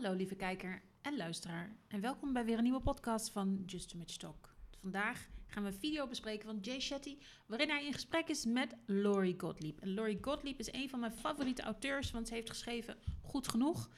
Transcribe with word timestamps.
Hallo 0.00 0.16
lieve 0.16 0.34
kijker 0.34 0.82
en 1.02 1.16
luisteraar 1.16 1.76
en 1.88 2.00
welkom 2.00 2.32
bij 2.32 2.44
weer 2.44 2.56
een 2.56 2.62
nieuwe 2.62 2.80
podcast 2.80 3.30
van 3.30 3.62
Just 3.66 3.88
Too 3.88 3.98
Much 3.98 4.16
Talk. 4.16 4.54
Vandaag 4.80 5.28
gaan 5.46 5.62
we 5.62 5.68
een 5.68 5.78
video 5.78 6.06
bespreken 6.06 6.46
van 6.46 6.58
Jay 6.60 6.80
Shetty 6.80 7.18
waarin 7.46 7.68
hij 7.68 7.86
in 7.86 7.92
gesprek 7.92 8.28
is 8.28 8.44
met 8.44 8.76
Laurie 8.86 9.34
Gottlieb. 9.38 9.80
En 9.80 9.94
Laurie 9.94 10.18
Gottlieb 10.20 10.58
is 10.58 10.72
een 10.72 10.88
van 10.88 11.00
mijn 11.00 11.12
favoriete 11.12 11.62
auteurs, 11.62 12.10
want 12.10 12.28
ze 12.28 12.34
heeft 12.34 12.50
geschreven 12.50 12.96
Goed 13.22 13.48
Genoeg. 13.48 13.90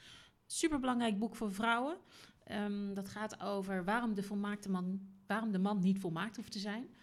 Superbelangrijk 0.45 1.19
boek 1.19 1.35
voor 1.35 1.53
vrouwen. 1.53 1.97
Ehm, 2.43 2.93
dat 2.93 3.09
gaat 3.09 3.41
over 3.41 3.83
waarom 3.83 4.13
de, 4.13 4.23
volmaakte 4.23 4.69
man, 4.69 5.01
waarom 5.27 5.51
de 5.51 5.59
man 5.59 5.79
niet 5.79 5.99
volmaakt 5.99 6.35
hoeft 6.35 6.51
te 6.51 6.59
zijn. 6.59 6.95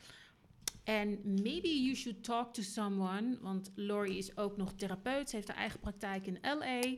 En 0.85 1.21
maybe 1.25 1.83
you 1.83 1.95
should 1.95 2.25
talk 2.25 2.55
to 2.55 2.63
someone, 2.63 3.39
want 3.41 3.71
Laurie 3.75 4.19
is 4.19 4.37
ook 4.37 4.57
nog 4.57 4.73
therapeut. 4.73 5.31
Ze 5.31 5.37
heeft 5.37 5.49
haar 5.49 5.57
eigen 5.57 5.81
praktijk 5.81 6.27
in 6.27 6.39
LA. 6.43 6.97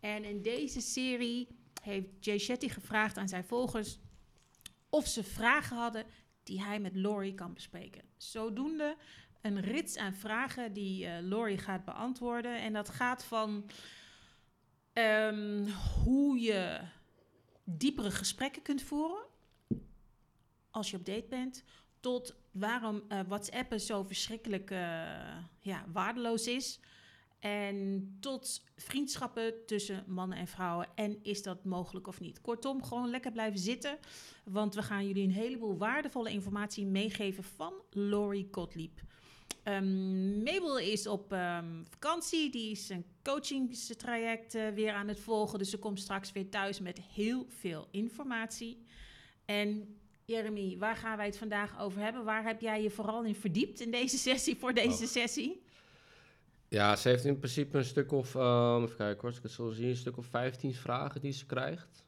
En 0.00 0.24
in 0.24 0.42
deze 0.42 0.80
serie 0.80 1.48
heeft 1.82 2.08
Jay 2.20 2.38
Shetty 2.38 2.68
gevraagd 2.68 3.16
aan 3.16 3.28
zijn 3.28 3.44
volgers 3.44 3.98
of 4.88 5.06
ze 5.06 5.24
vragen 5.24 5.76
hadden 5.76 6.06
die 6.42 6.62
hij 6.62 6.80
met 6.80 6.96
Laurie 6.96 7.34
kan 7.34 7.54
bespreken. 7.54 8.02
Zodoende 8.16 8.96
een 9.40 9.60
rits 9.60 9.96
aan 9.96 10.14
vragen 10.14 10.72
die 10.72 11.06
uh, 11.28 11.58
gaat 11.58 11.84
beantwoorden. 11.84 12.60
En 12.60 12.72
dat 12.72 12.88
gaat 12.88 13.24
van 13.24 13.70
um, 14.92 15.68
hoe 16.04 16.40
je 16.40 16.80
diepere 17.64 18.10
gesprekken 18.10 18.62
kunt 18.62 18.82
voeren 18.82 19.28
als 20.70 20.90
je 20.90 20.96
op 20.96 21.04
date 21.04 21.26
bent, 21.28 21.64
tot 22.00 22.34
waarom 22.50 23.02
uh, 23.08 23.20
WhatsAppen 23.28 23.80
zo 23.80 24.02
verschrikkelijk 24.02 24.70
uh, 24.70 24.78
ja, 25.58 25.84
waardeloos 25.92 26.46
is. 26.46 26.80
En 27.40 28.16
tot 28.20 28.64
vriendschappen 28.76 29.54
tussen 29.66 30.04
mannen 30.06 30.38
en 30.38 30.46
vrouwen. 30.46 30.88
En 30.94 31.18
is 31.22 31.42
dat 31.42 31.64
mogelijk 31.64 32.06
of 32.06 32.20
niet? 32.20 32.40
Kortom, 32.40 32.82
gewoon 32.82 33.10
lekker 33.10 33.32
blijven 33.32 33.58
zitten. 33.58 33.98
Want 34.44 34.74
we 34.74 34.82
gaan 34.82 35.06
jullie 35.06 35.24
een 35.24 35.30
heleboel 35.30 35.76
waardevolle 35.76 36.30
informatie 36.30 36.86
meegeven 36.86 37.44
van 37.44 37.72
Laurie 37.90 38.48
Gottlieb. 38.50 39.00
Um, 39.64 40.42
Mabel 40.42 40.78
is 40.78 41.06
op 41.06 41.32
um, 41.32 41.84
vakantie. 41.88 42.50
Die 42.50 42.70
is 42.70 42.88
een 42.88 43.04
coachingstraject 43.22 44.54
uh, 44.54 44.68
weer 44.68 44.92
aan 44.92 45.08
het 45.08 45.20
volgen. 45.20 45.58
Dus 45.58 45.70
ze 45.70 45.78
komt 45.78 46.00
straks 46.00 46.32
weer 46.32 46.48
thuis 46.48 46.80
met 46.80 47.00
heel 47.00 47.46
veel 47.48 47.88
informatie. 47.90 48.84
En 49.44 49.98
Jeremy, 50.24 50.78
waar 50.78 50.96
gaan 50.96 51.16
wij 51.16 51.26
het 51.26 51.38
vandaag 51.38 51.80
over 51.80 52.00
hebben? 52.00 52.24
Waar 52.24 52.44
heb 52.44 52.60
jij 52.60 52.82
je 52.82 52.90
vooral 52.90 53.24
in 53.24 53.34
verdiept 53.34 53.80
in 53.80 53.90
deze 53.90 54.18
sessie, 54.18 54.56
voor 54.56 54.74
deze 54.74 55.02
oh. 55.02 55.08
sessie? 55.08 55.62
Ja, 56.70 56.96
ze 56.96 57.08
heeft 57.08 57.24
in 57.24 57.38
principe 57.38 57.78
een 57.78 57.84
stuk 57.84 58.12
of, 58.12 58.34
um, 58.34 58.82
even 58.82 58.96
kijken 58.96 59.20
hoor, 59.20 59.30
ik 59.30 59.42
het 59.42 59.52
zo 59.52 59.70
zien, 59.70 59.88
een 59.88 59.96
stuk 59.96 60.16
of 60.16 60.26
15 60.26 60.74
vragen 60.74 61.20
die 61.20 61.32
ze 61.32 61.46
krijgt. 61.46 62.04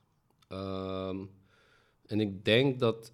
Um, 0.48 1.30
en 2.06 2.20
ik 2.20 2.44
denk 2.44 2.78
dat 2.78 3.12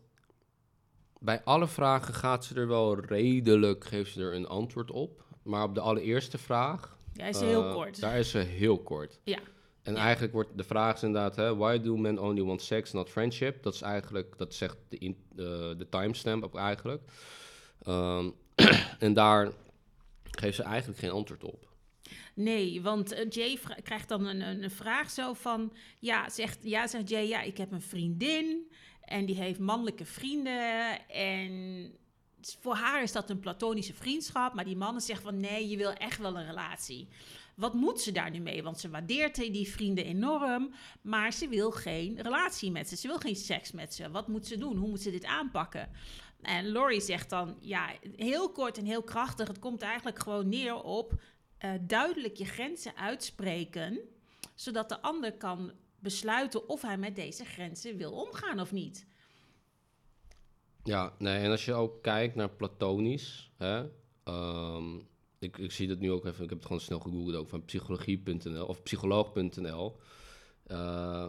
bij 1.19 1.45
alle 1.45 1.69
vragen 1.69 2.15
gaat 2.15 2.45
ze 2.45 2.55
er 2.55 2.69
wel 2.69 3.01
redelijk, 3.01 3.85
geeft 3.85 4.13
ze 4.13 4.23
er 4.23 4.35
een 4.35 4.47
antwoord 4.47 4.91
op. 4.91 5.25
Maar 5.43 5.63
op 5.63 5.75
de 5.75 5.81
allereerste 5.81 6.39
vraag... 6.39 6.99
Ja, 7.13 7.27
is 7.27 7.39
ze 7.39 7.45
heel 7.45 7.65
uh, 7.65 7.75
kort. 7.75 8.01
Daar 8.01 8.19
is 8.19 8.31
ze 8.31 8.39
heel 8.39 8.79
kort. 8.79 9.21
Ja. 9.25 9.39
En 9.83 9.95
ja. 9.95 10.01
eigenlijk 10.01 10.33
wordt 10.33 10.51
de 10.57 10.65
vraag 10.65 10.95
is 10.95 11.03
inderdaad, 11.03 11.37
hè, 11.37 11.57
why 11.57 11.81
do 11.81 11.97
men 11.97 12.19
only 12.19 12.43
want 12.43 12.63
sex, 12.63 12.93
not 12.93 13.11
friendship? 13.11 13.63
Dat 13.63 13.75
is 13.75 13.83
eigenlijk, 13.83 14.39
dat 14.39 14.55
zegt 14.55 14.77
de, 14.89 14.99
in, 14.99 15.17
uh, 15.37 15.47
de 15.79 15.87
timestamp 15.91 16.45
op 16.45 16.57
eigenlijk. 16.57 17.03
Um, 17.87 18.35
en 18.99 19.15
daar 19.15 19.53
geeft 20.39 20.57
ze 20.57 20.63
eigenlijk 20.63 20.99
geen 20.99 21.11
antwoord 21.11 21.45
op. 21.45 21.69
Nee, 22.35 22.83
want 22.83 23.13
uh, 23.13 23.31
Jay 23.31 23.59
krijgt 23.83 24.09
dan 24.09 24.27
een, 24.27 24.63
een, 24.63 24.71
vraag 24.71 25.11
zo 25.11 25.33
van... 25.33 25.73
Ja, 25.99 26.29
zegt, 26.29 26.59
ja, 26.63 26.87
zegt 26.87 27.09
Jay, 27.09 27.29
ja, 27.29 27.41
ik 27.41 27.57
heb 27.57 27.73
een 27.73 27.83
vriendin... 27.83 28.71
en 29.01 29.27
die 29.27 29.37
heeft 29.37 29.59
mannelijke 29.59 30.05
vrienden... 30.05 31.09
en 31.09 31.93
voor 32.61 32.75
haar 32.75 33.03
is 33.03 33.13
dat 33.13 33.31
een 33.31 33.41
platonische 33.41 33.95
vriendschap... 33.95 34.55
maar 34.55 34.65
die 34.65 34.77
mannen 34.77 35.03
zeggen 35.03 35.25
van... 35.25 35.41
nee, 35.41 35.69
je 35.69 35.77
wil 35.77 35.93
echt 35.93 36.19
wel 36.19 36.39
een 36.39 36.47
relatie. 36.47 37.09
Wat 37.55 37.75
moet 37.75 38.01
ze 38.01 38.13
daar 38.13 38.31
nu 38.31 38.39
mee? 38.39 38.63
Want 38.63 38.81
ze 38.81 38.91
waardeert 38.91 39.35
die 39.37 39.69
vrienden 39.69 40.05
enorm... 40.05 40.75
maar 41.03 41.33
ze 41.33 41.49
wil 41.49 41.71
geen 41.71 42.23
relatie 42.23 42.71
met 42.71 42.89
ze. 42.89 42.97
Ze 42.97 43.07
wil 43.07 43.19
geen 43.19 43.37
seks 43.37 43.73
met 43.73 43.95
ze. 43.95 44.11
Wat 44.11 44.29
moet 44.29 44.47
ze 44.47 44.59
doen? 44.59 44.77
Hoe 44.77 44.89
moet 44.89 45.03
ze 45.03 45.11
dit 45.11 45.25
aanpakken? 45.25 45.91
En 46.43 46.73
Laurie 46.73 47.01
zegt 47.01 47.31
dan, 47.31 47.57
ja, 47.61 47.93
heel 48.17 48.53
kort 48.53 48.79
en 48.79 48.85
heel 48.85 49.03
krachtig. 49.03 49.49
Het 49.49 49.59
komt 49.59 49.83
eigenlijk 49.83 50.19
gewoon 50.19 50.49
neer 50.49 50.83
op 50.83 51.13
uh, 51.65 51.73
duidelijk 51.81 52.37
je 52.37 52.45
grenzen 52.45 52.97
uitspreken, 52.97 54.01
zodat 54.55 54.89
de 54.89 55.01
ander 55.01 55.33
kan 55.33 55.73
besluiten 55.99 56.69
of 56.69 56.83
hij 56.83 56.99
met 56.99 57.17
deze 57.17 57.45
grenzen 57.45 57.97
wil 57.97 58.13
omgaan 58.13 58.61
of 58.61 58.73
niet. 58.73 59.07
Ja, 60.83 61.15
nee, 61.19 61.39
en 61.39 61.51
als 61.51 61.65
je 61.65 61.75
ook 61.75 62.03
kijkt 62.03 62.35
naar 62.35 62.51
platonisch, 62.51 63.51
hè, 63.57 63.85
um, 64.25 65.07
ik, 65.39 65.59
ik 65.59 65.73
zie 65.73 65.89
dat 65.89 65.99
nu 65.99 66.13
ook 66.13 66.25
even, 66.25 66.43
ik 66.45 66.49
heb 66.49 66.59
het 66.59 66.67
gewoon 66.67 66.83
snel 66.83 67.01
gegoogeld 67.01 67.35
ook 67.35 67.49
van 67.49 67.65
psychologie.nl 67.65 68.67
of 68.67 68.83
psycholoog.nl. 68.83 69.97
Uh, 70.67 71.27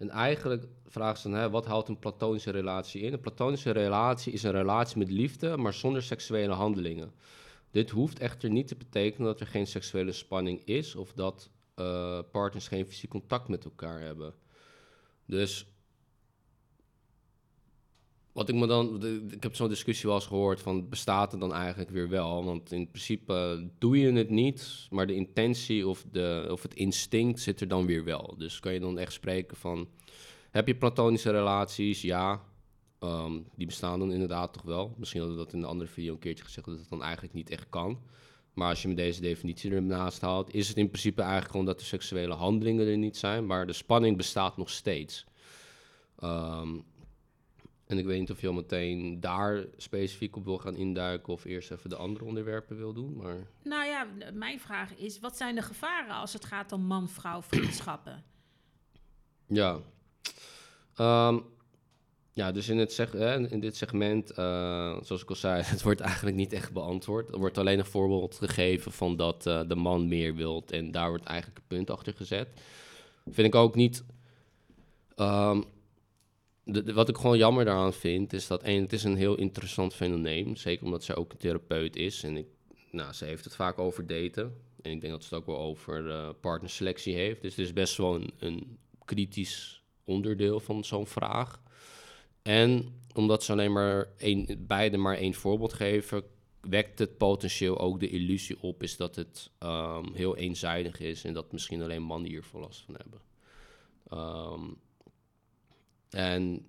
en 0.00 0.10
eigenlijk 0.10 0.66
vragen 0.86 1.18
ze 1.18 1.28
dan, 1.28 1.38
hè, 1.38 1.50
wat 1.50 1.66
houdt 1.66 1.88
een 1.88 1.98
platonische 1.98 2.50
relatie 2.50 3.00
in? 3.00 3.12
Een 3.12 3.20
platonische 3.20 3.70
relatie 3.70 4.32
is 4.32 4.42
een 4.42 4.50
relatie 4.50 4.98
met 4.98 5.10
liefde, 5.10 5.56
maar 5.56 5.74
zonder 5.74 6.02
seksuele 6.02 6.52
handelingen. 6.52 7.12
Dit 7.70 7.90
hoeft 7.90 8.18
echter 8.18 8.50
niet 8.50 8.68
te 8.68 8.76
betekenen 8.76 9.26
dat 9.26 9.40
er 9.40 9.46
geen 9.46 9.66
seksuele 9.66 10.12
spanning 10.12 10.64
is 10.64 10.94
of 10.94 11.12
dat 11.12 11.50
uh, 11.76 12.18
partners 12.30 12.68
geen 12.68 12.86
fysiek 12.86 13.10
contact 13.10 13.48
met 13.48 13.64
elkaar 13.64 14.00
hebben. 14.00 14.34
Dus 15.26 15.66
wat 18.32 18.48
ik 18.48 18.54
me 18.54 18.66
dan, 18.66 19.04
ik 19.30 19.42
heb 19.42 19.54
zo'n 19.54 19.68
discussie 19.68 20.08
wel 20.08 20.18
eens 20.18 20.26
gehoord 20.26 20.60
van 20.60 20.88
bestaat 20.88 21.32
het 21.32 21.40
dan 21.40 21.52
eigenlijk 21.52 21.90
weer 21.90 22.08
wel? 22.08 22.44
Want 22.44 22.72
in 22.72 22.88
principe 22.88 23.68
doe 23.78 23.98
je 23.98 24.12
het 24.12 24.30
niet, 24.30 24.86
maar 24.90 25.06
de 25.06 25.14
intentie 25.14 25.88
of, 25.88 26.04
de, 26.12 26.48
of 26.50 26.62
het 26.62 26.74
instinct 26.74 27.40
zit 27.40 27.60
er 27.60 27.68
dan 27.68 27.86
weer 27.86 28.04
wel. 28.04 28.34
Dus 28.38 28.60
kan 28.60 28.72
je 28.72 28.80
dan 28.80 28.98
echt 28.98 29.12
spreken 29.12 29.56
van, 29.56 29.88
heb 30.50 30.66
je 30.66 30.76
platonische 30.76 31.30
relaties? 31.30 32.02
Ja, 32.02 32.42
um, 33.00 33.46
die 33.56 33.66
bestaan 33.66 33.98
dan 33.98 34.12
inderdaad 34.12 34.52
toch 34.52 34.62
wel. 34.62 34.94
Misschien 34.98 35.20
hadden 35.20 35.38
we 35.38 35.44
dat 35.44 35.52
in 35.52 35.58
een 35.58 35.68
andere 35.68 35.90
video 35.90 36.12
een 36.12 36.18
keertje 36.18 36.44
gezegd 36.44 36.66
dat 36.66 36.78
het 36.78 36.88
dan 36.88 37.02
eigenlijk 37.02 37.34
niet 37.34 37.50
echt 37.50 37.68
kan. 37.68 37.98
Maar 38.54 38.68
als 38.68 38.82
je 38.82 38.88
met 38.88 38.96
deze 38.96 39.20
definitie 39.20 39.72
ernaast 39.72 40.20
haalt, 40.20 40.54
is 40.54 40.68
het 40.68 40.76
in 40.76 40.88
principe 40.88 41.20
eigenlijk 41.20 41.50
gewoon 41.50 41.66
dat 41.66 41.78
de 41.78 41.84
seksuele 41.84 42.34
handelingen 42.34 42.86
er 42.86 42.96
niet 42.96 43.16
zijn, 43.16 43.46
maar 43.46 43.66
de 43.66 43.72
spanning 43.72 44.16
bestaat 44.16 44.56
nog 44.56 44.70
steeds. 44.70 45.24
Um, 46.24 46.84
en 47.90 47.98
ik 47.98 48.04
weet 48.04 48.18
niet 48.18 48.30
of 48.30 48.40
je 48.40 48.46
al 48.46 48.52
meteen 48.52 49.20
daar 49.20 49.64
specifiek 49.76 50.36
op 50.36 50.44
wil 50.44 50.58
gaan 50.58 50.76
induiken 50.76 51.32
of 51.32 51.44
eerst 51.44 51.70
even 51.70 51.90
de 51.90 51.96
andere 51.96 52.24
onderwerpen 52.24 52.76
wil 52.76 52.92
doen. 52.92 53.16
Maar... 53.16 53.46
Nou 53.62 53.84
ja, 53.84 54.06
mijn 54.32 54.60
vraag 54.60 54.96
is: 54.96 55.18
wat 55.18 55.36
zijn 55.36 55.54
de 55.54 55.62
gevaren 55.62 56.14
als 56.14 56.32
het 56.32 56.44
gaat 56.44 56.72
om 56.72 56.82
man-vrouw 56.82 57.42
vriendschappen? 57.42 58.24
Ja. 59.46 59.78
Um, 60.96 61.44
ja, 62.32 62.52
dus 62.52 62.68
in, 62.68 62.78
het 62.78 62.92
seg 62.92 63.14
in 63.14 63.60
dit 63.60 63.76
segment, 63.76 64.30
uh, 64.30 64.36
zoals 65.02 65.22
ik 65.22 65.28
al 65.28 65.34
zei, 65.34 65.62
het 65.74 65.82
wordt 65.82 66.00
eigenlijk 66.00 66.36
niet 66.36 66.52
echt 66.52 66.72
beantwoord. 66.72 67.32
Er 67.32 67.38
wordt 67.38 67.58
alleen 67.58 67.78
een 67.78 67.84
voorbeeld 67.84 68.36
gegeven 68.36 68.92
van 68.92 69.16
dat 69.16 69.46
uh, 69.46 69.60
de 69.68 69.76
man 69.76 70.08
meer 70.08 70.34
wilt 70.34 70.70
en 70.70 70.90
daar 70.90 71.08
wordt 71.08 71.24
eigenlijk 71.24 71.58
een 71.58 71.76
punt 71.76 71.90
achter 71.90 72.14
gezet. 72.14 72.48
Vind 73.26 73.46
ik 73.46 73.54
ook 73.54 73.74
niet. 73.74 74.04
Um, 75.16 75.64
wat 76.64 77.08
ik 77.08 77.16
gewoon 77.16 77.38
jammer 77.38 77.64
daaraan 77.64 77.92
vind, 77.92 78.32
is 78.32 78.46
dat 78.46 78.62
één, 78.62 78.82
het 78.82 78.92
is 78.92 79.04
een 79.04 79.16
heel 79.16 79.34
interessant 79.34 79.94
fenomeen. 79.94 80.56
Zeker 80.56 80.84
omdat 80.84 81.04
zij 81.04 81.16
ook 81.16 81.32
een 81.32 81.38
therapeut 81.38 81.96
is. 81.96 82.22
En 82.22 82.36
ik, 82.36 82.46
nou, 82.90 83.12
ze 83.12 83.24
heeft 83.24 83.44
het 83.44 83.54
vaak 83.54 83.78
over 83.78 84.06
daten. 84.06 84.54
En 84.82 84.90
ik 84.90 85.00
denk 85.00 85.12
dat 85.12 85.24
ze 85.24 85.34
het 85.34 85.38
ook 85.38 85.56
wel 85.56 85.58
over 85.58 86.06
uh, 86.06 86.28
partnerselectie 86.40 87.14
heeft. 87.14 87.42
Dus 87.42 87.56
het 87.56 87.64
is 87.66 87.72
best 87.72 87.96
wel 87.96 88.14
een, 88.14 88.32
een 88.38 88.78
kritisch 89.04 89.82
onderdeel 90.04 90.60
van 90.60 90.84
zo'n 90.84 91.06
vraag. 91.06 91.62
En 92.42 92.94
omdat 93.14 93.44
ze 93.44 93.52
alleen 93.52 93.72
maar 93.72 94.08
één, 94.16 94.66
beide 94.66 94.96
maar 94.96 95.16
één 95.16 95.34
voorbeeld 95.34 95.72
geven, 95.72 96.24
wekt 96.60 96.98
het 96.98 97.16
potentieel 97.16 97.78
ook 97.78 98.00
de 98.00 98.08
illusie 98.08 98.62
op, 98.62 98.82
is 98.82 98.96
dat 98.96 99.16
het 99.16 99.50
um, 99.60 100.14
heel 100.14 100.36
eenzijdig 100.36 101.00
is 101.00 101.24
en 101.24 101.34
dat 101.34 101.52
misschien 101.52 101.82
alleen 101.82 102.02
mannen 102.02 102.30
hier 102.30 102.44
last 102.52 102.84
van 102.84 102.96
hebben. 102.96 103.20
Um, 104.12 104.76
en 106.10 106.66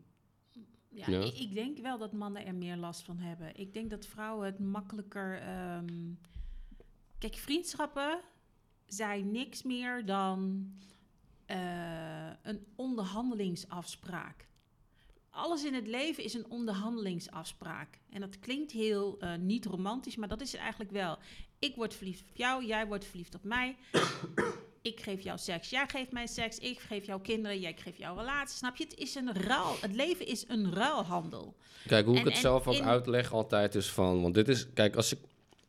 ja, 0.89 1.05
ja, 1.07 1.19
Ik 1.19 1.53
denk 1.53 1.77
wel 1.77 1.97
dat 1.97 2.11
mannen 2.11 2.45
er 2.45 2.55
meer 2.55 2.77
last 2.77 3.01
van 3.01 3.17
hebben. 3.17 3.55
Ik 3.55 3.73
denk 3.73 3.89
dat 3.89 4.05
vrouwen 4.05 4.45
het 4.45 4.59
makkelijker. 4.59 5.41
Um... 5.77 6.19
Kijk, 7.17 7.35
vriendschappen 7.35 8.19
zijn 8.85 9.31
niks 9.31 9.63
meer 9.63 10.05
dan 10.05 10.71
uh, 11.47 12.29
een 12.41 12.65
onderhandelingsafspraak. 12.75 14.47
Alles 15.29 15.63
in 15.63 15.73
het 15.73 15.88
leven 15.88 16.23
is 16.23 16.33
een 16.33 16.49
onderhandelingsafspraak. 16.49 17.99
En 18.09 18.21
dat 18.21 18.39
klinkt 18.39 18.71
heel 18.71 19.17
uh, 19.23 19.35
niet 19.35 19.65
romantisch, 19.65 20.15
maar 20.15 20.27
dat 20.27 20.41
is 20.41 20.51
het 20.51 20.61
eigenlijk 20.61 20.91
wel. 20.91 21.17
Ik 21.59 21.75
word 21.75 21.93
verliefd 21.93 22.29
op 22.29 22.35
jou, 22.35 22.65
jij 22.65 22.88
wordt 22.88 23.05
verliefd 23.05 23.35
op 23.35 23.43
mij. 23.43 23.77
Ik 24.81 24.99
geef 24.99 25.21
jou 25.21 25.37
seks, 25.37 25.69
jij 25.69 25.85
geeft 25.87 26.11
mij 26.11 26.27
seks. 26.27 26.57
Ik 26.57 26.79
geef 26.79 27.05
jou 27.05 27.21
kinderen, 27.21 27.59
jij 27.59 27.75
geeft 27.77 27.97
jou 27.97 28.17
relatie. 28.17 28.57
Snap 28.57 28.75
je? 28.75 28.83
Het 28.83 28.97
is 28.97 29.15
een 29.15 29.33
ruil. 29.33 29.75
Het 29.81 29.95
leven 29.95 30.27
is 30.27 30.45
een 30.47 30.73
ruilhandel. 30.73 31.55
Kijk, 31.87 32.05
hoe 32.05 32.15
En- 32.15 32.21
ik 32.21 32.27
het 32.27 32.37
zelf 32.37 32.67
ook 32.67 32.73
in- 32.75 32.83
uitleg 32.83 33.33
altijd 33.33 33.75
is 33.75 33.89
van... 33.89 34.21
Want 34.21 34.33
dit 34.33 34.47
is... 34.47 34.73
Kijk, 34.73 34.95
als 34.95 35.11
ik... 35.13 35.19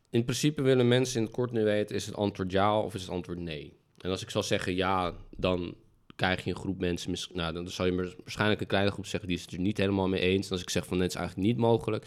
In 0.09 0.23
principe 0.23 0.61
willen 0.61 0.87
mensen 0.87 1.17
in 1.19 1.23
het 1.25 1.33
kort 1.35 1.51
nu 1.51 1.63
weten... 1.63 1.95
is 1.95 2.05
het 2.05 2.15
antwoord 2.15 2.51
ja 2.51 2.79
of 2.79 2.93
is 2.93 3.01
het 3.01 3.09
antwoord 3.11 3.39
nee? 3.39 3.73
En 3.97 4.09
als 4.09 4.21
ik 4.21 4.29
zal 4.29 4.43
zeggen 4.43 4.75
ja, 4.75 5.13
dan 5.37 5.75
krijg 6.15 6.43
je 6.43 6.49
een 6.49 6.55
groep 6.55 6.79
mensen... 6.79 7.09
mis- 7.11 7.29
Nou, 7.33 7.53
dan 7.53 7.69
zal 7.69 7.85
je 7.85 7.95
waarschijnlijk 8.17 8.61
een 8.61 8.67
kleine 8.67 8.91
groep 8.91 9.05
zeggen... 9.05 9.29
die 9.29 9.37
is 9.37 9.43
het 9.43 9.53
er 9.53 9.59
niet 9.59 9.77
helemaal 9.77 10.07
mee 10.07 10.21
eens. 10.21 10.45
En 10.45 10.51
als 10.51 10.61
ik 10.61 10.69
zeg 10.69 10.85
van 10.85 10.99
dit 10.99 11.07
is 11.09 11.15
eigenlijk 11.15 11.47
niet 11.47 11.57
mogelijk... 11.57 12.05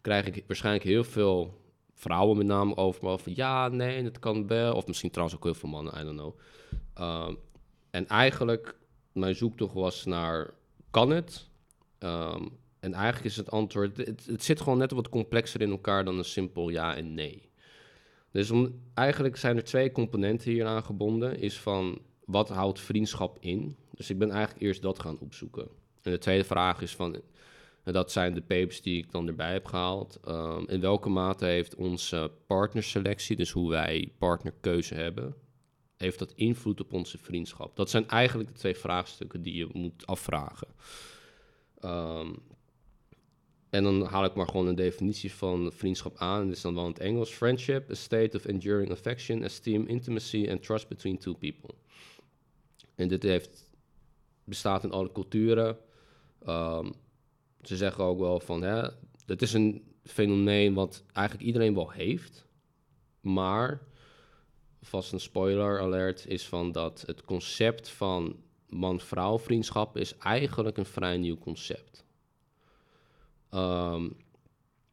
krijg 0.00 0.26
ik 0.26 0.44
waarschijnlijk 0.46 0.84
heel 0.84 1.04
veel 1.04 1.59
vrouwen 2.00 2.36
met 2.36 2.46
name 2.46 2.76
over 2.76 3.04
me... 3.04 3.18
van 3.18 3.32
ja, 3.34 3.68
nee, 3.68 4.02
dat 4.02 4.18
kan 4.18 4.46
wel. 4.46 4.74
Of 4.74 4.86
misschien 4.86 5.10
trouwens 5.10 5.38
ook 5.38 5.44
heel 5.44 5.54
veel 5.54 5.68
mannen, 5.68 6.00
I 6.00 6.04
don't 6.04 6.18
know. 6.18 6.38
Ehm, 6.94 7.34
en 7.90 8.06
eigenlijk, 8.06 8.76
mijn 9.12 9.34
zoektocht 9.34 9.74
was 9.74 10.04
naar... 10.04 10.50
kan 10.90 11.10
het? 11.10 11.48
Ehm, 11.98 12.46
en 12.80 12.94
eigenlijk 12.94 13.24
is 13.24 13.36
het 13.36 13.50
antwoord... 13.50 13.96
Het, 13.96 14.26
het 14.26 14.44
zit 14.44 14.60
gewoon 14.60 14.78
net 14.78 14.90
wat 14.90 15.08
complexer 15.08 15.60
in 15.60 15.70
elkaar 15.70 16.04
dan 16.04 16.18
een 16.18 16.24
simpel 16.24 16.68
ja 16.68 16.96
en 16.96 17.14
nee. 17.14 17.48
Dus 18.30 18.52
eigenlijk 18.94 19.36
zijn 19.36 19.56
er 19.56 19.64
twee 19.64 19.92
componenten 19.92 20.50
hier 20.50 20.66
aan 20.66 20.84
gebonden. 20.84 21.38
Is 21.38 21.58
van, 21.58 21.98
wat 22.24 22.48
houdt 22.48 22.80
vriendschap 22.80 23.36
in? 23.40 23.76
Dus 23.94 24.10
ik 24.10 24.18
ben 24.18 24.30
eigenlijk 24.30 24.62
eerst 24.62 24.82
dat 24.82 24.98
gaan 24.98 25.18
opzoeken. 25.18 25.68
En 26.02 26.10
de 26.10 26.18
tweede 26.18 26.44
vraag 26.44 26.82
is 26.82 26.96
van... 26.96 27.20
En 27.82 27.92
dat 27.92 28.12
zijn 28.12 28.34
de 28.34 28.40
papers 28.40 28.82
die 28.82 28.98
ik 28.98 29.10
dan 29.10 29.26
erbij 29.26 29.52
heb 29.52 29.66
gehaald. 29.66 30.18
Ehm, 30.24 30.64
in 30.66 30.80
welke 30.80 31.08
mate 31.08 31.44
heeft 31.44 31.74
onze 31.74 32.30
partnerselectie, 32.46 33.36
dus 33.36 33.50
hoe 33.50 33.70
wij 33.70 34.12
partnerkeuze 34.18 34.94
hebben, 34.94 35.34
heeft 35.96 36.18
dat 36.18 36.32
invloed 36.32 36.80
op 36.80 36.92
onze 36.92 37.18
vriendschap? 37.18 37.76
Dat 37.76 37.90
zijn 37.90 38.08
eigenlijk 38.08 38.48
de 38.48 38.58
twee 38.58 38.76
vraagstukken 38.76 39.42
die 39.42 39.54
je 39.54 39.68
moet 39.72 40.06
afvragen. 40.06 40.68
Ehm, 41.78 42.32
en 43.70 43.82
dan 43.82 44.02
haal 44.02 44.24
ik 44.24 44.34
maar 44.34 44.46
gewoon 44.46 44.66
een 44.66 44.74
definitie 44.74 45.32
van 45.32 45.72
vriendschap 45.72 46.16
aan. 46.16 46.46
Dat 46.46 46.56
is 46.56 46.62
dan 46.62 46.74
wel 46.74 46.84
in 46.84 46.90
het 46.90 46.98
Engels. 46.98 47.30
Friendship, 47.30 47.90
a 47.90 47.94
state 47.94 48.36
of 48.36 48.44
enduring 48.44 48.90
affection, 48.90 49.42
esteem, 49.42 49.86
intimacy 49.86 50.48
and 50.50 50.62
trust 50.62 50.88
between 50.88 51.18
two 51.18 51.34
people. 51.34 51.74
En 52.94 53.08
dit 53.08 53.22
heeft, 53.22 53.70
bestaat 54.44 54.84
in 54.84 54.90
alle 54.90 55.12
culturen. 55.12 55.78
Ehm, 56.44 56.90
ze 57.62 57.76
zeggen 57.76 58.04
ook 58.04 58.18
wel 58.18 58.40
van, 58.40 58.62
hè, 58.62 58.88
het 59.26 59.42
is 59.42 59.52
een 59.52 59.82
fenomeen 60.04 60.74
wat 60.74 61.04
eigenlijk 61.12 61.46
iedereen 61.46 61.74
wel 61.74 61.90
heeft. 61.90 62.46
Maar, 63.20 63.82
vast 64.82 65.12
een 65.12 65.20
spoiler 65.20 65.80
alert, 65.80 66.26
is 66.26 66.48
van 66.48 66.72
dat 66.72 67.02
het 67.06 67.24
concept 67.24 67.88
van 67.88 68.36
man-vrouw 68.68 69.38
vriendschap 69.38 69.96
is 69.96 70.16
eigenlijk 70.16 70.76
een 70.76 70.86
vrij 70.86 71.16
nieuw 71.16 71.38
concept. 71.38 72.04
Ehm, 73.50 74.08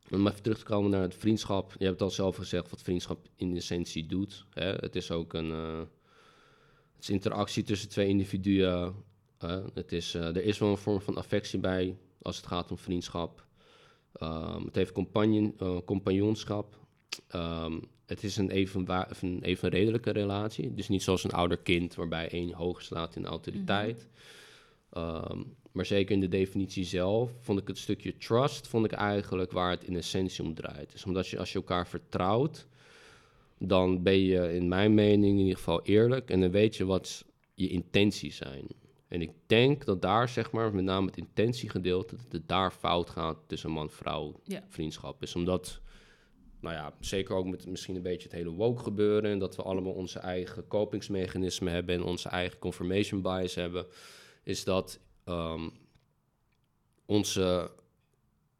om 0.09 0.27
even 0.27 0.41
terug 0.41 0.57
te 0.57 0.65
komen 0.65 0.91
naar 0.91 1.01
het 1.01 1.15
vriendschap. 1.15 1.75
Je 1.77 1.85
hebt 1.85 2.01
al 2.01 2.09
zelf 2.09 2.35
gezegd 2.35 2.69
wat 2.69 2.81
vriendschap 2.81 3.27
in 3.35 3.55
essentie 3.55 4.05
doet. 4.05 4.45
Hè? 4.49 4.73
Het 4.73 4.95
is 4.95 5.11
ook 5.11 5.33
een 5.33 5.51
eh, 5.51 5.79
het 6.95 7.03
is 7.03 7.09
interactie 7.09 7.63
tussen 7.63 7.89
twee 7.89 8.07
individuen. 8.07 8.93
het 9.73 9.91
is, 9.91 10.13
eh, 10.13 10.25
er 10.25 10.43
is 10.43 10.57
wel 10.57 10.69
een 10.69 10.77
vorm 10.77 11.01
van 11.01 11.17
affectie 11.17 11.59
bij 11.59 11.97
als 12.21 12.37
het 12.37 12.47
gaat 12.47 12.71
om 12.71 12.77
vriendschap. 12.77 13.45
Ehm, 14.13 14.65
het 14.65 14.75
heeft 14.75 14.91
compagnon, 14.91 15.53
eh, 15.59 15.77
compagnonschap. 15.85 16.77
Ehm, 17.27 17.79
het 18.05 18.23
is 18.23 18.37
een, 18.37 18.49
evenwa- 18.49 19.09
een 19.21 19.39
evenredelijke 19.41 20.11
relatie. 20.11 20.73
Dus 20.73 20.87
niet 20.89 21.03
zoals 21.03 21.23
een 21.23 21.31
ouder 21.31 21.57
kind 21.57 21.95
waarbij 21.95 22.29
één 22.29 22.53
hoger 22.53 22.83
staat 22.83 23.15
in 23.15 23.25
autoriteit. 23.25 24.07
Ehm, 24.89 25.43
maar 25.71 25.85
zeker 25.85 26.13
in 26.15 26.21
de 26.21 26.27
definitie 26.27 26.83
zelf 26.83 27.31
vond 27.39 27.59
ik 27.59 27.67
het 27.67 27.77
stukje 27.77 28.17
trust 28.17 28.67
vond 28.67 28.85
ik 28.85 28.91
eigenlijk 28.91 29.51
waar 29.51 29.71
het 29.71 29.83
in 29.83 29.95
essentie 29.95 30.43
om 30.43 30.53
draait. 30.53 30.91
Dus 30.91 31.05
omdat 31.05 31.27
je 31.27 31.39
als 31.39 31.51
je 31.51 31.57
elkaar 31.57 31.87
vertrouwt, 31.87 32.67
dan 33.57 34.03
ben 34.03 34.19
je 34.19 34.53
in 34.53 34.67
mijn 34.67 34.93
mening 34.93 35.33
in 35.33 35.43
ieder 35.43 35.57
geval 35.57 35.81
eerlijk 35.83 36.29
en 36.29 36.39
dan 36.41 36.51
weet 36.51 36.75
je 36.75 36.85
wat 36.85 37.25
je 37.53 37.69
intenties 37.69 38.35
zijn. 38.35 38.67
En 39.07 39.21
ik 39.21 39.31
denk 39.45 39.85
dat 39.85 40.01
daar, 40.01 40.29
zeg 40.29 40.51
maar, 40.51 40.75
met 40.75 40.83
name 40.83 41.05
het 41.05 41.17
intentiegedeelte, 41.17 42.15
dat 42.15 42.31
het 42.31 42.47
daar 42.47 42.71
fout 42.71 43.09
gaat 43.09 43.37
tussen 43.47 43.71
man-vrouw 43.71 44.39
Ja. 44.43 44.63
vriendschap 44.67 45.21
is. 45.21 45.35
Omdat, 45.35 45.81
nou 46.59 46.75
ja, 46.75 46.93
zeker 46.99 47.35
ook 47.35 47.45
met 47.45 47.67
misschien 47.67 47.95
een 47.95 48.01
beetje 48.01 48.23
het 48.23 48.37
hele 48.37 48.51
woke 48.51 48.83
gebeuren 48.83 49.31
en 49.31 49.39
dat 49.39 49.55
we 49.55 49.61
allemaal 49.63 49.93
onze 49.93 50.19
eigen 50.19 50.67
kopingsmechanismen 50.67 51.73
hebben 51.73 51.95
en 51.95 52.03
onze 52.03 52.29
eigen 52.29 52.59
confirmation 52.59 53.21
bias 53.21 53.55
hebben, 53.55 53.85
is 54.43 54.63
dat 54.63 54.99
ehm, 55.23 55.69
onze 57.05 57.71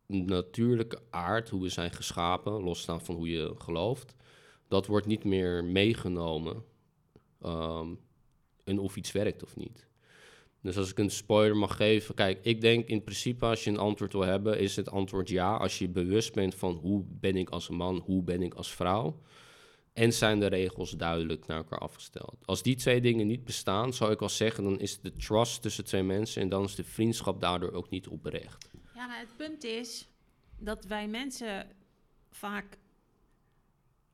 natuurlijke 0.06 1.00
aard, 1.10 1.50
hoe 1.50 1.62
we 1.62 1.70
zijn 1.70 1.92
geschapen, 1.92 2.64
losstaan 2.64 3.02
van 3.02 3.16
hoe 3.16 3.30
je 3.30 3.54
gelooft, 3.58 4.16
dat 4.68 4.86
wordt 4.86 5.06
niet 5.08 5.24
meer 5.24 5.64
meegenomen 5.64 6.64
ehm, 7.42 7.94
en 8.64 8.80
of 8.80 8.96
iets 8.96 9.12
werkt 9.12 9.44
of 9.44 9.56
niet. 9.56 9.87
Dus 10.62 10.78
als 10.78 10.90
ik 10.90 10.98
een 10.98 11.12
spoiler 11.12 11.58
mag 11.58 11.76
geven, 11.76 12.16
kijk, 12.16 12.40
ik 12.42 12.62
denk 12.62 12.88
in 12.88 13.04
principe 13.04 13.46
als 13.46 13.64
je 13.64 13.70
een 13.70 13.78
antwoord 13.78 14.14
wil 14.14 14.22
hebben, 14.22 14.60
is 14.60 14.76
het 14.76 14.90
antwoord 14.90 15.30
ja. 15.30 15.56
Als 15.56 15.80
je 15.80 15.90
bewust 15.90 16.34
bent 16.34 16.56
van 16.56 16.74
hoe 16.74 17.04
ben 17.08 17.36
ik 17.36 17.50
als 17.50 17.70
man, 17.70 17.98
hoe 18.06 18.24
ben 18.24 18.42
ik 18.42 18.54
als 18.54 18.74
vrouw. 18.74 19.22
En 19.94 20.14
zijn 20.14 20.40
de 20.40 20.46
regels 20.46 20.92
duidelijk 20.92 21.48
naar 21.48 21.58
elkaar 21.58 21.80
afgesteld. 21.80 22.36
Als 22.46 22.64
die 22.64 22.76
twee 22.76 23.02
dingen 23.02 23.28
niet 23.28 23.46
bestaan, 23.46 23.94
zou 23.94 24.12
ik 24.12 24.20
wel 24.20 24.30
zeggen, 24.30 24.64
dan 24.64 24.80
is 24.80 25.00
de 25.00 25.14
trust 25.14 25.62
tussen 25.62 25.86
twee 25.86 26.04
mensen 26.04 26.42
en 26.42 26.50
dan 26.50 26.64
is 26.64 26.76
de 26.76 26.84
vriendschap 26.84 27.42
daardoor 27.42 27.72
ook 27.72 27.90
niet 27.90 28.08
oprecht. 28.08 28.70
Ja, 28.96 29.08
maar 29.08 29.20
het 29.20 29.38
punt 29.38 29.64
is 29.64 30.08
dat 30.60 30.86
wij 30.86 31.08
mensen 31.08 31.68
vaak 32.32 32.78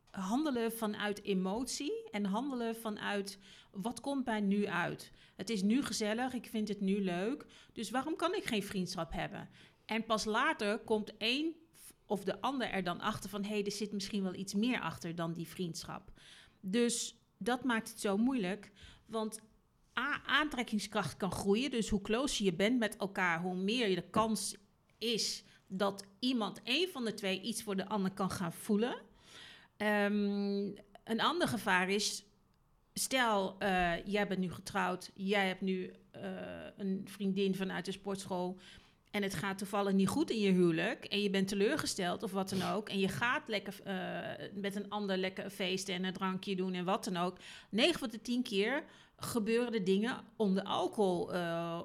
handelen 0.10 0.72
vanuit 0.72 1.24
emotie 1.24 2.10
en 2.12 2.25
handelen 2.25 2.75
vanuit 2.75 3.40
wat 3.74 4.00
komt 4.00 4.25
mij 4.25 4.42
nu 4.42 4.68
uit. 4.68 5.12
Het 5.36 5.50
is 5.50 5.62
nu 5.62 5.84
gezellig, 5.84 6.34
ik 6.34 6.48
vind 6.48 6.68
het 6.68 6.81
nu 6.81 7.04
leuk, 7.04 7.46
dus 7.74 7.90
waarom 7.90 8.16
kan 8.16 8.36
ik 8.36 8.46
geen 8.46 8.64
vriendschap 8.64 9.12
hebben? 9.12 9.50
En 9.86 10.06
pas 10.06 10.25
later 10.25 10.80
komt 10.80 11.18
één 11.18 11.56
of 12.06 12.24
de 12.24 12.42
ander 12.42 12.70
er 12.70 12.84
dan 12.84 13.00
achter 13.00 13.30
van 13.30 13.44
hé, 13.44 13.50
hey, 13.50 13.66
er 13.66 13.72
zit 13.72 13.92
misschien 13.92 14.24
wel 14.24 14.34
iets 14.34 14.54
meer 14.54 14.81
achter 14.81 15.16
dan 15.16 15.34
die 15.34 15.48
vriendschap. 15.48 16.12
Dus 16.60 17.18
dat 17.38 17.64
maakt 17.64 17.90
het 17.90 18.00
zo 18.00 18.18
moeilijk, 18.18 18.72
want 19.06 19.40
A, 20.00 20.24
aantrekkingskracht 20.26 21.18
kan 21.18 21.31
groeien, 21.31 21.72
dus 21.72 21.90
hoe 21.90 22.02
closer 22.02 22.46
je 22.46 22.54
bent 22.54 22.80
met 22.80 22.97
elkaar, 22.97 23.42
hoe 23.42 23.56
meer 23.56 23.88
je 23.88 23.95
de 23.95 24.09
kans 24.09 24.56
is 24.97 25.44
dat 25.68 26.06
iemand, 26.19 26.62
een 26.64 26.90
van 26.92 27.06
de 27.06 27.14
twee, 27.14 27.42
iets 27.42 27.64
voor 27.64 27.76
de 27.76 27.88
ander 27.88 28.12
kan 28.12 28.30
gaan 28.30 28.54
voelen. 28.54 29.02
Ehm, 29.78 30.71
een 31.04 31.21
ander 31.21 31.47
gevaar 31.47 31.90
is, 31.90 32.26
stel, 32.94 33.56
eh, 33.59 34.06
jij 34.06 34.28
bent 34.28 34.40
nu 34.40 34.52
getrouwd, 34.52 35.12
jij 35.16 35.47
hebt 35.47 35.62
nu 35.62 35.94
eh, 36.12 36.21
een 36.78 37.07
vriendin 37.09 37.56
vanuit 37.56 37.85
de 37.85 37.92
sportschool 37.92 38.57
en 39.12 39.23
het 39.23 39.33
gaat 39.33 39.57
toevallig 39.57 39.94
niet 39.94 40.07
goed 40.07 40.30
in 40.30 40.40
je 40.40 40.52
huwelijk 40.52 41.06
en 41.06 41.21
je 41.21 41.30
bent 41.30 41.47
teleurgesteld 41.47 42.23
of 42.23 42.31
wat 42.31 42.50
dan 42.50 42.62
ook 42.71 42.90
en 42.90 43.00
je 43.00 43.07
gaat 43.07 43.47
lekker 43.47 43.73
eh, 43.83 43.95
met 44.54 44.76
een 44.76 44.90
ander 44.90 45.18
lekker 45.18 45.50
feesten 45.50 45.94
en 45.94 46.04
een 46.04 46.14
drankje 46.14 46.56
doen 46.56 46.73
en 46.73 46.85
wat 46.85 47.04
dan 47.04 47.18
ook. 47.18 47.38
9 47.69 48.00
van 48.00 48.09
de 48.09 48.21
10 48.21 48.44
keer 48.44 48.83
gebeuren 49.18 49.71
de 49.71 49.83
dingen 49.83 50.18
onder 50.35 50.64
alcohol 50.64 51.31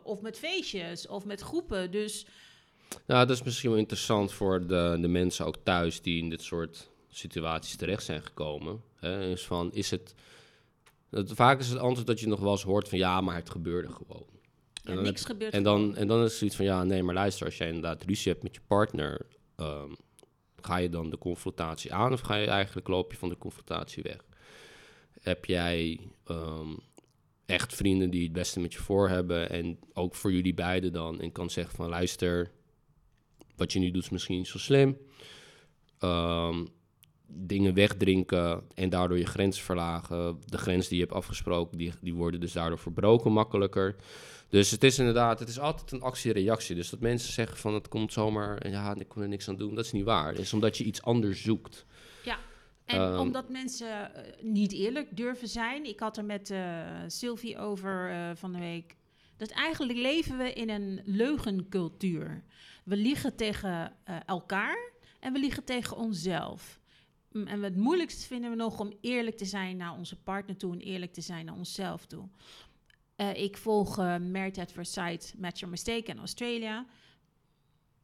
of 0.02 0.20
met 0.20 0.38
feestjes 0.38 1.06
of 1.06 1.24
met 1.24 1.40
groepen. 1.40 1.90
Dus 1.90 2.26
Nou, 3.06 3.26
dat 3.26 3.36
is 3.36 3.42
misschien 3.42 3.70
wel 3.70 3.78
interessant 3.78 4.32
voor 4.32 4.66
de, 4.66 4.98
de 5.00 5.08
mensen 5.08 5.46
ook 5.46 5.56
thuis 5.62 6.02
die 6.02 6.22
in 6.22 6.30
dit 6.30 6.42
soort 6.42 6.90
situaties 7.08 7.76
terecht 7.76 8.04
zijn 8.04 8.22
gekomen. 8.22 8.82
Hè? 8.94 9.30
Is 9.30 9.46
van, 9.46 9.72
is 9.72 9.90
het, 9.90 10.14
het... 11.10 11.32
Vaak 11.32 11.58
is 11.60 11.68
het 11.68 11.78
antwoord 11.78 12.06
dat 12.06 12.20
je 12.20 12.26
nog 12.26 12.40
wel 12.40 12.50
eens 12.50 12.62
hoort 12.62 12.88
van 12.88 12.98
ja, 12.98 13.20
maar 13.20 13.34
het 13.34 13.50
gebeurde 13.50 13.92
gewoon. 13.92 14.26
ja, 14.72 14.94
dan 14.94 15.02
niks 15.02 15.20
heb- 15.20 15.30
gebeurt. 15.30 15.52
En 15.52 15.62
dan, 15.62 15.96
en 15.96 16.06
dan 16.06 16.18
is 16.18 16.24
het 16.24 16.38
zoiets 16.38 16.56
van 16.56 16.64
ja, 16.64 16.84
nee, 16.84 17.02
maar 17.02 17.14
luister, 17.14 17.46
als 17.46 17.56
jij 17.56 17.66
inderdaad 17.66 18.04
ruzie 18.04 18.32
hebt 18.32 18.42
met 18.44 18.54
je 18.54 18.60
partner, 18.66 19.26
ehm, 19.56 19.90
ga 20.60 20.76
je 20.76 20.88
dan 20.88 21.10
de 21.10 21.18
confrontatie 21.18 21.92
aan 21.92 22.12
of 22.12 22.20
ga 22.20 22.34
je 22.34 22.46
eigenlijk 22.46 22.88
loop 22.88 23.12
je 23.12 23.18
van 23.18 23.28
de 23.28 23.38
confrontatie 23.38 24.02
weg? 24.02 24.24
Heb 25.20 25.44
jij 25.44 26.00
ehm, 26.24 26.74
echt 27.46 27.74
vrienden 27.74 28.10
die 28.10 28.22
het 28.22 28.32
beste 28.32 28.60
met 28.60 28.72
je 28.72 28.78
voor 28.78 29.08
hebben 29.08 29.50
en 29.50 29.78
ook 29.92 30.14
voor 30.14 30.32
jullie 30.32 30.54
beiden 30.54 30.92
dan 30.92 31.20
en 31.20 31.32
kan 31.32 31.50
zeggen 31.50 31.74
van 31.74 31.88
luister, 31.88 32.50
wat 33.56 33.72
je 33.72 33.78
nu 33.78 33.90
doet 33.90 34.02
is 34.02 34.08
misschien 34.10 34.36
niet 34.36 34.46
zo 34.46 34.58
slim. 34.58 34.98
Ehm, 35.98 36.66
dingen 37.30 37.74
wegdrinken 37.74 38.62
en 38.74 38.88
daardoor 38.88 39.18
je 39.18 39.26
grens 39.26 39.62
verlagen. 39.62 40.38
De 40.46 40.58
grens 40.58 40.88
die 40.88 40.98
je 40.98 41.04
hebt 41.04 41.16
afgesproken, 41.16 41.78
die, 41.78 41.92
die 42.00 42.14
worden 42.14 42.40
dus 42.40 42.52
daardoor 42.52 42.78
verbroken 42.78 43.32
makkelijker. 43.32 43.96
Dus 44.48 44.70
het 44.70 44.84
is 44.84 44.98
inderdaad, 44.98 45.38
het 45.38 45.48
is 45.48 45.58
altijd 45.58 45.92
een 45.92 46.02
actie-reactie. 46.02 46.74
Dus 46.74 46.90
dat 46.90 47.00
mensen 47.00 47.32
zeggen 47.32 47.56
van 47.56 47.74
het 47.74 47.88
komt 47.88 48.12
zomaar, 48.12 48.58
en 48.58 48.70
ja, 48.70 48.94
ik 48.98 49.08
kon 49.08 49.22
er 49.22 49.28
niks 49.28 49.48
aan 49.48 49.56
doen, 49.56 49.74
dat 49.74 49.84
is 49.84 49.92
niet 49.92 50.04
waar. 50.04 50.28
Het 50.28 50.38
is 50.38 50.52
omdat 50.52 50.76
je 50.76 50.84
iets 50.84 51.02
anders 51.02 51.42
zoekt. 51.42 51.86
Ja. 52.24 52.38
En 52.84 53.00
Ehm, 53.00 53.18
omdat 53.18 53.48
mensen 53.48 54.14
eh, 54.14 54.22
niet 54.42 54.72
eerlijk 54.72 55.16
durven 55.16 55.48
zijn. 55.48 55.84
Ik 55.84 56.00
had 56.00 56.16
er 56.16 56.24
met 56.24 56.50
eh, 56.50 56.60
Sylvie 57.06 57.58
over 57.58 58.10
eh, 58.10 58.30
van 58.34 58.52
de 58.52 58.58
week. 58.58 58.96
Dat 59.36 59.50
eigenlijk 59.50 59.98
leven 59.98 60.38
we 60.38 60.52
in 60.52 60.70
een 60.70 61.00
leugencultuur. 61.04 62.42
We 62.84 62.96
liegen 62.96 63.36
tegen 63.36 63.92
elkaar 64.26 64.92
en 65.20 65.32
we 65.32 65.38
liegen 65.38 65.64
tegen 65.64 65.96
onszelf. 65.96 66.77
En 67.46 67.62
het 67.62 67.76
moeilijkste 67.76 68.26
vinden 68.26 68.50
we 68.50 68.56
nog 68.56 68.80
om 68.80 68.92
eerlijk 69.00 69.36
te 69.36 69.44
zijn 69.44 69.76
naar 69.76 69.96
onze 69.96 70.16
partner 70.16 70.56
toe 70.56 70.72
en 70.72 70.80
eerlijk 70.80 71.12
te 71.12 71.20
zijn 71.20 71.44
naar 71.44 71.54
onszelf 71.54 72.06
toe. 72.06 72.28
Eh, 73.16 73.42
ik 73.42 73.56
volg 73.56 73.98
uh, 73.98 74.16
Married 74.16 74.58
at 74.58 74.72
First 74.72 74.96
Match 75.38 75.58
Your 75.58 75.68
Mistake 75.68 76.10
in 76.10 76.18
Australia. 76.18 76.86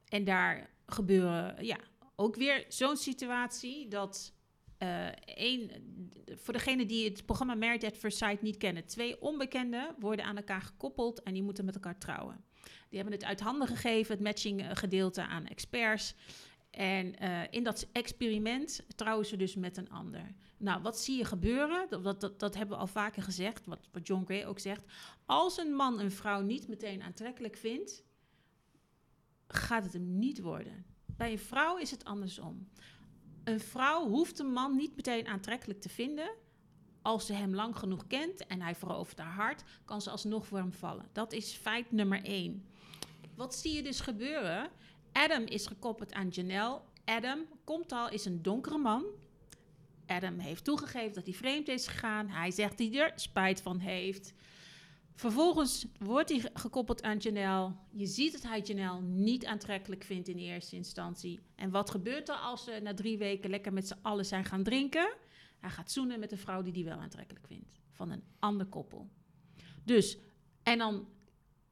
En 0.09 0.23
daar 0.23 0.69
gebeuren, 0.85 1.65
ja, 1.65 1.77
ook 2.15 2.35
weer 2.35 2.65
zo'n 2.67 2.97
situatie 2.97 3.87
dat 3.87 4.33
eh 4.77 5.07
één, 5.25 5.71
voor 6.25 6.53
degene 6.53 6.85
die 6.85 7.09
het 7.09 7.25
programma 7.25 7.55
Married 7.55 7.83
at 7.83 7.97
First 7.97 8.17
Sight 8.17 8.41
niet 8.41 8.57
kennen, 8.57 8.85
twee 8.85 9.21
onbekenden 9.21 9.95
worden 9.99 10.25
aan 10.25 10.37
elkaar 10.37 10.61
gekoppeld 10.61 11.23
en 11.23 11.33
die 11.33 11.43
moeten 11.43 11.65
met 11.65 11.75
elkaar 11.75 11.97
trouwen. 11.97 12.43
Die 12.63 12.99
hebben 12.99 13.13
het 13.13 13.23
uit 13.23 13.39
handen 13.39 13.67
gegeven, 13.67 14.13
het 14.13 14.23
matching 14.23 14.61
eh, 14.61 14.69
gedeelte 14.73 15.25
aan 15.25 15.45
experts. 15.45 16.15
En 16.75 17.17
eh, 17.19 17.41
in 17.49 17.63
dat 17.63 17.87
experiment 17.91 18.85
trouwen 18.95 19.25
ze 19.25 19.37
dus 19.37 19.55
met 19.55 19.77
een 19.77 19.89
ander. 19.89 20.35
Nou, 20.57 20.81
wat 20.81 20.99
zie 20.99 21.17
je 21.17 21.25
gebeuren? 21.25 21.87
Dat, 21.89 22.21
dat, 22.21 22.39
dat, 22.39 22.55
hebben 22.55 22.75
we 22.75 22.81
al 22.81 22.87
vaker 22.87 23.23
gezegd, 23.23 23.65
wat, 23.65 23.79
wat 23.91 24.07
John 24.07 24.25
Gray 24.25 24.45
ook 24.45 24.59
zegt. 24.59 24.83
Als 25.25 25.57
een 25.57 25.73
man 25.73 25.99
een 25.99 26.11
vrouw 26.11 26.41
niet 26.41 26.67
meteen 26.67 27.01
aantrekkelijk 27.01 27.57
vindt, 27.57 28.03
gaat 29.47 29.83
het 29.83 29.93
hem 29.93 30.17
niet 30.19 30.41
worden. 30.41 30.85
Bij 31.05 31.31
een 31.31 31.39
vrouw 31.39 31.77
is 31.77 31.91
het 31.91 32.03
andersom. 32.03 32.69
Een 33.43 33.59
vrouw 33.59 34.07
hoeft 34.07 34.39
een 34.39 34.51
man 34.51 34.75
niet 34.75 34.95
meteen 34.95 35.27
aantrekkelijk 35.27 35.81
te 35.81 35.89
vinden. 35.89 36.35
Als 37.01 37.25
ze 37.25 37.33
hem 37.33 37.55
lang 37.55 37.77
genoeg 37.77 38.07
kent 38.07 38.47
en 38.47 38.61
hij 38.61 38.75
verovert 38.75 39.17
haar 39.17 39.33
hart, 39.33 39.63
kan 39.85 40.01
ze 40.01 40.09
alsnog 40.09 40.47
voor 40.47 40.57
hem 40.57 40.73
vallen. 40.73 41.09
Dat 41.11 41.33
is 41.33 41.53
feit 41.53 41.91
nummer 41.91 42.23
één. 42.23 42.65
Wat 43.35 43.55
zie 43.55 43.75
je 43.75 43.83
dus 43.83 43.99
gebeuren? 43.99 44.69
Adam 45.15 45.45
is 45.45 45.67
gekoppeld 45.67 46.13
aan 46.13 46.27
Janelle. 46.27 46.81
Adam 47.05 47.45
komt 47.63 47.91
al, 47.91 48.09
is 48.09 48.25
een 48.25 48.41
donkere 48.41 48.77
man. 48.77 49.05
Adam 50.05 50.39
heeft 50.39 50.63
toegegeven 50.63 51.13
dat 51.13 51.25
hij 51.25 51.33
vreemd 51.33 51.67
is 51.67 51.87
gegaan. 51.87 52.27
Hij 52.27 52.51
zegt 52.51 52.77
dat 52.77 52.87
hij 52.87 53.01
er 53.01 53.11
spijt 53.15 53.61
van 53.61 53.79
heeft. 53.79 54.33
Vervolgens 55.13 55.85
wordt 55.99 56.29
hij 56.29 56.49
gekoppeld 56.53 57.03
aan 57.03 57.17
Janelle. 57.17 57.75
Je 57.91 58.05
ziet 58.05 58.31
dat 58.31 58.43
hij 58.43 58.61
Janelle 58.61 59.01
niet 59.01 59.45
aantrekkelijk 59.45 60.03
vindt 60.03 60.27
in 60.27 60.37
eerste 60.37 60.75
instantie. 60.75 61.39
En 61.55 61.69
wat 61.69 61.89
gebeurt 61.89 62.29
er 62.29 62.35
als 62.35 62.63
ze 62.63 62.79
na 62.83 62.93
drie 62.93 63.17
weken 63.17 63.49
lekker 63.49 63.73
met 63.73 63.87
z'n 63.87 63.99
allen 64.01 64.25
zijn 64.25 64.45
gaan 64.45 64.63
drinken? 64.63 65.13
Hij 65.59 65.69
gaat 65.69 65.91
zoenen 65.91 66.19
met 66.19 66.31
een 66.31 66.37
vrouw 66.37 66.61
die 66.61 66.73
hij 66.73 66.83
wel 66.83 66.99
aantrekkelijk 66.99 67.47
vindt. 67.47 67.79
Van 67.91 68.11
een 68.11 68.23
ander 68.39 68.65
koppel. 68.65 69.09
Dus, 69.83 70.17
en 70.63 70.77
dan 70.77 71.07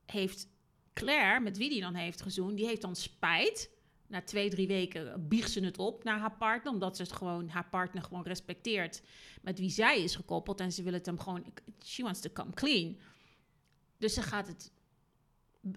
heeft 0.05 0.47
Claire, 0.93 1.39
met 1.39 1.57
wie 1.57 1.69
die 1.69 1.81
dan 1.81 1.95
heeft 1.95 2.21
gezoend, 2.21 2.57
die 2.57 2.65
heeft 2.65 2.81
dan 2.81 2.95
spijt. 2.95 3.71
Na 4.07 4.21
twee, 4.21 4.49
drie 4.49 4.67
weken 4.67 5.27
biegt 5.27 5.51
ze 5.51 5.59
het 5.59 5.77
op 5.77 6.03
naar 6.03 6.19
haar 6.19 6.37
partner, 6.37 6.73
omdat 6.73 6.95
ze 6.95 7.01
het 7.01 7.11
gewoon, 7.11 7.49
haar 7.49 7.69
partner 7.69 8.03
gewoon 8.03 8.23
respecteert 8.23 9.01
met 9.41 9.59
wie 9.59 9.69
zij 9.69 10.03
is 10.03 10.15
gekoppeld. 10.15 10.59
En 10.59 10.71
ze 10.71 10.83
wil 10.83 10.93
het 10.93 11.05
hem 11.05 11.19
gewoon, 11.19 11.45
she 11.83 12.03
wants 12.03 12.19
to 12.19 12.29
come 12.33 12.53
clean. 12.53 12.99
Dus 13.97 14.13
ze 14.13 14.21
gaat 14.21 14.47
het 14.47 14.71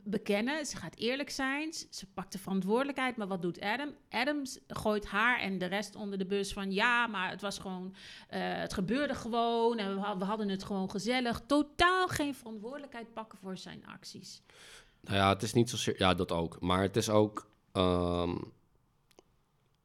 bekennen, 0.04 0.66
ze 0.66 0.76
gaat 0.76 0.96
eerlijk 0.96 1.30
zijn, 1.30 1.72
ze 1.90 2.06
pakt 2.06 2.32
de 2.32 2.38
verantwoordelijkheid. 2.38 3.16
Maar 3.16 3.26
wat 3.26 3.42
doet 3.42 3.60
Adam? 3.60 3.94
Adam 4.08 4.42
gooit 4.68 5.06
haar 5.06 5.40
en 5.40 5.58
de 5.58 5.66
rest 5.66 5.94
onder 5.94 6.18
de 6.18 6.26
bus 6.26 6.52
van 6.52 6.72
ja, 6.72 7.06
maar 7.06 7.30
het 7.30 7.40
was 7.40 7.58
gewoon, 7.58 7.94
uh, 8.30 8.54
het 8.54 8.72
gebeurde 8.72 9.14
gewoon 9.14 9.78
en 9.78 10.18
we 10.18 10.24
hadden 10.24 10.48
het 10.48 10.64
gewoon 10.64 10.90
gezellig. 10.90 11.42
Totaal 11.46 12.08
geen 12.08 12.34
verantwoordelijkheid 12.34 13.12
pakken 13.12 13.38
voor 13.38 13.58
zijn 13.58 13.86
acties. 13.86 14.42
Nou 15.06 15.18
ja, 15.18 15.28
het 15.28 15.42
is 15.42 15.52
niet 15.52 15.70
zozeer, 15.70 15.94
ja, 15.98 16.14
dat 16.14 16.32
ook. 16.32 16.60
Maar 16.60 16.82
het 16.82 16.96
is 16.96 17.10
ook, 17.10 17.48
um, 17.72 18.52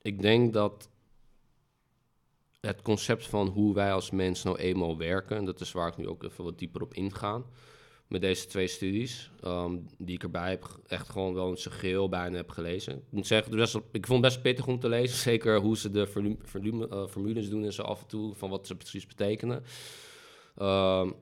ik 0.01 0.21
denk 0.21 0.53
dat 0.53 0.89
het 2.59 2.81
concept 2.81 3.27
van 3.27 3.47
hoe 3.47 3.73
wij 3.73 3.93
als 3.93 4.11
mens 4.11 4.43
nou 4.43 4.57
eenmaal 4.57 4.97
werken, 4.97 5.45
dat 5.45 5.61
is 5.61 5.71
waar 5.71 5.87
ik 5.87 5.97
nu 5.97 6.07
ook 6.07 6.23
even 6.23 6.43
wat 6.43 6.59
dieper 6.59 6.81
op 6.81 6.93
inga 6.93 7.43
met 8.07 8.21
deze 8.21 8.47
twee 8.47 8.67
studies, 8.67 9.31
um, 9.45 9.85
die 9.97 10.15
ik 10.15 10.23
erbij 10.23 10.49
heb, 10.49 10.79
echt 10.87 11.09
gewoon 11.09 11.33
wel 11.33 11.49
in 11.49 11.57
zijn 11.57 12.09
bijna 12.09 12.35
heb 12.35 12.49
gelezen. 12.49 12.93
Ik 12.93 13.03
moet 13.09 13.27
zeggen, 13.27 13.55
best, 13.55 13.75
ik 13.91 14.07
vond 14.07 14.23
het 14.23 14.33
best 14.33 14.41
pittig 14.41 14.67
om 14.67 14.79
te 14.79 14.89
lezen, 14.89 15.17
zeker 15.31 15.59
hoe 15.59 15.77
ze 15.77 15.91
de 15.91 16.07
formu 16.07 16.37
formu 16.45 16.85
uh, 16.85 17.07
formules 17.07 17.49
doen 17.49 17.63
en 17.63 17.73
zo 17.73 17.81
af 17.81 18.01
en 18.01 18.07
toe, 18.07 18.35
van 18.35 18.49
wat 18.49 18.67
ze 18.67 18.75
precies 18.75 19.07
betekenen. 19.07 19.63
Um, 20.61 21.13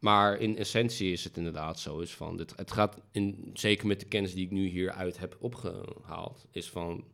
maar 0.00 0.38
in 0.38 0.56
essentie 0.58 1.12
is 1.12 1.24
het 1.24 1.36
inderdaad 1.36 1.78
zo, 1.78 1.98
is 1.98 2.14
van, 2.14 2.36
dit, 2.36 2.52
het 2.56 2.72
gaat, 2.72 3.00
in, 3.12 3.50
zeker 3.54 3.86
met 3.86 4.00
de 4.00 4.06
kennis 4.06 4.34
die 4.34 4.44
ik 4.44 4.50
nu 4.50 4.66
hieruit 4.66 5.18
heb 5.18 5.36
opgehaald, 5.40 6.46
is 6.50 6.70
van 6.70 7.04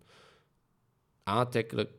aantrekkelijk, 1.23 1.91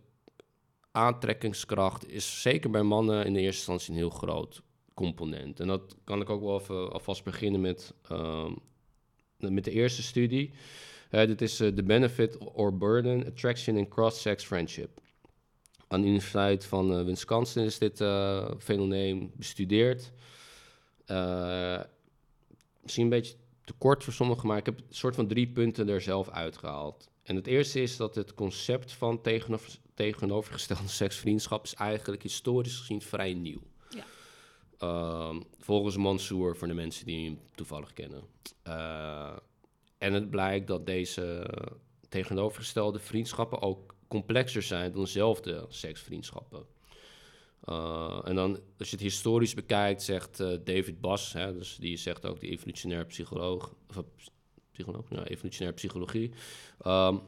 aantrekkingskracht 0.91 2.09
is 2.09 2.41
zeker 2.41 2.69
bij 2.69 2.83
mannen 2.83 3.25
in 3.25 3.33
de 3.33 3.39
eerste 3.39 3.57
instantie 3.57 3.91
een 3.91 3.97
heel 3.97 4.09
groot 4.09 4.61
component. 4.93 5.59
En 5.59 5.67
dat 5.67 5.95
kan 6.03 6.21
ik 6.21 6.29
ook 6.29 6.41
wel 6.41 6.59
even 6.59 6.91
alvast 6.91 7.23
beginnen 7.23 7.61
met, 7.61 7.93
um, 8.11 8.57
met 9.37 9.63
de 9.63 9.71
eerste 9.71 10.03
studie. 10.03 10.51
Dit 11.09 11.41
is 11.41 11.61
uh, 11.61 11.67
The 11.67 11.83
Benefit 11.83 12.37
or 12.37 12.77
Burden, 12.77 13.25
Attraction 13.25 13.77
in 13.77 13.87
Cross-Sex 13.87 14.43
Friendship. 14.43 15.01
Aan 15.87 16.01
de 16.01 16.07
Universiteit 16.07 16.65
van 16.65 16.99
uh, 16.99 17.05
Wisconsin 17.05 17.63
is 17.63 17.77
dit 17.77 17.97
fenomeen 18.59 19.31
bestudeerd. 19.35 20.11
Misschien 22.81 23.03
een 23.03 23.09
beetje 23.09 23.35
te 23.63 23.73
kort 23.77 24.03
voor 24.03 24.13
sommigen, 24.13 24.47
maar 24.47 24.57
ik 24.57 24.65
heb 24.65 24.77
een 24.77 24.85
soort 24.89 25.15
van 25.15 25.27
drie 25.27 25.47
punten 25.47 25.89
er 25.89 26.01
zelf 26.01 26.29
uitgehaald. 26.29 27.09
En 27.23 27.35
het 27.35 27.47
eerste 27.47 27.81
is 27.81 27.97
dat 27.97 28.15
het 28.15 28.33
concept 28.33 28.91
van 28.91 29.21
tegenover, 29.21 29.77
tegenovergestelde 29.93 30.87
seksvriendschap 31.03 31.63
is 31.63 31.73
eigenlijk 31.73 32.23
historisch 32.23 32.77
gezien 32.77 33.01
vrij 33.01 33.33
nieuw. 33.33 33.61
Uh, 34.83 35.35
volgens 35.59 35.97
Mansour, 35.97 36.55
voor 36.55 36.67
de 36.67 36.73
mensen 36.73 37.05
die 37.05 37.25
hem 37.25 37.39
toevallig 37.55 37.93
kennen. 37.93 38.23
Uh, 38.67 39.35
en 39.97 40.13
het 40.13 40.29
blijkt 40.29 40.67
dat 40.67 40.85
deze 40.85 41.53
tegenovergestelde 42.09 42.99
vriendschappen 42.99 43.61
ook 43.61 43.95
complexer 44.07 44.61
zijn 44.61 44.91
dan 44.91 45.01
dezelfde 45.01 45.65
seksvriendschappen. 45.69 46.65
Uh, 47.69 48.19
en 48.23 48.35
dan, 48.35 48.59
als 48.77 48.89
je 48.89 48.95
het 48.95 49.05
historisch 49.05 49.53
bekijkt, 49.53 50.03
zegt 50.03 50.39
uh, 50.39 50.57
David 50.63 51.01
Bass, 51.01 51.33
hè, 51.33 51.53
dus 51.53 51.75
die 51.75 51.97
zegt 51.97 52.25
ook 52.25 52.39
de 52.39 52.47
evolutionair 52.47 53.05
psycholoog, 53.05 53.75
of 53.89 54.03
psycholoog, 54.71 55.05
ja, 55.09 55.23
evolutionair 55.23 55.73
psychologie, 55.73 56.31
um, 56.87 57.21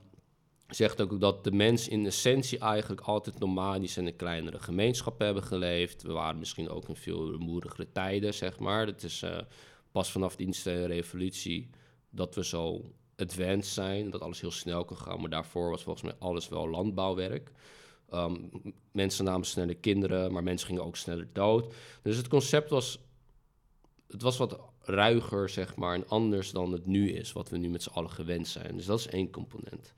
zegt 0.67 1.01
ook 1.01 1.19
dat 1.19 1.43
de 1.43 1.51
mens 1.51 1.88
in 1.88 2.05
essentie 2.05 2.60
eigenlijk 2.60 3.01
altijd 3.01 3.39
nomadisch 3.39 3.98
en 3.98 4.08
in 4.08 4.15
kleinere 4.15 4.60
gemeenschappen 4.60 5.25
hebben 5.25 5.43
geleefd. 5.43 6.01
We 6.01 6.12
waren 6.12 6.39
misschien 6.39 6.69
ook 6.69 6.88
in 6.88 6.96
veel 6.96 7.31
rumoerigere 7.31 7.91
tijden, 7.91 8.34
zeg 8.34 8.60
maar. 8.60 8.86
Het 8.86 9.03
is 9.03 9.24
pas 9.91 10.12
vanaf 10.12 10.36
de 10.36 10.43
industriële 10.43 10.86
revolutie 10.86 11.69
dat 12.10 12.36
we 12.36 12.46
zo 12.46 12.91
advanced 13.15 13.74
zijn, 13.74 14.10
dat 14.10 14.22
alles 14.22 14.41
heel 14.41 14.51
snel 14.51 14.86
kan 14.86 14.98
gaan. 14.98 15.19
Maar 15.19 15.29
daarvoor 15.29 15.69
was 15.69 15.84
volgens 15.84 16.05
mij 16.05 16.15
alles 16.19 16.50
wel 16.50 16.69
landbouwwerk. 16.69 17.51
Um, 18.13 18.49
mensen 18.91 19.25
namen 19.25 19.47
sneller 19.47 19.75
kinderen, 19.75 20.31
maar 20.31 20.43
mensen 20.43 20.67
gingen 20.67 20.85
ook 20.85 20.95
sneller 20.95 21.27
dood. 21.33 21.73
Dus 22.01 22.17
het 22.17 22.27
concept 22.27 22.69
was, 22.69 22.99
het 24.07 24.21
was 24.21 24.37
wat 24.37 24.59
ruiger, 24.81 25.49
zeg 25.49 25.75
maar, 25.75 25.93
en 25.93 26.07
anders 26.07 26.51
dan 26.51 26.71
het 26.71 26.85
nu 26.85 27.11
is, 27.11 27.31
wat 27.31 27.49
we 27.49 27.57
nu 27.57 27.69
met 27.69 27.83
z'n 27.83 27.89
allen 27.89 28.11
gewend 28.11 28.47
zijn. 28.47 28.75
Dus 28.75 28.85
dat 28.85 28.99
is 28.99 29.07
één 29.07 29.31
component. 29.31 29.93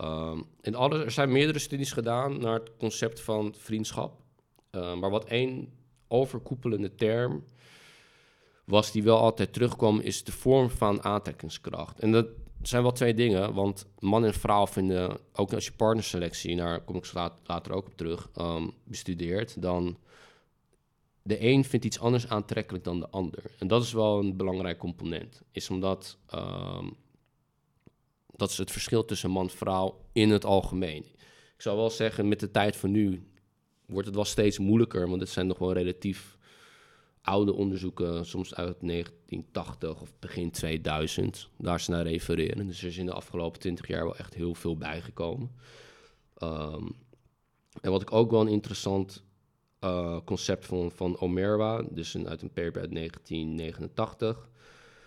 Um, 0.00 0.44
in 0.60 0.74
alle, 0.74 1.04
er 1.04 1.10
zijn 1.10 1.32
meerdere 1.32 1.58
studies 1.58 1.92
gedaan 1.92 2.40
naar 2.40 2.54
het 2.54 2.70
concept 2.78 3.20
van 3.20 3.54
vriendschap. 3.56 4.20
Uh, 4.70 4.94
maar 4.94 5.10
wat 5.10 5.24
één 5.24 5.72
overkoepelende 6.08 6.94
term 6.94 7.44
was 8.64 8.92
die 8.92 9.02
wel 9.02 9.18
altijd 9.18 9.52
terugkwam, 9.52 10.00
is 10.00 10.24
de 10.24 10.32
vorm 10.32 10.70
van 10.70 11.02
aantrekkingskracht. 11.02 12.00
En 12.00 12.12
dat 12.12 12.26
zijn 12.62 12.82
wel 12.82 12.92
twee 12.92 13.14
dingen, 13.14 13.54
want 13.54 13.86
man 13.98 14.24
en 14.24 14.34
vrouw 14.34 14.66
vinden, 14.66 15.18
ook 15.32 15.52
als 15.52 15.64
je 15.64 15.72
partnerselectie, 15.72 16.56
daar 16.56 16.80
kom 16.80 16.96
ik 16.96 17.12
later 17.44 17.72
ook 17.72 17.86
op 17.86 17.96
terug, 17.96 18.28
um, 18.40 18.72
bestudeert, 18.84 19.62
dan 19.62 19.98
de 21.22 21.42
een 21.42 21.64
vindt 21.64 21.84
iets 21.84 22.00
anders 22.00 22.28
aantrekkelijk 22.28 22.84
dan 22.84 23.00
de 23.00 23.08
ander. 23.08 23.44
En 23.58 23.66
dat 23.66 23.82
is 23.82 23.92
wel 23.92 24.18
een 24.18 24.36
belangrijk 24.36 24.78
component, 24.78 25.42
is 25.52 25.70
omdat 25.70 26.18
um, 26.34 26.96
dat 28.36 28.50
is 28.50 28.58
het 28.58 28.70
verschil 28.70 29.04
tussen 29.04 29.30
man 29.30 29.44
en 29.44 29.50
vrouw 29.50 30.00
in 30.12 30.30
het 30.30 30.44
algemeen. 30.44 31.04
Ik 31.54 31.64
zou 31.64 31.76
wel 31.76 31.90
zeggen, 31.90 32.28
met 32.28 32.40
de 32.40 32.50
tijd 32.50 32.76
van 32.76 32.90
nu 32.90 33.30
wordt 33.86 34.06
het 34.06 34.14
wel 34.16 34.24
steeds 34.24 34.58
moeilijker, 34.58 35.08
want 35.08 35.20
het 35.20 35.30
zijn 35.30 35.46
nog 35.46 35.58
wel 35.58 35.72
relatief 35.72 36.37
oude 37.28 37.52
onderzoeken, 37.52 38.26
soms 38.26 38.54
uit 38.54 38.76
1980 38.80 40.00
of 40.00 40.12
begin 40.18 40.50
2000, 40.50 41.48
daar 41.58 41.80
ze 41.80 41.90
naar 41.90 42.06
refereren. 42.06 42.66
Dus 42.66 42.80
er 42.80 42.88
is 42.88 42.96
in 42.96 43.06
de 43.06 43.12
afgelopen 43.12 43.60
20 43.60 43.86
jaar 43.86 44.04
wel 44.04 44.16
echt 44.16 44.34
heel 44.34 44.54
veel 44.54 44.76
bijgekomen. 44.76 45.50
Um, 46.42 46.96
En 47.80 47.90
wat 47.90 48.02
ik 48.02 48.12
ook 48.12 48.30
wel 48.30 48.40
een 48.40 48.48
interessant 48.48 49.24
uh, 49.84 50.18
concept 50.24 50.66
vond 50.66 50.94
van 50.94 51.20
Omerwa, 51.20 51.82
dus 51.90 52.14
een, 52.14 52.28
uit 52.28 52.42
een 52.42 52.52
paper 52.52 52.80
uit 52.80 52.94
1989, 52.94 54.48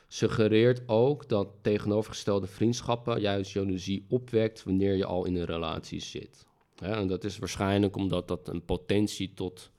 suggereert 0.08 0.82
ook 0.88 1.30
dat 1.30 1.48
tegenovergestelde 1.62 2.48
vriendschappen 2.48 3.22
juist 3.22 3.52
jaloezie 3.52 4.06
opwekt 4.10 4.64
wanneer 4.64 4.96
je 4.96 5.06
al 5.06 5.26
in 5.26 5.36
een 5.36 5.46
relatie 5.46 6.00
zit. 6.00 6.46
en 6.76 7.08
dat 7.08 7.24
is 7.24 7.38
waarschijnlijk 7.38 7.96
omdat 7.96 8.28
dat 8.28 8.48
een 8.48 8.66
potentie 8.66 9.34
tot. 9.34 9.72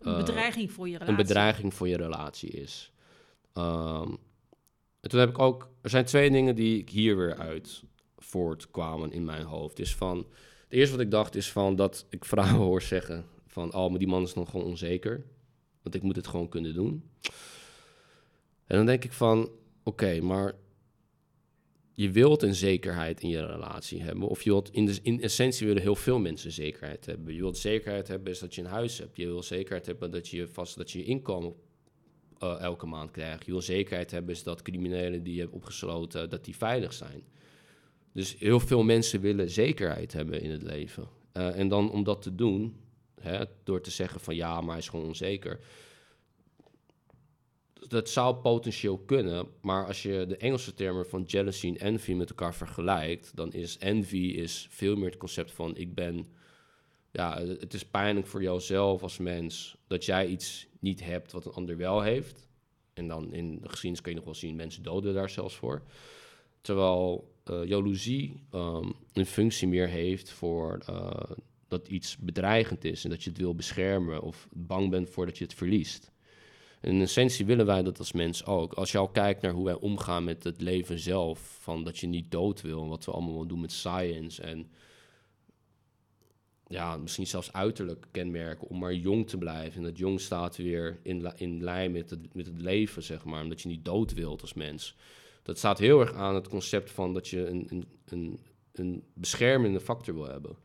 Een 0.00 0.16
bedreiging 0.16 0.72
voor 0.72 0.86
je 0.88 0.92
relatie. 0.92 1.16
Een 1.16 1.26
bedreiging 1.26 1.74
voor 1.74 1.88
je 1.88 1.96
relatie 1.96 2.50
is. 2.50 2.92
Um, 3.54 4.18
en 5.00 5.10
toen 5.10 5.20
heb 5.20 5.28
ik 5.28 5.38
ook. 5.38 5.70
Er 5.80 5.90
zijn 5.90 6.04
twee 6.04 6.30
dingen 6.30 6.54
die 6.54 6.78
ik 6.78 6.90
hier 6.90 7.16
weer 7.16 7.36
uit 7.36 7.82
voortkwamen 8.16 9.12
in 9.12 9.24
mijn 9.24 9.44
hoofd. 9.44 9.76
Dus 9.76 9.94
van. 9.94 10.26
Het 10.64 10.72
eerste 10.72 10.96
wat 10.96 11.04
ik 11.04 11.10
dacht 11.10 11.34
is 11.34 11.52
van 11.52 11.76
dat 11.76 12.06
ik 12.10 12.24
vrouwen 12.34 12.66
hoor 12.66 12.82
zeggen 12.82 13.24
van, 13.46 13.74
oh, 13.74 13.90
maar 13.90 13.98
die 13.98 14.08
man 14.08 14.22
is 14.22 14.34
nog 14.34 14.50
gewoon 14.50 14.66
onzeker. 14.66 15.24
Want 15.82 15.94
ik 15.94 16.02
moet 16.02 16.16
het 16.16 16.26
gewoon 16.26 16.48
kunnen 16.48 16.74
doen. 16.74 17.10
En 18.66 18.76
dan 18.76 18.86
denk 18.86 19.04
ik 19.04 19.12
van, 19.12 19.50
oké, 19.82 20.20
maar 20.20 20.54
je 21.94 22.10
wilt 22.10 22.42
een 22.42 22.54
zekerheid 22.54 23.20
in 23.22 23.28
je 23.28 23.46
relatie 23.46 24.02
hebben. 24.02 24.28
Of 24.28 24.42
je 24.42 24.50
wilt, 24.50 24.70
in, 25.02 25.22
essentie 25.22 25.66
willen 25.66 25.82
heel 25.82 25.96
veel 25.96 26.18
mensen 26.18 26.52
zekerheid 26.52 27.06
hebben. 27.06 27.34
Je 27.34 27.40
wilt 27.40 27.58
zekerheid 27.58 28.08
hebben 28.08 28.32
is 28.32 28.38
dat 28.38 28.54
je 28.54 28.60
een 28.60 28.66
huis 28.66 28.98
hebt. 28.98 29.16
Je 29.16 29.26
wil 29.26 29.42
zekerheid 29.42 29.86
hebben 29.86 30.10
dat 30.10 30.28
je 30.28 30.48
vast 30.48 30.76
dat 30.76 30.90
je, 30.90 31.04
inkomen 31.04 31.54
uh, 32.42 32.60
elke 32.60 32.86
maand 32.86 33.10
krijgt. 33.10 33.44
Je 33.44 33.50
wil 33.50 33.62
zekerheid 33.62 34.10
hebben 34.10 34.34
is 34.34 34.42
dat 34.42 34.62
criminelen 34.62 35.22
die 35.22 35.34
je 35.34 35.40
hebt 35.40 35.52
opgesloten, 35.52 36.30
dat 36.30 36.44
die 36.44 36.56
veilig 36.56 36.92
zijn. 36.92 37.22
Dus 38.12 38.38
heel 38.38 38.60
veel 38.60 38.82
mensen 38.82 39.20
willen 39.20 39.50
zekerheid 39.50 40.12
hebben 40.12 40.40
in 40.40 40.50
het 40.50 40.62
leven. 40.62 41.08
Uh, 41.36 41.58
en 41.58 41.68
dan 41.68 41.90
om 41.90 42.04
dat 42.04 42.22
te 42.22 42.34
doen, 42.34 42.76
Hè, 43.24 43.44
door 43.62 43.80
te 43.80 43.90
zeggen 43.90 44.20
van 44.20 44.34
ja, 44.34 44.60
maar 44.60 44.70
hij 44.70 44.78
is 44.78 44.88
gewoon 44.88 45.06
onzeker. 45.06 45.58
Dat 47.88 48.08
zou 48.08 48.34
potentieel 48.34 48.98
kunnen, 48.98 49.46
maar 49.60 49.86
als 49.86 50.02
je 50.02 50.24
de 50.28 50.36
Engelse 50.36 50.74
termen 50.74 51.06
van 51.06 51.22
jealousy 51.22 51.68
en 51.68 51.78
envy 51.78 52.12
met 52.12 52.28
elkaar 52.28 52.54
vergelijkt, 52.54 53.36
dan 53.36 53.52
is 53.52 53.78
envy 53.78 54.16
is 54.16 54.66
veel 54.70 54.96
meer 54.96 55.08
het 55.08 55.16
concept 55.16 55.52
van 55.52 55.76
ik 55.76 55.94
ben, 55.94 56.26
ja, 57.10 57.40
het 57.40 57.74
is 57.74 57.84
pijnlijk 57.84 58.26
voor 58.26 58.42
jouzelf 58.42 59.02
als 59.02 59.18
mens 59.18 59.76
dat 59.86 60.04
jij 60.04 60.26
iets 60.26 60.66
niet 60.80 61.04
hebt 61.04 61.32
wat 61.32 61.46
een 61.46 61.52
ander 61.52 61.76
wel 61.76 62.00
heeft. 62.02 62.48
En 62.92 63.08
dan 63.08 63.32
in 63.32 63.60
de 63.60 63.68
geschiedenis 63.68 64.00
kun 64.00 64.10
je 64.10 64.16
nog 64.16 64.26
wel 64.26 64.34
zien, 64.34 64.56
mensen 64.56 64.82
doden 64.82 65.14
daar 65.14 65.30
zelfs 65.30 65.54
voor. 65.54 65.82
Terwijl 66.60 67.32
uh, 67.50 67.64
jaloezie 67.64 68.42
um, 68.54 68.92
een 69.12 69.26
functie 69.26 69.68
meer 69.68 69.88
heeft 69.88 70.30
voor 70.30 70.82
uh, 70.90 71.10
dat 71.68 71.88
iets 71.88 72.16
bedreigend 72.16 72.84
is 72.84 73.04
en 73.04 73.10
dat 73.10 73.22
je 73.22 73.30
het 73.30 73.38
wil 73.38 73.54
beschermen 73.54 74.22
of 74.22 74.48
bang 74.52 74.90
bent 74.90 75.10
voor 75.10 75.26
dat 75.26 75.38
je 75.38 75.44
het 75.44 75.54
verliest. 75.54 76.12
In 76.84 77.00
essentie 77.00 77.46
willen 77.46 77.66
wij 77.66 77.82
dat 77.82 77.98
als 77.98 78.12
mens 78.12 78.46
ook. 78.46 78.72
Als 78.72 78.92
je 78.92 78.98
al 78.98 79.08
kijkt 79.08 79.42
naar 79.42 79.52
hoe 79.52 79.64
wij 79.64 79.74
omgaan 79.74 80.24
met 80.24 80.44
het 80.44 80.60
leven 80.60 80.98
zelf, 80.98 81.58
van 81.60 81.84
dat 81.84 81.98
je 81.98 82.06
niet 82.06 82.30
dood 82.30 82.60
wil, 82.60 82.88
wat 82.88 83.04
we 83.04 83.10
allemaal 83.10 83.46
doen 83.46 83.60
met 83.60 83.72
science 83.72 84.42
en 84.42 84.70
ja, 86.66 86.96
misschien 86.96 87.26
zelfs 87.26 87.52
uiterlijk 87.52 88.06
kenmerken 88.10 88.68
om 88.68 88.78
maar 88.78 88.94
jong 88.94 89.28
te 89.28 89.38
blijven. 89.38 89.76
En 89.76 89.82
dat 89.82 89.98
jong 89.98 90.20
staat 90.20 90.56
weer 90.56 90.98
in, 91.02 91.32
in 91.36 91.62
lijn 91.62 91.92
met 91.92 92.10
het, 92.10 92.34
met 92.34 92.46
het 92.46 92.60
leven, 92.60 93.02
zeg 93.02 93.24
maar, 93.24 93.42
omdat 93.42 93.60
je 93.60 93.68
niet 93.68 93.84
dood 93.84 94.12
wilt 94.12 94.40
als 94.40 94.54
mens. 94.54 94.96
Dat 95.42 95.58
staat 95.58 95.78
heel 95.78 96.00
erg 96.00 96.12
aan 96.12 96.34
het 96.34 96.48
concept 96.48 96.90
van 96.90 97.14
dat 97.14 97.28
je 97.28 97.46
een, 97.46 97.66
een, 97.70 97.84
een, 98.04 98.38
een 98.72 99.02
beschermende 99.14 99.80
factor 99.80 100.14
wil 100.14 100.28
hebben. 100.28 100.56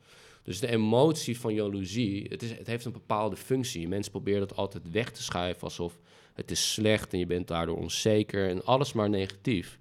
Dus 0.50 0.60
de 0.60 0.68
emotie 0.68 1.40
van 1.40 1.54
jaloezie, 1.54 2.26
het, 2.30 2.42
is, 2.42 2.52
het 2.52 2.68
heeft 2.68 2.86
een 2.86 2.92
bepaalde 2.92 3.36
functie. 3.36 3.88
Mensen 3.88 4.12
proberen 4.12 4.40
dat 4.40 4.56
altijd 4.56 4.92
weg 4.92 5.12
te 5.12 5.24
schuiven 5.24 5.64
alsof 5.64 6.00
het 6.34 6.52
is 6.52 6.74
slecht 6.74 7.14
en 7.14 7.20
je 7.20 7.26
bent 7.26 7.48
daardoor 7.48 7.78
onzeker 7.78 8.50
en 8.50 8.66
alles 8.66 8.94
maar 8.94 9.10
negatief. 9.10 9.78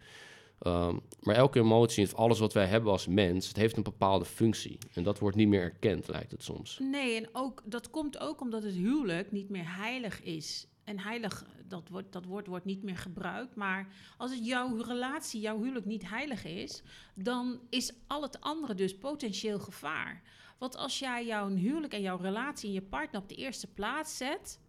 Ehm, 0.59 0.97
maar 1.21 1.35
elke 1.35 1.59
emotie, 1.59 2.05
of 2.05 2.15
alles 2.15 2.39
wat 2.39 2.53
wij 2.53 2.67
hebben 2.67 2.93
als 2.93 3.07
mens, 3.07 3.49
het 3.49 3.57
heeft 3.57 3.77
een 3.77 3.83
bepaalde 3.83 4.25
functie. 4.25 4.79
En 4.93 5.03
dat 5.03 5.19
wordt 5.19 5.37
niet 5.37 5.49
meer 5.49 5.63
erkend, 5.63 6.09
lijkt 6.09 6.31
het 6.31 6.43
soms. 6.43 6.79
Nee, 6.79 7.17
en 7.17 7.29
ook, 7.33 7.63
dat 7.65 7.91
komt 7.91 8.19
ook 8.19 8.41
omdat 8.41 8.63
het 8.63 8.75
huwelijk 8.75 9.33
niet 9.33 9.49
meer 9.49 9.77
heilig 9.77 10.23
is. 10.23 10.67
En 10.85 10.99
heilig, 10.99 11.45
dat, 11.69 11.83
dat 12.11 12.25
woord 12.25 12.47
wordt 12.47 12.65
niet 12.65 12.83
meer 12.83 12.97
gebruikt. 12.97 13.55
Maar 13.55 13.89
als 14.17 14.31
het 14.31 14.47
jouw 14.47 14.77
relatie, 14.77 15.41
jouw 15.41 15.59
huwelijk 15.59 15.87
niet 15.87 16.09
heilig 16.09 16.45
is, 16.45 16.83
dan 17.15 17.61
is 17.71 17.93
al 18.07 18.23
het 18.23 18.41
andere 18.41 18.75
dus 18.75 18.99
potentieel 18.99 19.59
gevaar. 19.59 20.23
Want 20.59 20.77
als 20.77 20.99
jij 20.99 21.27
jouw 21.27 21.49
huwelijk 21.49 21.93
en 21.93 22.01
jouw 22.01 22.17
relatie 22.17 22.69
en 22.69 22.75
je 22.75 22.83
partner 22.83 23.21
op 23.21 23.29
de 23.29 23.35
eerste 23.35 23.67
plaats 23.67 24.17
zet, 24.17 24.61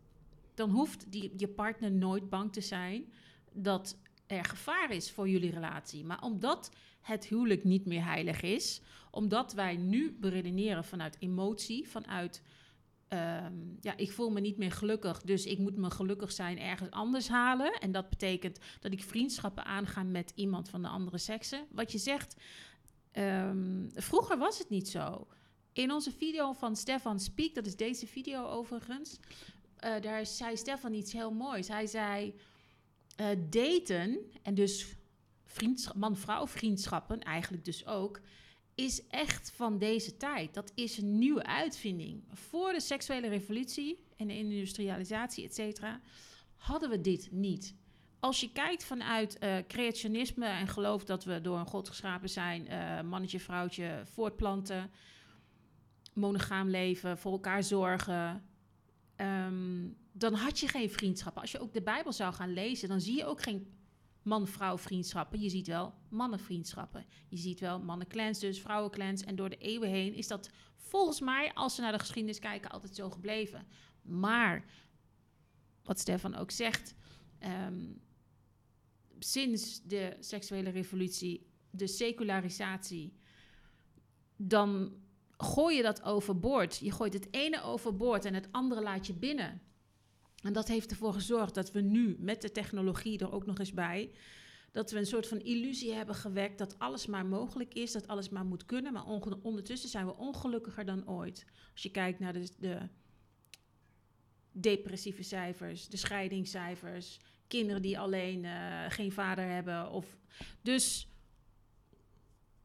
dan 0.53 0.69
hoeft 0.69 1.11
die, 1.11 1.33
je 1.37 1.47
partner 1.47 1.91
nooit 1.91 2.29
bang 2.29 2.53
te 2.53 2.61
zijn 2.61 3.13
dat 3.53 3.97
er 4.27 4.45
gevaar 4.45 4.91
is 4.91 5.11
voor 5.11 5.29
jullie 5.29 5.51
relatie. 5.51 6.05
Maar 6.05 6.21
omdat 6.21 6.71
het 7.01 7.27
huwelijk 7.27 7.63
niet 7.63 7.85
meer 7.85 8.03
heilig 8.03 8.41
is, 8.41 8.81
omdat 9.11 9.53
wij 9.53 9.75
nu 9.75 10.17
beredeneren 10.19 10.83
vanuit 10.83 11.17
emotie, 11.19 11.87
vanuit 11.87 12.41
ehm, 13.07 13.53
ja, 13.79 13.97
ik 13.97 14.11
voel 14.11 14.29
me 14.29 14.39
niet 14.39 14.57
meer 14.57 14.71
gelukkig, 14.71 15.21
dus 15.21 15.45
ik 15.45 15.57
moet 15.57 15.75
me 15.75 15.91
gelukkig 15.91 16.31
zijn 16.31 16.59
ergens 16.59 16.91
anders 16.91 17.27
halen. 17.27 17.73
En 17.73 17.91
dat 17.91 18.09
betekent 18.09 18.59
dat 18.79 18.91
ik 18.91 19.03
vriendschappen 19.03 19.65
aanga 19.65 20.03
met 20.03 20.31
iemand 20.35 20.69
van 20.69 20.81
de 20.81 20.87
andere 20.87 21.17
sekse. 21.17 21.65
Wat 21.71 21.91
je 21.91 21.97
zegt, 21.97 22.35
um, 23.13 23.89
vroeger 23.93 24.37
was 24.37 24.57
het 24.57 24.69
niet 24.69 24.89
zo. 24.89 25.27
In 25.73 25.91
onze 25.91 26.11
video 26.11 26.53
van 26.53 26.75
Stefan 26.75 27.19
Speak, 27.19 27.53
dat 27.53 27.65
is 27.65 27.75
deze 27.75 28.07
video 28.07 28.45
overigens, 28.47 29.19
uh, 29.85 30.01
daar 30.01 30.25
zei 30.25 30.57
Stefan 30.57 30.93
iets 30.93 31.13
heel 31.13 31.31
moois. 31.31 31.67
Hij 31.67 31.87
zei: 31.87 32.35
uh, 33.19 33.27
daten 33.49 34.19
en 34.41 34.53
dus 34.53 34.95
man-vrouw 35.95 36.47
vriendschappen, 36.47 37.21
eigenlijk 37.21 37.65
dus 37.65 37.85
ook, 37.85 38.21
is 38.75 39.07
echt 39.07 39.51
van 39.51 39.77
deze 39.77 40.17
tijd. 40.17 40.53
Dat 40.53 40.71
is 40.75 40.97
een 40.97 41.17
nieuwe 41.17 41.45
uitvinding. 41.45 42.23
Voor 42.31 42.71
de 42.71 42.81
seksuele 42.81 43.27
revolutie 43.27 44.03
en 44.17 44.27
de 44.27 44.37
industrialisatie, 44.37 45.43
et 45.43 45.55
cetera, 45.55 46.01
hadden 46.55 46.89
we 46.89 47.01
dit 47.01 47.31
niet. 47.31 47.75
Als 48.19 48.39
je 48.39 48.51
kijkt 48.51 48.83
vanuit 48.83 49.37
uh, 49.43 49.57
creationisme 49.67 50.45
en 50.45 50.67
gelooft 50.67 51.07
dat 51.07 51.23
we 51.23 51.41
door 51.41 51.57
een 51.57 51.65
God 51.65 51.87
geschapen 51.87 52.29
zijn, 52.29 52.67
mannetje, 53.07 53.39
vrouwtje, 53.39 54.01
voortplanten 54.13 54.91
monogaam 56.13 56.69
leven, 56.69 57.17
voor 57.17 57.31
elkaar 57.31 57.63
zorgen. 57.63 58.43
Ehm, 59.15 59.87
dan 60.11 60.33
had 60.33 60.59
je 60.59 60.67
geen 60.67 60.89
vriendschappen. 60.89 61.41
Als 61.41 61.51
je 61.51 61.59
ook 61.59 61.73
de 61.73 61.81
Bijbel 61.81 62.13
zou 62.13 62.33
gaan 62.33 62.53
lezen, 62.53 62.89
dan 62.89 63.01
zie 63.01 63.17
je 63.17 63.25
ook 63.25 63.41
geen 63.41 63.67
man-vrouw 64.21 64.77
vriendschappen. 64.77 65.39
Je 65.39 65.49
ziet 65.49 65.67
wel 65.67 65.93
mannenvriendschappen. 66.09 67.05
Je 67.27 67.37
ziet 67.37 67.59
wel 67.59 67.79
mannenclans, 67.79 68.39
dus 68.39 68.61
vrouwenclans. 68.61 69.23
En 69.23 69.35
door 69.35 69.49
de 69.49 69.57
eeuwen 69.57 69.89
heen 69.89 70.13
is 70.13 70.27
dat 70.27 70.49
volgens 70.75 71.19
mij, 71.19 71.53
als 71.53 71.75
ze 71.75 71.81
naar 71.81 71.91
de 71.91 71.99
geschiedenis 71.99 72.39
kijken, 72.39 72.71
altijd 72.71 72.95
zo 72.95 73.09
gebleven. 73.09 73.67
Maar, 74.01 74.65
wat 75.83 75.99
Stefan 75.99 76.35
ook 76.35 76.51
zegt, 76.51 76.95
ehm, 77.39 77.87
sinds 79.19 79.81
de 79.83 80.15
seksuele 80.19 80.69
revolutie, 80.69 81.47
de 81.69 81.87
secularisatie, 81.87 83.13
dan 84.35 84.93
gooi 85.43 85.75
je 85.75 85.81
dat 85.81 86.03
overboord. 86.03 86.77
Je 86.77 86.91
gooit 86.91 87.13
het 87.13 87.27
ene 87.31 87.61
overboord 87.61 88.25
en 88.25 88.33
het 88.33 88.47
andere 88.51 88.81
laat 88.81 89.07
je 89.07 89.13
binnen. 89.13 89.61
En 90.43 90.53
dat 90.53 90.67
heeft 90.67 90.91
ervoor 90.91 91.13
gezorgd 91.13 91.55
dat 91.55 91.71
we 91.71 91.81
nu 91.81 92.15
met 92.19 92.41
de 92.41 92.51
technologie 92.51 93.19
er 93.19 93.31
ook 93.31 93.45
nog 93.45 93.59
eens 93.59 93.73
bij, 93.73 94.11
dat 94.71 94.91
we 94.91 94.97
een 94.97 95.05
soort 95.05 95.27
van 95.27 95.39
illusie 95.39 95.93
hebben 95.93 96.15
gewekt 96.15 96.57
dat 96.57 96.79
alles 96.79 97.05
maar 97.05 97.25
mogelijk 97.25 97.73
is, 97.73 97.91
dat 97.91 98.07
alles 98.07 98.29
maar 98.29 98.45
moet 98.45 98.65
kunnen. 98.65 98.93
Maar 98.93 99.05
ondertussen 99.41 99.89
zijn 99.89 100.05
we 100.05 100.17
ongelukkiger 100.17 100.85
dan 100.85 101.09
ooit. 101.09 101.45
Als 101.71 101.83
je 101.83 101.91
kijkt 101.91 102.19
naar 102.19 102.33
de, 102.33 102.49
de 102.59 102.77
depressieve 104.51 105.23
cijfers, 105.23 105.87
de 105.87 105.97
scheidingscijfers, 105.97 107.19
kinderen 107.47 107.81
die 107.81 107.99
alleen 107.99 108.43
uh, 108.43 108.85
geen 108.89 109.11
vader 109.11 109.45
hebben. 109.45 109.91
Of, 109.91 110.17
dus 110.61 111.08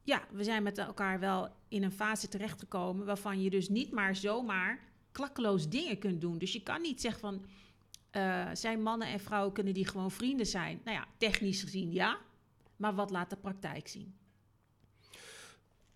ja, 0.04 0.22
we 0.32 0.44
zijn 0.44 0.62
met 0.62 0.78
elkaar 0.78 1.20
wel 1.20 1.48
in 1.68 1.82
een 1.82 1.92
fase 1.92 2.28
terechtgekomen 2.28 3.06
waarvan 3.06 3.42
je 3.42 3.50
dus 3.50 3.68
niet 3.68 3.90
maar 3.90 4.16
zomaar 4.16 4.78
klakkeloos 5.12 5.68
dingen 5.68 5.98
kunt 5.98 6.20
doen. 6.20 6.38
Dus 6.38 6.52
je 6.52 6.62
kan 6.62 6.80
niet 6.80 7.00
zeggen 7.00 7.20
van, 7.20 7.44
uh, 8.16 8.48
zijn 8.52 8.82
mannen 8.82 9.08
en 9.08 9.20
vrouwen 9.20 9.52
kunnen 9.52 9.74
die 9.74 9.86
gewoon 9.86 10.10
vrienden 10.10 10.46
zijn? 10.46 10.80
Nou 10.84 10.96
ja, 10.96 11.06
technisch 11.18 11.62
gezien 11.62 11.92
ja, 11.92 12.18
maar 12.76 12.94
wat 12.94 13.10
laat 13.10 13.30
de 13.30 13.36
praktijk 13.36 13.88
zien? 13.88 14.14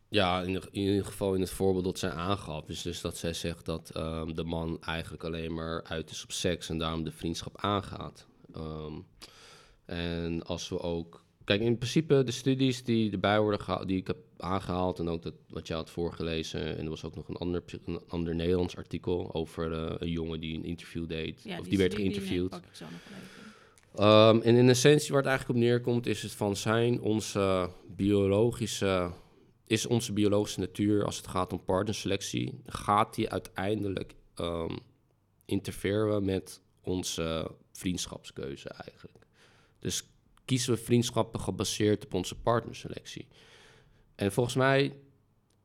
Ja, 0.08 0.42
in, 0.42 0.54
in, 0.54 0.68
ieder 0.70 1.04
geval 1.04 1.34
in 1.34 1.40
het 1.40 1.50
voorbeeld 1.50 1.84
dat 1.84 1.98
zij 1.98 2.10
aangaf, 2.10 2.68
is 2.68 2.82
dus 2.82 3.00
dat 3.00 3.16
zij 3.16 3.32
zegt 3.32 3.64
dat 3.64 3.96
um, 3.96 4.34
de 4.34 4.44
man 4.44 4.82
eigenlijk 4.82 5.24
alleen 5.24 5.54
maar 5.54 5.82
uit 5.84 6.10
is 6.10 6.22
op 6.22 6.32
seks 6.32 6.68
en 6.68 6.78
daarom 6.78 7.04
de 7.04 7.12
vriendschap 7.12 7.56
aangaat. 7.56 8.26
Um, 8.56 9.06
en 9.84 10.42
als 10.42 10.68
we 10.68 10.80
ook 10.80 11.24
kijk, 11.48 11.60
in 11.60 11.76
principe 11.78 12.22
de 12.24 12.30
studies 12.30 12.84
die 12.84 13.12
erbij 13.12 13.40
worden 13.40 13.60
gehaald, 13.60 13.88
die 13.88 13.96
ik 13.96 14.06
heb 14.06 14.16
aangehaald 14.36 14.98
en 14.98 15.08
ook 15.08 15.22
dat, 15.22 15.34
wat 15.48 15.66
jij 15.66 15.76
had 15.76 15.90
voorgelezen. 15.90 16.76
En 16.78 16.84
er 16.84 16.90
was 16.90 17.04
ook 17.04 17.16
nog 17.16 17.28
een 17.28 17.36
ander, 17.36 17.62
een 17.84 18.00
ander 18.08 18.34
Nederlands 18.34 18.76
artikel 18.76 19.34
over 19.34 19.72
eh, 19.72 19.94
een 19.98 20.10
jongen 20.10 20.40
die 20.40 20.56
een 20.56 20.64
interview 20.64 21.08
deed. 21.08 21.42
Ja, 21.42 21.58
of 21.58 21.66
die, 21.66 21.78
werd 21.78 21.94
geïnterviewd. 21.94 22.50
pak 22.50 22.64
ik 22.64 22.74
zo 22.74 22.84
nog 22.84 23.00
wel 23.08 23.18
even. 23.18 24.38
Ehm, 24.38 24.48
en 24.48 24.56
in 24.56 24.68
essentie 24.68 25.08
waar 25.08 25.22
het 25.22 25.28
eigenlijk 25.28 25.58
op 25.58 25.64
neerkomt, 25.64 26.06
is 26.06 26.22
het 26.22 26.32
van 26.32 26.56
zijn 26.56 27.00
onze 27.00 27.70
biologische, 27.96 29.10
is 29.66 29.86
onze 29.86 30.12
biologische 30.12 30.60
natuur, 30.60 31.04
als 31.04 31.16
het 31.16 31.26
gaat 31.26 31.52
om 31.52 31.64
partnerselectie, 31.64 32.60
gaat 32.66 33.14
die 33.14 33.30
uiteindelijk 33.30 34.14
ehm, 34.34 34.76
interfereren 35.44 36.24
met 36.24 36.60
onze 36.80 37.50
vriendschapskeuze 37.72 38.68
eigenlijk. 38.68 39.26
Dus 39.78 40.04
kiezen 40.48 40.74
we 40.74 40.80
vriendschappen 40.80 41.40
gebaseerd 41.40 42.04
op 42.04 42.14
onze 42.14 42.34
partnerselectie. 42.34 43.26
En 44.14 44.32
volgens 44.32 44.54
mij 44.56 44.96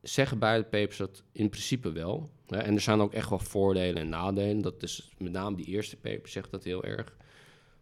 zeggen 0.02 0.38
beide 0.38 0.64
papers 0.64 0.96
dat 0.96 1.22
in 1.32 1.48
principe 1.48 1.92
wel. 1.92 2.30
Hè? 2.46 2.56
En 2.56 2.74
er 2.74 2.80
zijn 2.80 3.00
ook 3.00 3.12
echt 3.12 3.28
wel 3.28 3.38
voordelen 3.38 4.02
en 4.02 4.08
nadelen. 4.08 4.60
Dat 4.60 4.82
is 4.82 5.10
met 5.18 5.32
name 5.32 5.56
die 5.56 5.66
eerste 5.66 5.96
paper 5.96 6.28
zegt 6.28 6.50
dat 6.50 6.64
heel 6.64 6.84
erg. 6.84 7.16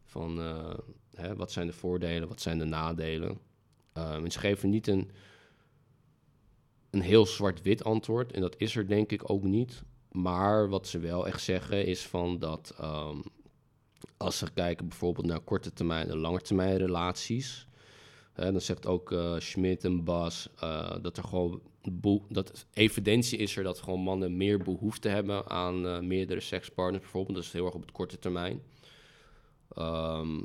Van 0.04 0.40
eh, 0.40 0.74
hè, 1.14 1.36
wat 1.36 1.52
zijn 1.52 1.66
de 1.66 1.72
voordelen, 1.72 2.28
wat 2.28 2.40
zijn 2.40 2.58
de 2.58 2.64
nadelen. 2.64 3.38
Ehm, 3.92 4.28
ze 4.28 4.38
geven 4.38 4.70
niet 4.70 4.86
een, 4.86 5.10
een 6.90 7.02
heel 7.02 7.26
zwart-wit 7.26 7.84
antwoord. 7.84 8.32
En 8.32 8.40
dat 8.40 8.54
is 8.58 8.76
er 8.76 8.88
denk 8.88 9.10
ik 9.10 9.30
ook 9.30 9.42
niet. 9.42 9.82
Maar 10.10 10.68
wat 10.68 10.88
ze 10.88 10.98
wel 10.98 11.26
echt 11.26 11.42
zeggen 11.42 11.86
is 11.86 12.02
van 12.02 12.38
dat 12.38 12.74
ehm, 12.78 13.18
als 14.16 14.38
ze 14.38 14.52
kijken 14.54 14.88
bijvoorbeeld 14.88 15.26
naar 15.26 15.40
korte 15.40 15.72
termijn 15.72 16.08
en 16.08 16.16
lange 16.16 16.40
termijn 16.40 16.76
relaties. 16.76 17.66
Hè, 18.32 18.52
dan 18.52 18.60
zegt 18.60 18.86
ook 18.86 19.12
eh 19.12 19.34
Schmidt 19.38 19.84
en 19.84 20.04
Bas 20.04 20.48
eh, 20.60 20.96
dat 21.02 21.16
er 21.16 21.24
gewoon 21.24 21.60
dat 22.28 22.66
evidentie 22.72 23.38
is 23.38 23.56
er 23.56 23.62
dat 23.62 23.80
gewoon 23.80 24.00
mannen 24.00 24.36
meer 24.36 24.58
behoefte 24.58 25.08
hebben 25.08 25.50
aan 25.50 25.86
eh, 25.86 26.00
meerdere 26.00 26.40
sekspartners 26.40 27.02
bijvoorbeeld. 27.02 27.36
Dat 27.36 27.44
is 27.44 27.52
heel 27.52 27.64
erg 27.66 27.74
op 27.74 27.80
het 27.80 27.92
korte 27.92 28.18
termijn. 28.18 28.62
Ehm, 29.68 30.40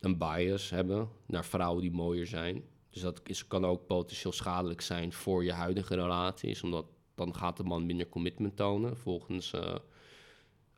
een 0.00 0.18
bias 0.18 0.70
hebben 0.70 1.08
naar 1.26 1.44
vrouwen 1.44 1.82
die 1.82 1.92
mooier 1.92 2.26
zijn. 2.26 2.62
Dus 2.90 3.02
dat 3.02 3.20
is, 3.24 3.46
kan 3.46 3.64
ook 3.64 3.86
potentieel 3.86 4.32
schadelijk 4.32 4.80
zijn 4.80 5.12
voor 5.12 5.44
je 5.44 5.52
huidige 5.52 5.94
relaties, 5.94 6.62
omdat 6.62 6.86
dan 7.14 7.34
gaat 7.34 7.56
de 7.56 7.62
man 7.62 7.86
minder 7.86 8.08
commitment 8.08 8.56
tonen. 8.56 8.96
Volgens 8.96 9.52
eh 9.52 9.74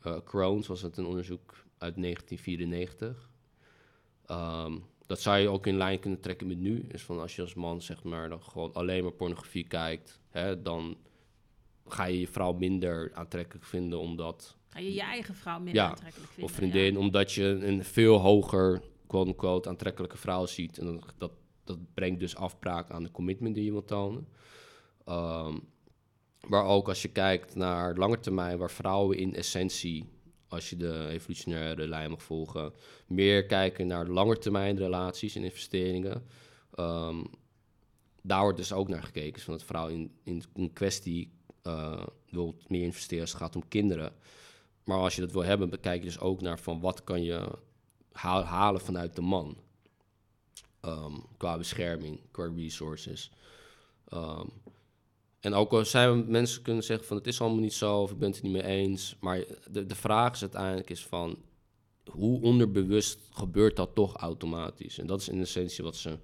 eh, 0.06 0.16
Crohn's 0.24 0.66
was 0.66 0.82
het 0.82 0.96
een 0.96 1.06
onderzoek 1.06 1.54
uit 1.78 1.96
1994. 1.96 3.30
Ehm, 4.26 4.78
dat 5.06 5.20
zou 5.20 5.38
je 5.38 5.48
ook 5.48 5.66
in 5.66 5.76
lijn 5.76 5.98
kunnen 6.00 6.20
trekken 6.20 6.46
met 6.46 6.58
nu. 6.58 6.86
Is 6.88 7.02
van 7.02 7.20
als 7.20 7.36
je 7.36 7.42
als 7.42 7.54
man 7.54 7.82
zeg 7.82 8.02
maar 8.02 8.28
dan 8.28 8.42
gewoon 8.42 8.72
alleen 8.72 9.02
maar 9.02 9.12
pornografie 9.12 9.66
kijkt, 9.66 10.20
hè, 10.30 10.62
dan 10.62 10.96
ga 11.86 12.04
je 12.04 12.20
je 12.20 12.28
vrouw 12.28 12.52
minder 12.52 13.10
aantrekkelijk 13.14 13.66
vinden 13.66 13.98
omdat 13.98 14.56
Ga 14.68 14.78
je 14.78 14.94
je 14.94 15.00
eigen 15.00 15.34
vrouw 15.34 15.56
minder 15.56 15.74
Ja, 15.74 15.88
aantrekkelijk 15.88 16.30
vinden? 16.30 16.50
of 16.50 16.56
vriendin, 16.56 16.98
omdat 16.98 17.32
je 17.32 17.44
een 17.44 17.84
veel 17.84 18.18
hoger 18.18 18.82
quote-unquote 19.06 19.68
aantrekkelijke 19.68 20.16
vrouw 20.16 20.46
ziet. 20.46 20.78
En 20.78 20.86
dat, 20.86 21.14
dat, 21.18 21.32
dat 21.64 21.78
brengt 21.94 22.20
dus 22.20 22.36
afbraak 22.36 22.90
aan 22.90 23.02
de 23.02 23.10
commitment 23.10 23.54
die 23.54 23.64
je 23.64 23.70
wilt 23.70 23.86
tonen. 23.86 24.28
Ehm, 25.04 25.58
maar 26.46 26.64
ook 26.64 26.88
als 26.88 27.02
je 27.02 27.08
kijkt 27.08 27.54
naar 27.54 27.94
lange 27.94 28.18
termijn, 28.18 28.58
waar 28.58 28.70
vrouwen 28.70 29.16
in 29.18 29.34
essentie, 29.34 30.08
als 30.56 30.70
je 30.70 30.76
de 30.76 31.06
evolutionaire 31.08 31.88
lijn 31.88 32.10
mag 32.10 32.22
volgen, 32.22 32.72
meer 33.06 33.46
kijken 33.46 33.86
naar 33.86 34.06
langetermijn 34.06 34.76
relaties 34.76 35.34
en 35.34 35.44
investeringen. 35.44 36.26
Ehm, 36.74 37.24
daar 38.22 38.42
wordt 38.42 38.58
dus 38.58 38.72
ook 38.72 38.88
naar 38.88 39.02
gekeken. 39.02 39.42
Van 39.42 39.52
dat 39.52 39.62
vrouw 39.62 39.88
in, 39.88 40.10
in, 40.22 40.42
in 40.54 40.72
kwestie 40.72 41.32
eh, 41.62 42.06
wil 42.30 42.56
meer 42.68 42.82
investeren 42.82 43.20
als 43.20 43.32
het 43.32 43.40
gaat 43.40 43.56
om 43.56 43.68
kinderen. 43.68 44.12
Maar 44.84 44.98
als 44.98 45.14
je 45.14 45.20
dat 45.20 45.32
wil 45.32 45.44
hebben, 45.44 45.70
bekijk 45.70 46.00
je 46.00 46.06
dus 46.06 46.20
ook 46.20 46.40
naar 46.40 46.58
van 46.58 46.80
wat 46.80 47.04
kan 47.04 47.22
je 47.22 47.58
halen 48.44 48.80
vanuit 48.80 49.16
de 49.16 49.22
man. 49.22 49.56
Ehm, 50.80 51.14
qua 51.36 51.58
bescherming, 51.58 52.20
qua 52.30 52.50
resources. 52.56 53.30
Ehm, 54.08 54.46
en 55.40 55.54
ook 55.54 55.72
al 55.72 55.84
zijn 55.84 56.30
mensen 56.30 56.62
kunnen 56.62 56.82
zeggen 56.84 57.06
van 57.06 57.16
het 57.16 57.26
is 57.26 57.40
allemaal 57.40 57.60
niet 57.60 57.72
zo 57.72 58.00
of 58.00 58.10
ik 58.10 58.18
ben 58.18 58.28
het 58.28 58.38
er 58.38 58.44
niet 58.44 58.52
mee 58.52 58.62
eens. 58.64 59.16
Maar 59.20 59.44
de, 59.70 59.86
de 59.86 59.94
vraag 59.94 60.32
is 60.34 60.40
uiteindelijk 60.42 60.90
is 60.90 61.06
van 61.06 61.38
hoe 62.10 62.40
onderbewust 62.42 63.18
gebeurt 63.30 63.76
dat 63.76 63.94
toch 63.94 64.16
automatisch? 64.16 64.98
En 64.98 65.06
dat 65.06 65.20
is 65.20 65.28
in 65.28 65.40
essentie 65.40 65.84
wat 65.84 65.96
ze 65.96 66.18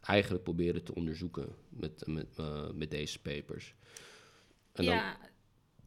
eigenlijk 0.00 0.44
proberen 0.44 0.82
te 0.84 0.94
onderzoeken 0.94 1.48
met, 1.68 2.06
met, 2.06 2.38
eh, 2.38 2.70
met 2.74 2.90
deze 2.90 3.20
papers. 3.20 3.74
En 4.72 4.84
dan- 4.84 4.94
ja, 4.94 5.16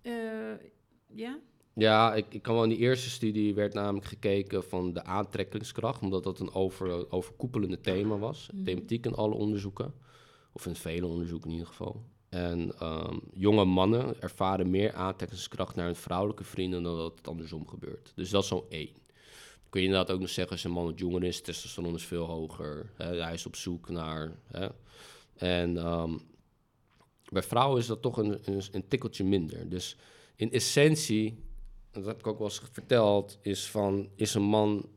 eh, 0.01 0.67
ja, 1.07 1.39
ja, 1.73 2.15
ik, 2.15 2.25
ik 2.33 2.41
kan 2.41 2.53
wel 2.53 2.63
in 2.63 2.69
die 2.69 2.77
eerste 2.77 3.09
studie 3.09 3.53
werd 3.53 3.73
namelijk 3.73 4.05
gekeken 4.05 4.63
van 4.63 4.93
de 4.93 5.03
aantrekkingskracht, 5.03 6.01
omdat 6.01 6.23
dat 6.23 6.39
een 6.39 6.53
over, 6.53 7.11
overkoepelende 7.11 7.81
thema 7.81 8.17
was. 8.17 8.49
Mhm. 8.53 8.63
Thematiek 8.63 9.05
in 9.05 9.13
alle 9.13 9.35
onderzoeken, 9.35 9.93
of 10.51 10.65
in 10.65 10.75
vele 10.75 11.05
onderzoeken 11.05 11.47
in 11.49 11.53
ieder 11.55 11.67
geval. 11.71 12.05
En 12.29 12.79
ehm, 12.79 13.17
jonge 13.33 13.65
mannen 13.65 14.21
ervaren 14.21 14.69
meer 14.69 14.93
aantrekkingskracht 14.93 15.75
naar 15.75 15.85
hun 15.85 15.95
vrouwelijke 15.95 16.43
vrienden 16.43 16.83
dan 16.83 16.97
dat 16.97 17.17
het 17.17 17.27
andersom 17.27 17.67
gebeurt. 17.67 18.11
Dus 18.15 18.29
dat 18.29 18.41
is 18.41 18.47
zo 18.47 18.65
één. 18.69 18.93
Kun 19.69 19.81
je 19.81 19.87
inderdaad 19.87 20.15
ook 20.15 20.21
nog 20.21 20.29
zeggen, 20.29 20.53
als 20.53 20.63
een 20.63 20.71
man 20.71 20.85
wat 20.85 20.99
jonger 20.99 21.23
is, 21.23 21.41
testosteron 21.41 21.95
is 21.95 22.05
veel 22.05 22.25
hoger. 22.25 22.91
Hè, 22.95 23.15
hij 23.21 23.33
is 23.33 23.45
op 23.45 23.55
zoek 23.55 23.89
naar... 23.89 24.31
Hè. 24.47 24.67
En 25.35 25.77
ehm, 25.77 26.17
bij 27.29 27.43
vrouwen 27.43 27.79
is 27.79 27.87
dat 27.87 28.01
toch 28.01 28.17
een, 28.17 28.39
een, 28.43 28.61
een 28.71 28.87
tikkeltje 28.87 29.23
minder. 29.23 29.69
Dus 29.69 29.97
in 30.35 30.51
essentie 30.51 31.43
dat 31.95 32.05
heb 32.05 32.19
ik 32.19 32.27
ook 32.27 32.37
wel 32.37 32.47
eens 32.47 32.61
verteld, 32.71 33.37
is 33.41 33.69
van, 33.69 34.09
is 34.15 34.33
een 34.33 34.41
man 34.41 34.89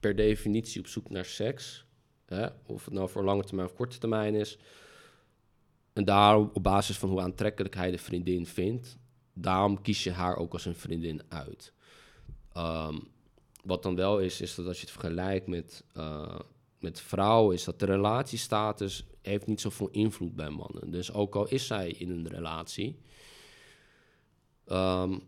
per 0.00 0.16
definitie 0.16 0.80
op 0.80 0.86
zoek 0.86 1.10
naar 1.10 1.24
seks? 1.24 1.84
Hè? 2.26 2.46
Of 2.66 2.84
het 2.84 2.94
nou 2.94 3.08
voor 3.08 3.24
lange 3.24 3.44
termijn 3.44 3.68
of 3.68 3.74
korte 3.74 3.98
termijn 3.98 4.34
is. 4.34 4.58
En 5.96 6.04
daarom, 6.04 6.50
op 6.52 6.62
basis 6.62 6.98
van 6.98 7.08
hoe 7.08 7.20
aantrekkelijk 7.20 7.74
hij 7.74 7.90
de 7.90 7.98
vriendin 7.98 8.46
vindt, 8.46 8.98
daarom 9.32 9.82
kies 9.82 10.04
je 10.04 10.10
haar 10.10 10.36
ook 10.36 10.52
als 10.52 10.64
een 10.64 10.74
vriendin 10.74 11.22
uit. 11.28 11.72
Ehm, 12.52 12.98
wat 13.64 13.82
dan 13.82 13.94
wel 13.96 14.18
is, 14.18 14.40
is 14.40 14.54
dat 14.54 14.66
als 14.66 14.76
je 14.76 14.82
het 14.82 14.90
vergelijkt 14.90 15.46
met, 15.46 15.84
eh, 15.92 16.38
met 16.80 17.00
vrouwen, 17.00 17.54
is 17.54 17.64
dat 17.64 17.78
de 17.78 17.86
relatiestatus 17.86 19.06
heeft 19.22 19.46
niet 19.46 19.60
zoveel 19.60 19.88
invloed 19.88 20.36
bij 20.36 20.50
mannen. 20.50 20.90
Dus 20.90 21.12
ook 21.12 21.34
al 21.34 21.48
is 21.48 21.66
zij 21.66 21.90
in 21.90 22.10
een 22.10 22.28
relatie, 22.28 23.00
ehm, 24.64 25.18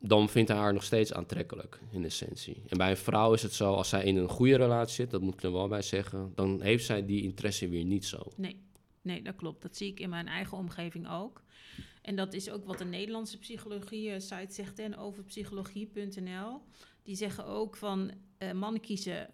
dan 0.00 0.28
vindt 0.28 0.48
hij 0.50 0.58
haar 0.58 0.72
nog 0.72 0.84
steeds 0.84 1.12
aantrekkelijk, 1.12 1.80
in 1.90 2.04
essentie. 2.04 2.62
En 2.66 2.78
bij 2.78 2.90
een 2.90 2.96
vrouw 2.96 3.32
is 3.32 3.42
het 3.42 3.52
zo, 3.54 3.74
als 3.74 3.88
zij 3.88 4.04
in 4.04 4.16
een 4.16 4.28
goede 4.28 4.56
relatie 4.56 4.94
zit, 4.94 5.10
dat 5.10 5.20
moet 5.20 5.34
ik 5.34 5.42
er 5.42 5.52
wel 5.52 5.68
bij 5.68 5.82
zeggen, 5.82 6.32
dan 6.34 6.60
heeft 6.60 6.84
zij 6.84 7.06
die 7.06 7.22
interesse 7.22 7.68
weer 7.68 7.84
niet 7.84 8.04
zo. 8.04 8.32
nee. 8.36 8.65
Nee, 9.06 9.22
dat 9.22 9.36
klopt. 9.36 9.62
Dat 9.62 9.76
zie 9.76 9.90
ik 9.90 10.00
in 10.00 10.08
mijn 10.08 10.28
eigen 10.28 10.56
omgeving 10.56 11.08
ook. 11.08 11.42
En 12.02 12.16
dat 12.16 12.32
is 12.32 12.50
ook 12.50 12.64
wat 12.64 12.78
de 12.78 12.84
Nederlandse 12.84 13.38
psychologie-site 13.38 14.54
zegt 14.54 14.78
en 14.78 14.96
over 14.96 15.24
psychologie.nl. 15.24 16.62
Die 17.02 17.16
zeggen 17.16 17.46
ook 17.46 17.76
van 17.76 18.10
eh, 18.38 18.52
mannen 18.52 18.80
kiezen 18.80 19.30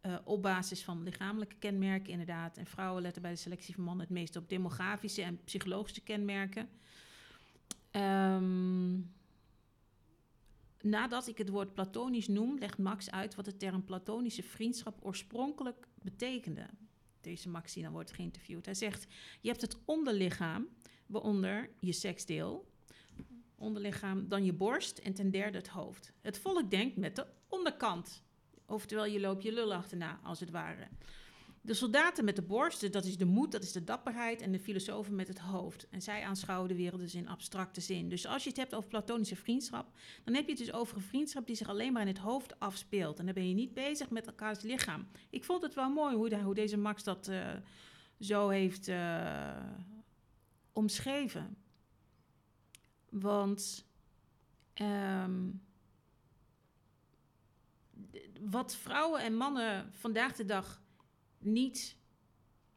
eh, 0.00 0.16
op 0.24 0.42
basis 0.42 0.82
van 0.82 1.02
lichamelijke 1.02 1.56
kenmerken, 1.58 2.10
inderdaad. 2.10 2.56
En 2.56 2.66
vrouwen 2.66 3.02
letten 3.02 3.22
bij 3.22 3.30
de 3.30 3.36
selectie 3.36 3.74
van 3.74 3.84
mannen 3.84 4.06
het 4.06 4.14
meest 4.14 4.36
op 4.36 4.48
demografische 4.48 5.22
en 5.22 5.44
psychologische 5.44 6.00
kenmerken. 6.02 6.68
Ehm, 7.90 9.00
nadat 10.80 11.28
ik 11.28 11.38
het 11.38 11.48
woord 11.48 11.74
platonisch 11.74 12.28
noem, 12.28 12.58
legt 12.58 12.78
Max 12.78 13.10
uit 13.10 13.34
wat 13.34 13.44
de 13.44 13.56
term 13.56 13.84
platonische 13.84 14.42
vriendschap 14.42 15.04
oorspronkelijk 15.04 15.88
betekende. 16.02 16.66
Deze 17.20 17.48
Max 17.48 17.72
die 17.72 17.82
dan 17.82 17.92
wordt 17.92 18.12
geïnterviewd. 18.12 18.64
Hij 18.64 18.74
zegt: 18.74 19.06
Je 19.40 19.48
hebt 19.48 19.60
het 19.60 19.78
onderlichaam, 19.84 20.68
waaronder 21.06 21.70
je 21.80 21.92
seksdeel, 21.92 22.72
onderlichaam, 23.54 24.28
dan 24.28 24.44
je 24.44 24.52
borst 24.52 24.98
en 24.98 25.14
ten 25.14 25.30
derde 25.30 25.58
het 25.58 25.68
hoofd. 25.68 26.12
Het 26.20 26.38
volk 26.38 26.70
denkt 26.70 26.96
met 26.96 27.16
de 27.16 27.26
onderkant. 27.48 28.22
Oftewel, 28.66 29.06
je 29.06 29.20
loopt 29.20 29.42
je 29.42 29.52
lul 29.52 29.74
achterna, 29.74 30.20
als 30.22 30.40
het 30.40 30.50
ware. 30.50 30.88
De 31.68 31.74
soldaten 31.74 32.24
met 32.24 32.36
de 32.36 32.42
borst, 32.42 32.92
dat 32.92 33.04
is 33.04 33.16
de 33.16 33.24
moed, 33.24 33.52
dat 33.52 33.62
is 33.62 33.72
de 33.72 33.84
dapperheid. 33.84 34.40
En 34.40 34.52
de 34.52 34.58
filosofen 34.58 35.14
met 35.14 35.28
het 35.28 35.38
hoofd. 35.38 35.88
En 35.88 36.02
zij 36.02 36.24
aanschouwen 36.24 36.68
de 36.68 36.74
wereld 36.74 37.00
dus 37.00 37.14
in 37.14 37.28
abstracte 37.28 37.80
zin. 37.80 38.08
Dus 38.08 38.26
als 38.26 38.42
je 38.42 38.48
het 38.48 38.58
hebt 38.58 38.74
over 38.74 38.88
platonische 38.88 39.36
vriendschap, 39.36 39.92
dan 40.24 40.34
heb 40.34 40.44
je 40.44 40.50
het 40.50 40.60
dus 40.60 40.72
over 40.72 40.96
een 40.96 41.02
vriendschap 41.02 41.46
die 41.46 41.56
zich 41.56 41.68
alleen 41.68 41.92
maar 41.92 42.02
in 42.02 42.08
het 42.08 42.18
hoofd 42.18 42.60
afspeelt. 42.60 43.18
En 43.18 43.24
dan 43.24 43.34
ben 43.34 43.48
je 43.48 43.54
niet 43.54 43.74
bezig 43.74 44.10
met 44.10 44.26
elkaars 44.26 44.60
lichaam. 44.60 45.08
Ik 45.30 45.44
vond 45.44 45.62
het 45.62 45.74
wel 45.74 45.90
mooi 45.90 46.16
hoe, 46.16 46.42
hoe 46.42 46.54
deze 46.54 46.76
Max 46.76 47.04
dat 47.04 47.28
eh, 47.28 47.54
zo 48.20 48.48
heeft 48.48 48.88
eh, 48.88 49.56
omschreven. 50.72 51.56
Want 53.08 53.86
ehm, 54.74 55.50
wat 58.40 58.76
vrouwen 58.76 59.20
en 59.20 59.36
mannen 59.36 59.92
vandaag 59.92 60.36
de 60.36 60.44
dag 60.44 60.86
niet 61.38 61.96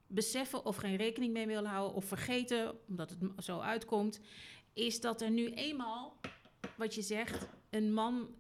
beseffen 0.08 0.66
of 0.66 0.76
geen 0.76 0.96
rekening 0.96 1.34
mee 1.34 1.48
willen 1.48 1.70
houden 1.70 1.96
of 1.96 2.06
vergeten, 2.06 2.88
omdat 2.88 3.10
het 3.10 3.44
zo 3.44 3.60
uitkomt, 3.60 4.20
is 4.74 5.02
dat 5.02 5.22
er 5.22 5.32
nu 5.32 5.54
eenmaal, 5.54 6.20
wat 6.78 6.96
je 6.96 7.02
zegt, 7.02 7.48
een 7.70 7.94
man 7.94 8.36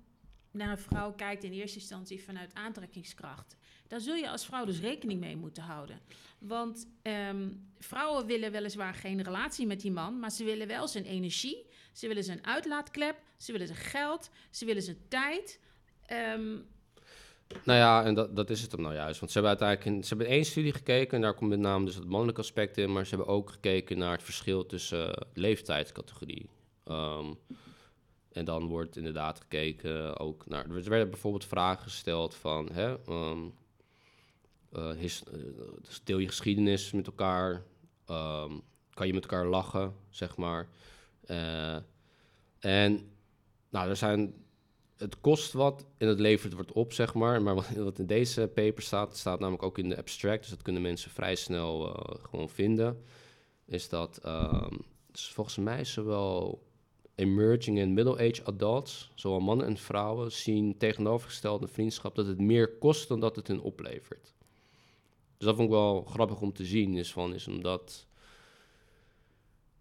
naar 0.52 0.72
een 0.72 0.78
vrouw 0.78 1.14
kijkt 1.14 1.44
in 1.44 1.52
eerste 1.52 1.80
instantie 1.80 2.24
vanuit 2.24 2.54
aantrekkingskracht. 2.54 3.56
Daar 3.88 4.00
zul 4.00 4.16
je 4.16 4.30
als 4.30 4.46
vrouw 4.46 4.66
dus 4.66 4.80
rekening 4.80 5.20
mee 5.20 5.36
moeten 5.36 5.64
houden. 5.64 6.00
Want 6.40 6.88
ehm, 7.02 7.50
vrouwen 7.80 8.26
willen 8.26 8.52
weliswaar 8.52 8.94
geen 8.94 9.22
relatie 9.22 9.68
met 9.68 9.82
die 9.82 9.92
man, 9.92 10.20
maar 10.20 10.32
ze 10.32 10.44
willen 10.44 10.68
wel 10.68 10.88
zijn 10.88 11.06
energie, 11.06 11.66
ze 11.94 12.08
willen 12.08 12.24
zijn 12.24 12.46
uitlaatklep, 12.46 13.22
ze 13.38 13.52
willen 13.52 13.68
zijn 13.68 13.80
geld, 13.80 14.30
ze 14.52 14.66
willen 14.66 14.82
zijn 14.82 15.08
tijd. 15.08 15.60
Ehm, 16.06 16.60
Nou 17.64 17.80
ja, 17.80 18.04
en 18.04 18.14
dat, 18.14 18.36
dat 18.36 18.50
is 18.50 18.62
het 18.62 18.72
hem 18.72 18.82
nou 18.82 18.94
juist. 18.94 19.20
Want 19.20 19.32
ze 19.32 19.40
hebben 19.40 19.60
uiteindelijk 19.60 19.98
in, 19.98 20.04
ze 20.04 20.16
hebben 20.16 20.36
één 20.36 20.46
studie 20.46 20.74
gekeken 20.74 21.16
en 21.16 21.22
daar 21.22 21.34
komt 21.34 21.50
met 21.50 21.60
name 21.60 21.86
dus 21.86 21.96
het 21.96 22.08
mannelijke 22.08 22.42
aspect 22.42 22.78
in, 22.78 22.92
maar 22.92 23.06
ze 23.06 23.16
hebben 23.16 23.34
ook 23.34 23.50
gekeken 23.50 23.98
naar 23.98 24.12
het 24.12 24.24
verschil 24.24 24.66
tussen 24.66 25.16
eh, 25.16 25.28
leeftijdscategorie. 25.34 26.50
Ehm, 26.84 27.34
en 28.32 28.46
dan 28.46 28.68
wordt 28.68 28.98
inderdaad 28.98 29.40
gekeken 29.40 30.20
ook 30.20 30.48
naar. 30.48 30.66
Er 30.70 30.90
werden 30.90 31.10
bijvoorbeeld 31.10 31.46
vragen 31.46 31.84
gesteld 31.84 32.36
van. 32.36 32.70
Hè, 32.72 32.98
ehm, 33.06 33.40
eh, 34.72 34.90
eh, 34.90 35.12
dus 35.82 36.02
deel 36.04 36.18
je 36.18 36.28
geschiedenis 36.28 36.92
met 36.92 37.08
elkaar. 37.08 37.64
Ehm, 38.06 38.52
kan 38.94 39.08
je 39.08 39.14
met 39.14 39.24
elkaar 39.24 39.46
lachen, 39.46 39.94
zeg 40.10 40.38
maar. 40.38 40.70
En 42.60 43.12
nou, 43.70 43.90
er 43.90 43.96
zijn 43.96 44.34
het 45.02 45.20
kost 45.22 45.54
wat 45.54 45.86
en 45.98 46.08
het 46.08 46.20
levert 46.20 46.54
wat 46.54 46.72
op, 46.72 46.94
zeg 46.94 47.14
maar. 47.14 47.42
Maar 47.42 47.56
wat, 47.76 48.00
in 48.00 48.06
deze 48.06 48.52
paper 48.54 48.84
staat, 48.84 49.18
staat 49.18 49.40
namelijk 49.40 49.64
ook 49.64 49.78
in 49.78 49.90
de 49.90 49.98
abstract, 49.98 50.40
dus 50.42 50.50
dat 50.50 50.62
kunnen 50.62 50.82
mensen 50.82 51.12
vrij 51.12 51.36
snel 51.36 51.96
eh, 51.96 52.16
gewoon 52.30 52.50
vinden, 52.50 53.04
is 53.66 53.90
dat 53.90 54.22
dus 55.12 55.30
volgens 55.30 55.58
mij 55.58 55.84
zowel 55.84 56.64
emerging 57.16 57.80
en 57.80 57.94
middle-age 57.94 58.44
adults, 58.44 59.12
zowel 59.16 59.40
mannen 59.40 59.66
en 59.66 59.78
vrouwen, 59.78 60.32
zien 60.32 60.78
tegenovergestelde 60.78 61.68
vriendschap 61.68 62.16
dat 62.16 62.26
het 62.28 62.40
meer 62.40 62.78
kost 62.78 63.08
dan 63.08 63.20
dat 63.20 63.36
het 63.36 63.48
hen 63.48 63.60
oplevert. 63.60 64.34
Dus 65.38 65.48
dat 65.48 65.56
vond 65.56 65.68
ik 65.68 65.74
wel 65.74 66.04
grappig 66.04 66.42
om 66.42 66.54
te 66.54 66.66
zien, 66.66 66.98
is, 66.98 67.12
van, 67.12 67.34
is 67.34 67.48
omdat... 67.48 68.06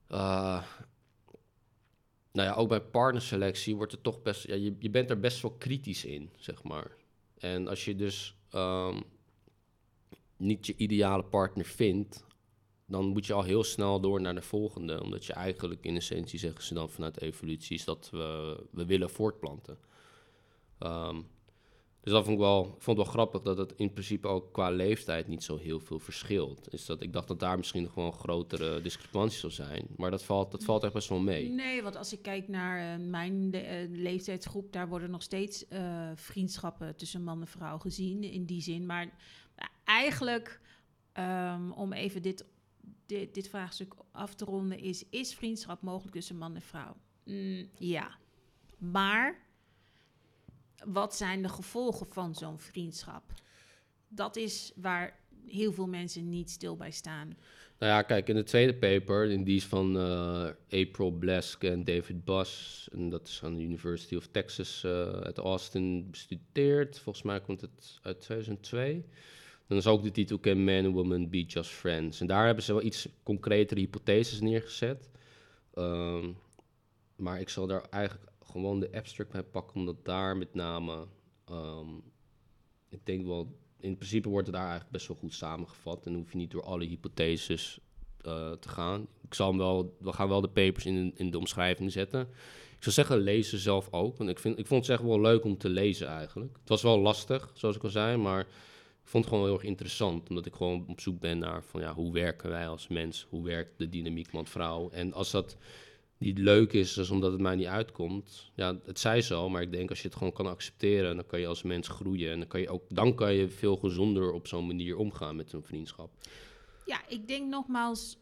eh, 0.08 0.62
nou 2.32 2.48
ja, 2.48 2.54
ook 2.54 2.68
bij 2.68 2.80
partnerselectie 2.80 3.76
wordt 3.76 3.92
er 3.92 4.00
toch 4.00 4.22
best... 4.22 4.46
Ja, 4.46 4.54
je, 4.54 4.90
bent 4.90 5.10
er 5.10 5.20
best 5.20 5.42
wel 5.42 5.50
kritisch 5.50 6.04
in, 6.04 6.30
zeg 6.36 6.62
maar. 6.62 6.96
En 7.38 7.68
als 7.68 7.84
je 7.84 7.96
dus 7.96 8.36
ehm, 8.50 9.00
niet 10.36 10.66
je 10.66 10.76
ideale 10.76 11.24
partner 11.24 11.64
vindt... 11.64 12.24
dan 12.86 13.06
moet 13.06 13.26
je 13.26 13.32
al 13.32 13.42
heel 13.42 13.64
snel 13.64 14.00
door 14.00 14.20
naar 14.20 14.34
de 14.34 14.42
volgende. 14.42 15.02
Omdat 15.02 15.24
je 15.24 15.32
eigenlijk 15.32 15.84
in 15.84 15.96
essentie, 15.96 16.38
zeggen 16.38 16.64
ze 16.64 16.74
dan 16.74 16.90
vanuit 16.90 17.20
evolutie... 17.20 17.76
is 17.76 17.84
dat 17.84 18.08
we, 18.10 18.60
we 18.70 18.86
willen 18.86 19.10
voortplanten. 19.10 19.78
Ehm, 20.78 21.20
dus 22.02 22.12
dat 22.12 22.24
vond 22.24 22.36
ik, 22.36 22.42
wel, 22.42 22.74
vond 22.78 22.96
wel 22.96 23.06
grappig 23.06 23.40
dat 23.42 23.58
het 23.58 23.72
in 23.76 23.92
principe 23.92 24.28
ook 24.28 24.52
qua 24.52 24.70
leeftijd 24.70 25.26
niet 25.28 25.42
zo 25.42 25.56
heel 25.56 25.80
veel 25.80 25.98
verschilt. 25.98 26.72
Is 26.72 26.86
dat, 26.86 27.02
ik 27.02 27.12
dacht 27.12 27.28
dat 27.28 27.40
daar 27.40 27.56
misschien 27.56 27.90
een 27.94 28.12
grotere 28.12 28.80
discrepantie 28.80 29.38
zou 29.38 29.52
zijn. 29.52 29.86
Maar 29.96 30.10
dat 30.10 30.24
valt, 30.24 30.50
dat 30.50 30.64
valt 30.64 30.84
echt 30.84 30.92
best 30.92 31.08
wel 31.08 31.18
mee. 31.20 31.48
Nee, 31.48 31.82
want 31.82 31.96
als 31.96 32.12
ik 32.12 32.22
kijk 32.22 32.48
naar 32.48 32.98
eh, 33.00 33.06
mijn 33.06 33.50
de- 33.50 33.58
eh, 33.58 33.88
leeftijdsgroep, 33.90 34.72
daar 34.72 34.88
worden 34.88 35.10
nog 35.10 35.22
steeds 35.22 35.68
eh, 35.68 36.10
vriendschappen 36.14 36.96
tussen 36.96 37.22
man 37.24 37.40
en 37.40 37.46
vrouw 37.46 37.78
gezien 37.78 38.22
in 38.22 38.44
die 38.44 38.62
zin. 38.62 38.86
Maar 38.86 39.12
eigenlijk, 39.84 40.60
ehm, 41.12 41.70
om 41.70 41.92
even 41.92 42.22
dit, 42.22 42.44
dit, 43.06 43.34
dit 43.34 43.48
vraagstuk 43.48 43.94
af 44.12 44.34
te 44.34 44.44
ronden, 44.44 44.78
is: 44.78 45.04
is 45.08 45.34
vriendschap 45.34 45.82
mogelijk 45.82 46.14
tussen 46.14 46.36
man 46.36 46.54
en 46.54 46.62
vrouw? 46.62 46.96
Mm, 47.24 47.68
ja. 47.78 48.18
Maar 48.78 49.48
wat 50.84 51.16
zijn 51.16 51.42
de 51.42 51.48
gevolgen 51.48 52.06
van 52.10 52.34
zo'n 52.34 52.58
vriendschap? 52.58 53.22
Dat 54.08 54.36
is 54.36 54.72
waar 54.76 55.18
heel 55.46 55.72
veel 55.72 55.86
mensen 55.86 56.28
niet 56.28 56.50
stil 56.50 56.76
bij 56.76 56.90
staan. 56.90 57.36
Nou 57.78 57.92
ja, 57.92 58.02
kijk, 58.02 58.28
in 58.28 58.34
de 58.34 58.42
tweede 58.42 58.74
paper, 58.74 59.30
in 59.30 59.44
die 59.44 59.56
is 59.56 59.64
van 59.64 59.96
eh, 59.98 60.48
April 60.70 61.10
Blesk 61.10 61.64
en 61.64 61.84
David 61.84 62.24
Buss, 62.24 62.88
en 62.92 63.08
dat 63.08 63.28
is 63.28 63.40
aan 63.44 63.54
de 63.54 63.62
University 63.62 64.16
of 64.16 64.26
Texas 64.26 64.84
eh, 64.84 65.10
uit 65.10 65.38
Austin 65.38 66.10
bestudeerd. 66.10 66.98
Volgens 66.98 67.24
mij 67.24 67.40
komt 67.40 67.60
het 67.60 67.98
uit 68.02 68.20
2002. 68.20 69.04
Dan 69.66 69.78
is 69.78 69.86
ook 69.86 70.02
de 70.02 70.10
titel 70.10 70.40
Can 70.40 70.64
Man 70.64 70.84
and 70.84 70.94
Woman 70.94 71.30
Be 71.30 71.42
Just 71.42 71.70
Friends? 71.70 72.20
En 72.20 72.26
daar 72.26 72.46
hebben 72.46 72.64
ze 72.64 72.72
wel 72.72 72.82
iets 72.82 73.08
concretere 73.22 73.80
hypotheses 73.80 74.40
neergezet. 74.40 75.10
Ehm, 75.74 76.30
maar 77.16 77.40
ik 77.40 77.48
zal 77.48 77.66
daar 77.66 77.82
eigenlijk 77.90 78.29
gewoon 78.50 78.80
de 78.80 78.92
abstract 78.92 79.32
bij 79.32 79.42
pakken, 79.42 79.76
omdat 79.76 80.04
daar 80.04 80.36
met 80.36 80.54
name, 80.54 81.06
ehm, 81.44 81.88
ik 82.88 83.06
denk 83.06 83.26
wel 83.26 83.58
in 83.80 83.96
principe 83.96 84.28
wordt 84.28 84.46
het 84.46 84.56
daar 84.56 84.64
eigenlijk 84.64 84.92
best 84.92 85.08
wel 85.08 85.16
goed 85.16 85.34
samengevat. 85.34 86.06
En 86.06 86.14
hoef 86.14 86.32
je 86.32 86.38
niet 86.38 86.50
door 86.50 86.64
alle 86.64 86.84
hypotheses 86.84 87.80
eh, 88.20 88.52
te 88.52 88.68
gaan. 88.68 89.06
Ik 89.22 89.34
zal 89.34 89.48
hem 89.48 89.58
wel, 89.58 89.96
we 90.00 90.12
gaan 90.12 90.28
wel 90.28 90.40
de 90.40 90.48
papers 90.48 90.86
in, 90.86 91.12
in 91.16 91.30
de 91.30 91.38
omschrijving 91.38 91.92
zetten. 91.92 92.20
Ik 92.76 92.86
zou 92.86 92.94
zeggen, 92.94 93.18
lees 93.18 93.48
ze 93.48 93.58
zelf 93.58 93.88
ook. 93.90 94.16
Want 94.16 94.30
ik, 94.30 94.38
vind, 94.38 94.58
ik 94.58 94.66
vond 94.66 94.86
het 94.86 94.98
echt 94.98 95.08
wel 95.08 95.20
leuk 95.20 95.44
om 95.44 95.58
te 95.58 95.68
lezen 95.68 96.06
eigenlijk. 96.08 96.56
Het 96.60 96.68
was 96.68 96.82
wel 96.82 96.98
lastig, 96.98 97.50
zoals 97.54 97.76
ik 97.76 97.82
al 97.82 97.90
zei, 97.90 98.16
maar 98.16 98.40
ik 98.40 99.08
vond 99.16 99.24
het 99.24 99.32
gewoon 99.32 99.48
heel 99.48 99.58
erg 99.58 99.68
interessant. 99.68 100.28
Omdat 100.28 100.46
ik 100.46 100.54
gewoon 100.54 100.84
op 100.86 101.00
zoek 101.00 101.20
ben 101.20 101.38
naar 101.38 101.64
van 101.64 101.80
ja, 101.80 101.94
hoe 101.94 102.12
werken 102.12 102.50
wij 102.50 102.68
als 102.68 102.88
mens? 102.88 103.26
Hoe 103.28 103.44
werkt 103.44 103.78
de 103.78 103.88
dynamiek 103.88 104.32
man-vrouw? 104.32 104.90
En 104.90 105.12
als 105.12 105.30
dat 105.30 105.56
niet 106.20 106.38
leuk 106.38 106.72
is, 106.72 106.92
dus 106.92 107.10
omdat 107.10 107.32
het 107.32 107.40
mij 107.40 107.54
niet 107.54 107.66
uitkomt. 107.66 108.50
Ja, 108.54 108.78
het 108.84 108.98
zij 108.98 109.22
zo, 109.22 109.48
maar 109.48 109.62
ik 109.62 109.72
denk 109.72 109.90
als 109.90 110.02
je 110.02 110.08
het 110.08 110.16
gewoon 110.16 110.32
kan 110.32 110.46
accepteren, 110.46 111.16
dan 111.16 111.26
kan 111.26 111.40
je 111.40 111.46
als 111.46 111.62
mens 111.62 111.88
groeien. 111.88 112.32
En 112.32 112.38
dan 112.38 112.48
kan 112.48 112.60
je 112.60 112.68
ook, 112.68 112.82
dan 112.88 113.14
kan 113.14 113.34
je 113.34 113.48
veel 113.48 113.76
gezonder 113.76 114.32
op 114.32 114.46
zo'n 114.46 114.66
manier 114.66 114.96
omgaan 114.96 115.36
met 115.36 115.52
een 115.52 115.62
vriendschap. 115.62 116.10
Ja, 116.84 117.00
ik 117.08 117.28
denk 117.28 117.50
nogmaals, 117.50 118.18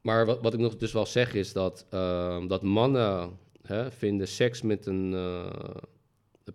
Maar 0.00 0.26
wat, 0.26 0.40
wat 0.42 0.54
ik 0.54 0.60
nog 0.60 0.76
dus 0.76 0.92
wel 0.92 1.06
zeg 1.06 1.34
is 1.34 1.52
dat, 1.52 1.86
ehm, 1.90 2.46
dat 2.46 2.62
mannen 2.62 3.38
hè, 3.62 3.90
vinden 3.90 4.28
seks 4.28 4.62
met 4.62 4.86
een... 4.86 5.14
eh, 5.14 5.76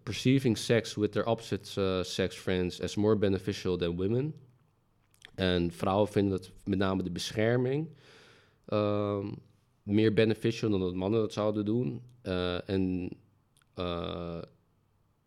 perceiving 0.03 0.57
sex 0.57 0.95
with 0.95 1.11
their 1.11 1.25
opposite 1.25 1.81
eh, 1.81 2.03
sex 2.03 2.35
friends 2.35 2.81
as 2.81 2.95
more 2.95 3.17
beneficial 3.17 3.77
than 3.77 3.95
women. 3.95 4.33
En 5.35 5.71
vrouwen 5.71 6.07
vinden 6.07 6.31
dat 6.37 6.51
met 6.63 6.77
name 6.77 7.03
de 7.03 7.11
bescherming 7.11 7.89
ehm, 8.65 9.31
meer 9.85 10.13
beneficial 10.13 10.69
dan 10.69 10.79
dat 10.79 10.93
mannen 10.93 11.19
dat 11.19 11.33
zouden 11.33 11.65
doen. 11.65 12.01
Eh, 12.21 12.69
en 12.69 13.09
eh, 13.73 14.41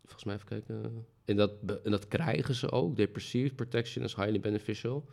volgens 0.01 0.23
mij 0.23 0.35
even 0.35 0.47
kijken. 0.47 1.05
En 1.25 1.35
dat, 1.35 1.51
en 1.83 1.91
dat 1.91 2.07
krijgen 2.07 2.55
ze 2.55 2.71
ook. 2.71 3.11
Perceive 3.11 3.55
protection 3.55 4.03
as 4.03 4.15
highly 4.15 4.39
beneficial. 4.39 5.05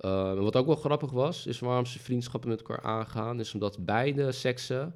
En 0.00 0.42
wat 0.42 0.56
ook 0.56 0.66
wel 0.66 0.76
grappig 0.76 1.10
was, 1.10 1.46
is 1.46 1.58
waarom 1.58 1.86
ze 1.86 1.98
vriendschappen 1.98 2.48
met 2.48 2.58
elkaar 2.58 2.82
aangaan, 2.82 3.40
is 3.40 3.54
omdat 3.54 3.84
beide 3.84 4.32
seksen 4.32 4.94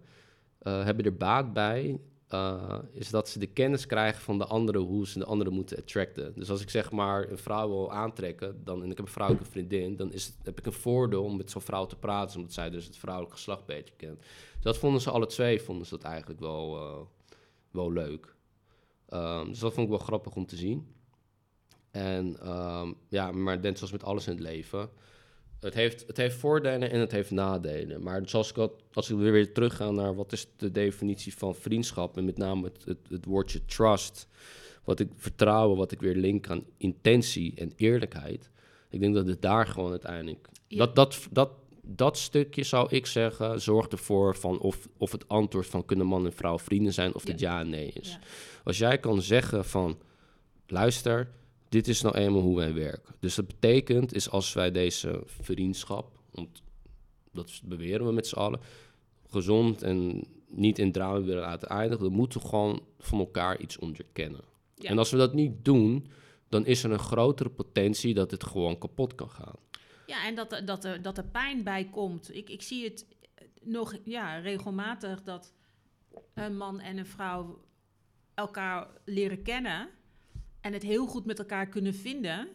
eh, 0.65 0.85
hebben 0.85 1.05
er 1.05 1.17
baat 1.17 1.53
bij, 1.53 1.99
uh, 2.35 2.79
is 2.93 3.11
dat 3.11 3.29
ze 3.29 3.39
de 3.39 3.47
kennis 3.47 3.87
krijgen 3.87 4.23
van 4.23 4.39
de 4.39 4.47
andere, 4.47 4.79
hoe 4.79 5.07
ze 5.07 5.19
de 5.19 5.25
andere 5.25 5.51
moeten 5.51 5.79
attracten. 5.79 6.33
Dus 6.37 6.51
als 6.51 6.61
ik 6.61 6.71
zeg 6.71 6.91
maar 6.91 7.31
een 7.31 7.39
vrouw 7.39 7.69
wil 7.69 7.93
aantrekken, 7.93 8.65
dan, 8.65 8.83
en 8.83 8.91
ik 8.91 8.97
heb 8.97 9.07
een 9.07 9.13
vrouwelijke 9.13 9.51
vriendin, 9.51 9.97
dan 9.97 10.13
is 10.13 10.27
het, 10.27 10.35
heb 10.43 10.59
ik 10.59 10.67
een 10.67 10.73
voordeel 10.73 11.25
om 11.25 11.37
met 11.37 11.51
zo'n 11.51 11.61
vrouw 11.63 11.87
te 11.87 11.97
praten, 11.97 12.37
omdat 12.37 12.53
zij 12.53 12.71
dus 12.71 12.85
het 12.85 12.97
vrouwelijk 12.97 13.35
geslacht 13.35 13.67
beter 13.67 13.95
kent. 13.97 14.19
Dus 14.55 14.63
dat 14.63 14.79
vonden 14.79 15.01
ze 15.01 15.11
alle 15.11 15.27
twee, 15.27 15.63
vonden 15.63 15.87
ze 15.87 15.97
dat 15.97 16.05
eigenlijk 16.05 16.41
wel, 16.41 16.77
uh, 16.77 17.01
wel 17.71 17.93
leuk. 17.93 18.35
Um, 19.09 19.49
dus 19.49 19.59
dat 19.59 19.73
vond 19.73 19.87
ik 19.87 19.93
wel 19.97 20.07
grappig 20.07 20.35
om 20.35 20.47
te 20.47 20.57
zien. 20.57 20.95
En 21.91 22.53
um, 22.53 22.95
ja, 23.09 23.33
maar 23.33 23.61
net 23.61 23.77
zoals 23.77 23.93
met 23.93 24.05
alles 24.05 24.27
in 24.27 24.33
het 24.33 24.43
leven. 24.43 24.91
Het 25.65 25.75
heeft, 25.75 26.05
het 26.07 26.17
heeft 26.17 26.37
voordelen 26.37 26.91
en 26.91 27.01
het 27.01 27.13
heeft 27.13 27.31
nadelen. 27.31 28.03
Maar 28.03 28.23
zoals 28.25 28.51
ik 28.51 28.57
had, 28.57 28.73
als 28.93 29.11
ik 29.11 29.17
weer, 29.17 29.33
weer 29.33 29.53
terug 29.53 29.77
ga 29.77 29.91
naar 29.91 30.15
wat 30.15 30.33
is 30.33 30.47
de 30.57 30.71
definitie 30.71 31.37
van 31.37 31.55
vriendschap. 31.55 32.17
En 32.17 32.25
met 32.25 32.37
name 32.37 32.65
het, 32.65 32.85
het, 32.85 32.99
het 33.09 33.25
woordje 33.25 33.65
trust. 33.65 34.29
Wat 34.85 35.01
ik 35.01 35.09
vertrouwen, 35.17 35.77
wat 35.77 35.93
ik 35.93 36.01
weer 36.01 36.15
link 36.15 36.49
aan 36.49 36.65
intentie 36.77 37.53
en 37.57 37.73
eerlijkheid. 37.77 38.51
Ik 38.91 39.01
denk 39.01 39.15
dat 39.15 39.27
het 39.27 39.43
daar 39.43 39.67
gewoon 39.67 39.91
uiteindelijk. 39.91 40.49
Ja. 40.69 40.79
Dat, 40.79 40.95
dat, 40.95 41.29
dat, 41.31 41.51
dat 41.83 42.19
stukje 42.19 42.63
zou 42.63 42.89
ik 42.91 43.07
zeggen, 43.07 43.61
zorgt 43.61 43.93
ervoor 43.93 44.37
van 44.37 44.59
of, 44.59 44.89
of 44.97 45.13
het 45.13 45.29
antwoord 45.29 45.67
van 45.67 45.85
kunnen 45.85 46.07
man 46.07 46.25
en 46.25 46.33
vrouw 46.33 46.59
vrienden 46.59 46.93
zijn, 46.93 47.15
of 47.15 47.25
ja. 47.25 47.31
dat 47.31 47.41
ja 47.41 47.61
en 47.61 47.71
nee 47.71 47.91
is. 47.95 48.11
Ja. 48.11 48.19
Als 48.65 48.79
jij 48.79 48.99
kan 48.99 49.23
zeggen 49.23 49.65
van 49.65 49.99
luister 50.67 51.31
dit 51.75 51.89
is 51.89 52.03
nou 52.03 52.15
eenmaal 52.17 52.41
hoe 52.43 52.57
wij 52.57 52.75
werken. 52.75 53.15
Dus 53.21 53.35
dat 53.35 53.47
betekent 53.47 54.15
is 54.15 54.31
als 54.31 54.53
wij 54.53 54.71
deze 54.71 55.23
vriendschap, 55.27 56.19
want 56.31 56.63
dat 57.33 57.61
beweren 57.65 58.07
we 58.07 58.13
met 58.13 58.27
z'n 58.27 58.37
allen, 58.37 58.61
gezond 59.27 59.83
en 59.83 60.25
niet 60.49 60.79
in 60.79 60.93
drama 60.93 61.21
willen 61.21 61.43
laten 61.43 61.69
eindigen, 61.69 62.05
dan 62.05 62.13
moeten 62.13 62.41
we 62.41 62.47
gewoon 62.49 62.83
van 62.99 63.19
elkaar 63.19 63.61
iets 63.61 63.79
onderkennen. 63.79 64.41
Ja. 64.75 64.91
En 64.91 64.99
als 64.99 65.11
we 65.11 65.17
dat 65.17 65.35
niet 65.35 65.65
doen, 65.65 66.07
dan 66.49 66.67
is 66.67 66.85
er 66.85 66.91
een 66.91 66.99
grotere 66.99 67.51
potentie 67.51 68.15
dat 68.15 68.31
het 68.31 68.45
gewoon 68.45 68.79
kapot 68.79 69.15
kan 69.15 69.31
gaan. 69.31 69.57
Ja, 70.07 70.27
en 70.27 70.35
dat, 70.35 70.53
er- 70.53 70.65
dat, 70.65 70.85
er, 70.85 71.03
dat 71.03 71.19
er 71.19 71.25
pijn 71.25 71.63
bij 71.63 71.85
komt. 71.91 72.35
Ik, 72.35 72.51
ik 72.51 72.63
zie 72.63 72.85
het 72.85 73.07
nog 73.63 73.95
ja, 74.05 74.39
regelmatig 74.39 75.23
dat 75.23 75.53
een 76.35 76.57
man 76.57 76.81
en 76.81 76.99
een 76.99 77.07
vrouw 77.07 77.61
elkaar 78.35 78.89
leren 79.05 79.43
kennen 79.43 79.89
en 80.65 80.73
het 80.73 80.83
heel 80.83 81.07
goed 81.07 81.25
met 81.25 81.39
elkaar 81.39 81.69
kunnen 81.69 81.95
vinden. 81.95 82.49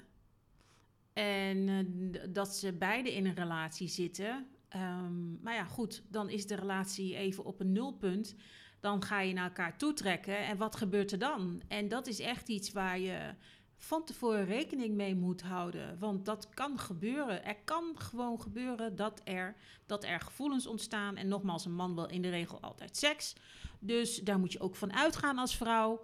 En 1.13 1.69
eh, 1.69 2.19
dat 2.30 2.56
ze 2.56 2.74
beide 2.74 3.13
in 3.13 3.26
een 3.26 3.36
relatie 3.36 3.88
zitten. 3.88 4.48
Ehm, 4.69 5.41
maar 5.41 5.54
ja, 5.54 5.63
goed, 5.63 6.04
dan 6.08 6.30
is 6.30 6.48
de 6.48 6.56
relatie 6.56 7.15
even 7.15 7.45
op 7.45 7.60
een 7.60 7.72
nulpunt. 7.72 8.36
Dan 8.80 9.04
ga 9.04 9.22
je 9.22 9.34
naar 9.34 9.43
elkaar 9.43 9.78
toetrekken. 9.78 10.38
En 10.38 10.58
wat 10.58 10.76
gebeurt 10.76 11.12
er 11.12 11.19
dan? 11.19 11.62
En 11.67 11.88
dat 11.88 12.08
is 12.08 12.19
echt 12.19 12.48
iets 12.48 12.72
waar 12.72 13.00
je 13.00 13.34
van 13.78 14.04
tevoren 14.04 14.45
rekening 14.45 14.95
mee 14.95 15.15
moet 15.15 15.41
houden. 15.41 16.00
Want 16.00 16.26
dat 16.26 16.50
kan 16.50 16.80
gebeuren. 16.80 17.45
Er 17.45 17.58
kan 17.63 17.91
gewoon 17.95 18.41
gebeuren 18.41 18.95
dat 18.95 19.22
er, 19.24 19.56
dat 19.86 20.04
er 20.04 20.19
gevoelens 20.19 20.67
ontstaan. 20.67 21.15
En 21.15 21.28
nogmaals, 21.28 21.65
een 21.65 21.76
man 21.76 21.95
wil 21.95 22.08
in 22.08 22.22
de 22.22 22.30
regel 22.30 22.62
altijd 22.62 22.98
seks. 22.98 23.36
Dus 23.80 24.17
daar 24.17 24.39
moet 24.39 24.52
je 24.52 24.60
ook 24.60 24.76
van 24.76 24.93
uitgaan 24.93 25.38
als 25.38 25.58
vrouw. 25.58 26.02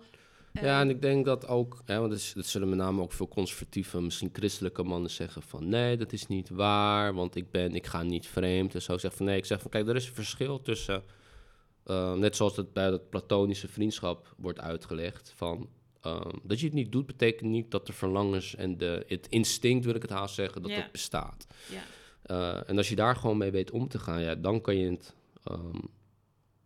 Ja, 0.62 0.62
Eh, 0.62 0.80
en 0.80 0.90
ik 0.90 1.02
denk 1.02 1.26
dat 1.26 1.48
ook, 1.48 1.82
hè, 1.86 2.00
want 2.00 2.12
dat, 2.12 2.32
dat 2.36 2.46
zullen 2.46 2.70
met 2.70 2.78
name 2.78 3.02
ook 3.02 3.12
veel 3.12 3.28
conservatieve, 3.28 4.02
misschien 4.02 4.30
christelijke 4.34 4.84
mannen 4.84 5.12
zeggen 5.12 5.42
van 5.42 5.70
nee, 5.70 5.98
dat 5.98 6.14
is 6.14 6.28
niet 6.28 6.50
waar, 6.50 7.14
want 7.14 7.36
ik 7.36 7.52
ben, 7.52 7.76
ik 7.76 7.86
ga 7.88 8.04
niet 8.04 8.28
vreemd 8.28 8.76
en 8.76 8.82
zo. 8.82 8.94
Ik 8.94 9.00
zeg 9.00 9.14
van 9.16 9.26
nee, 9.26 9.38
ik 9.38 9.46
zeg 9.46 9.62
van 9.62 9.72
kijk, 9.72 9.88
er 9.88 9.96
is 9.96 10.08
een 10.08 10.14
verschil 10.16 10.62
tussen, 10.62 11.04
eh, 11.84 12.14
net 12.14 12.36
zoals 12.36 12.56
het 12.56 12.74
bij 12.74 12.90
dat 12.90 13.10
platonische 13.10 13.68
vriendschap 13.68 14.34
wordt 14.38 14.60
uitgelegd, 14.60 15.34
van 15.36 15.70
ehm, 16.02 16.32
dat 16.44 16.60
je 16.60 16.66
het 16.66 16.76
niet 16.76 16.92
doet, 16.92 17.06
betekent 17.06 17.50
niet 17.50 17.72
dat 17.72 17.86
de 17.88 17.94
verlangens 17.94 18.56
en 18.56 18.78
de, 18.78 19.04
het 19.08 19.28
instinct, 19.30 19.86
wil 19.86 19.96
ik 19.96 20.02
het 20.02 20.12
haast 20.12 20.36
zeggen, 20.36 20.62
dat 20.62 20.72
dat 20.82 20.92
bestaat. 20.92 21.48
ja. 21.72 21.82
Eh, 22.22 22.70
en 22.70 22.78
als 22.78 22.90
je 22.90 22.96
daar 22.96 23.16
gewoon 23.16 23.38
mee 23.38 23.52
weet 23.52 23.72
om 23.72 23.88
te 23.88 24.00
gaan, 24.00 24.22
ja, 24.22 24.36
dan 24.36 24.62
kan 24.62 24.76
je 24.78 24.90
het, 24.92 25.16
ehm, 25.44 25.80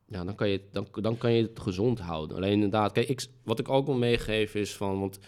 ja, 0.10 0.24
dan 0.24 0.36
kan 0.36 0.50
je, 0.50 0.58
het- 0.58 0.74
dan, 0.74 0.88
dan 1.02 1.18
kan 1.18 1.32
je 1.34 1.42
het 1.42 1.60
gezond 1.60 2.00
houden. 2.00 2.38
Alleen 2.38 2.52
inderdaad, 2.52 2.92
kijk, 2.92 3.10
ik, 3.10 3.26
wat 3.44 3.60
ik 3.60 3.70
ook 3.70 3.86
wil 3.86 3.96
meegeven 3.98 4.60
is 4.60 4.74
van, 4.76 5.00
want 5.00 5.20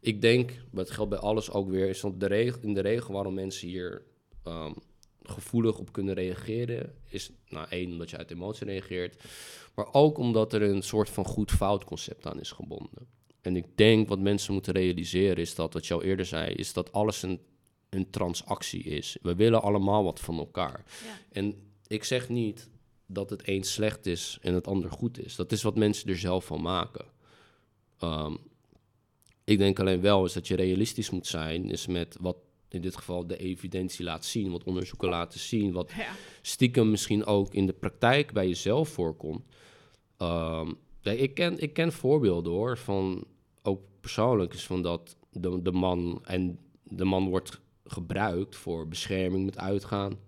ik 0.00 0.20
denk, 0.20 0.52
het 0.74 0.90
geldt 0.90 1.10
bij 1.10 1.18
alles 1.18 1.50
ook 1.50 1.68
weer, 1.70 1.88
is 1.88 2.00
dat 2.00 2.20
de 2.20 2.26
regel, 2.26 2.60
in 2.62 2.74
de 2.74 2.80
regel 2.80 3.14
waarom 3.14 3.34
mensen 3.34 3.68
hier 3.68 4.02
ehm, 4.44 4.72
gevoelig 5.22 5.78
op 5.78 5.92
kunnen 5.92 6.14
reageren, 6.14 6.94
is 7.08 7.30
nou 7.48 7.66
één, 7.70 7.90
omdat 7.92 8.10
je 8.10 8.16
uit 8.16 8.30
emotie 8.30 8.66
reageert, 8.66 9.22
maar 9.74 9.86
ook 9.92 10.18
omdat 10.18 10.52
er 10.52 10.62
een 10.62 10.82
soort 10.82 11.10
van 11.10 11.24
goed-fout 11.24 11.84
concept 11.84 12.26
aan 12.26 12.40
is 12.40 12.50
gebonden. 12.50 13.06
En 13.40 13.56
ik 13.56 13.66
denk 13.76 14.08
wat 14.08 14.18
mensen 14.18 14.52
moeten 14.52 14.72
realiseren 14.72 15.36
is 15.36 15.54
dat, 15.54 15.72
wat 15.72 15.90
al 15.90 16.02
eerder 16.02 16.26
zei, 16.26 16.54
is 16.54 16.72
dat 16.72 16.92
alles 16.92 17.22
een, 17.22 17.40
een 17.90 18.10
transactie 18.10 18.82
is. 18.82 19.16
We 19.22 19.34
willen 19.34 19.62
allemaal 19.62 20.04
wat 20.04 20.20
van 20.20 20.38
elkaar. 20.38 20.84
ja. 21.04 21.18
En 21.32 21.54
ik 21.86 22.04
zeg 22.04 22.28
niet 22.28 22.68
dat 23.06 23.30
het 23.30 23.48
een 23.48 23.64
slecht 23.64 24.06
is 24.06 24.38
en 24.40 24.54
het 24.54 24.66
ander 24.66 24.90
goed 24.90 25.24
is. 25.24 25.36
Dat 25.36 25.52
is 25.52 25.62
wat 25.62 25.76
mensen 25.76 26.08
er 26.08 26.18
zelf 26.18 26.44
van 26.44 26.62
maken. 26.62 27.04
Ehm, 27.98 28.34
ik 29.44 29.58
denk 29.58 29.80
alleen 29.80 30.00
wel 30.00 30.24
is 30.24 30.32
dat 30.32 30.48
je 30.48 30.56
realistisch 30.56 31.10
moet 31.10 31.26
zijn, 31.26 31.70
is 31.70 31.86
met 31.86 32.16
wat 32.20 32.36
in 32.68 32.80
dit 32.80 32.96
geval 32.96 33.26
de 33.26 33.36
evidentie 33.36 34.04
laat 34.04 34.24
zien, 34.24 34.50
wat 34.50 34.64
onderzoeken 34.64 35.08
laten 35.08 35.40
zien, 35.40 35.72
wat 35.72 35.92
ja. 35.96 36.12
stiekem 36.42 36.90
misschien 36.90 37.24
ook 37.24 37.54
in 37.54 37.66
de 37.66 37.72
praktijk 37.72 38.32
bij 38.32 38.48
jezelf 38.48 38.88
voorkomt. 38.88 39.44
Ehm, 40.16 40.72
ik, 41.02 41.34
ken, 41.34 41.58
ik 41.58 41.72
ken 41.72 41.92
voorbeelden 41.92 42.52
hoor, 42.52 42.78
van 42.78 43.24
ook 43.62 43.80
persoonlijk 44.00 44.54
is 44.54 44.66
van 44.66 44.82
dat 44.82 45.16
de, 45.30 45.62
de 45.62 45.72
man 45.72 46.20
en 46.24 46.58
de 46.82 47.04
man 47.04 47.28
wordt 47.28 47.60
gebruikt 47.84 48.56
voor 48.56 48.88
bescherming 48.88 49.44
met 49.44 49.58
uitgaan 49.58 50.18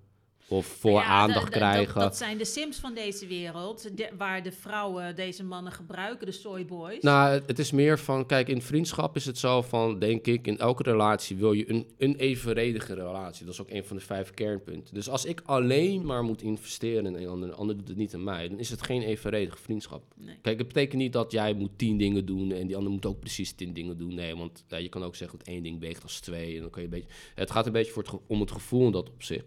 of 0.48 0.66
voor 0.66 1.00
Ja, 1.00 1.04
aandacht 1.04 1.48
krijgen. 1.48 2.00
Dat, 2.00 2.16
zijn 2.16 2.38
de 2.38 2.44
sims 2.44 2.76
van 2.78 2.94
deze 2.94 3.26
wereld, 3.26 3.96
de- 3.96 4.10
waar 4.18 4.42
de 4.42 4.52
vrouwen 4.52 5.16
deze 5.16 5.44
mannen 5.44 5.72
gebruiken, 5.72 6.26
de 6.26 6.32
soyboys. 6.32 7.02
Nou, 7.02 7.40
het, 7.46 7.58
is 7.58 7.70
meer 7.70 7.98
van, 7.98 8.26
kijk, 8.26 8.48
in 8.48 8.62
vriendschap 8.62 9.16
is 9.16 9.26
het 9.26 9.38
zo 9.38 9.62
van, 9.62 9.98
denk 9.98 10.26
ik, 10.26 10.46
in 10.46 10.58
elke 10.58 10.82
relatie 10.82 11.36
wil 11.36 11.52
je 11.52 11.70
een, 11.70 11.86
een 11.98 12.16
evenredige 12.16 12.94
relatie. 12.94 13.44
Dat 13.44 13.54
is 13.54 13.60
ook 13.60 13.70
een 13.70 13.84
van 13.84 13.96
de 13.96 14.02
vijf 14.02 14.30
kernpunten. 14.30 14.94
Dus 14.94 15.08
als 15.08 15.24
ik 15.24 15.42
alleen 15.44 16.06
maar 16.06 16.22
moet 16.24 16.42
investeren 16.42 17.06
in 17.06 17.14
een 17.14 17.28
ander, 17.28 17.48
en 17.48 17.54
de 17.54 17.60
ander 17.60 17.76
doet 17.76 17.88
het 17.88 17.96
niet 17.96 18.14
aan 18.14 18.24
mij, 18.24 18.48
dan 18.48 18.58
is 18.58 18.70
het 18.70 18.82
geen 18.82 19.02
evenredige 19.02 19.58
vriendschap. 19.58 20.02
Nee. 20.16 20.36
Kijk, 20.42 20.58
het 20.58 20.66
betekent 20.66 21.00
niet 21.02 21.12
dat 21.12 21.32
jij 21.32 21.52
moet 21.54 21.78
tien 21.78 21.98
dingen 21.98 22.26
doen 22.26 22.52
en 22.52 22.66
die 22.66 22.76
ander 22.76 22.92
moet 22.92 23.06
ook 23.06 23.20
precies 23.20 23.52
tien 23.52 23.72
dingen 23.72 23.98
doen. 23.98 24.14
Nee, 24.14 24.36
want 24.36 24.64
ja, 24.68 24.76
je 24.76 24.88
kan 24.88 25.02
ook 25.04 25.16
zeggen 25.16 25.38
dat 25.38 25.46
één 25.46 25.62
ding 25.62 25.80
weegt 25.80 26.02
als 26.02 26.20
twee. 26.20 26.54
En 26.54 26.60
dan 26.60 26.70
kan 26.70 26.82
je 26.82 26.88
een 26.88 26.94
beetje, 26.94 27.14
het 27.34 27.50
gaat 27.50 27.66
een 27.66 27.72
beetje 27.72 27.92
voor 27.92 28.02
het, 28.02 28.12
om 28.26 28.40
het 28.40 28.50
gevoel 28.50 28.86
in 28.86 28.92
dat 28.92 29.08
opzicht. 29.10 29.46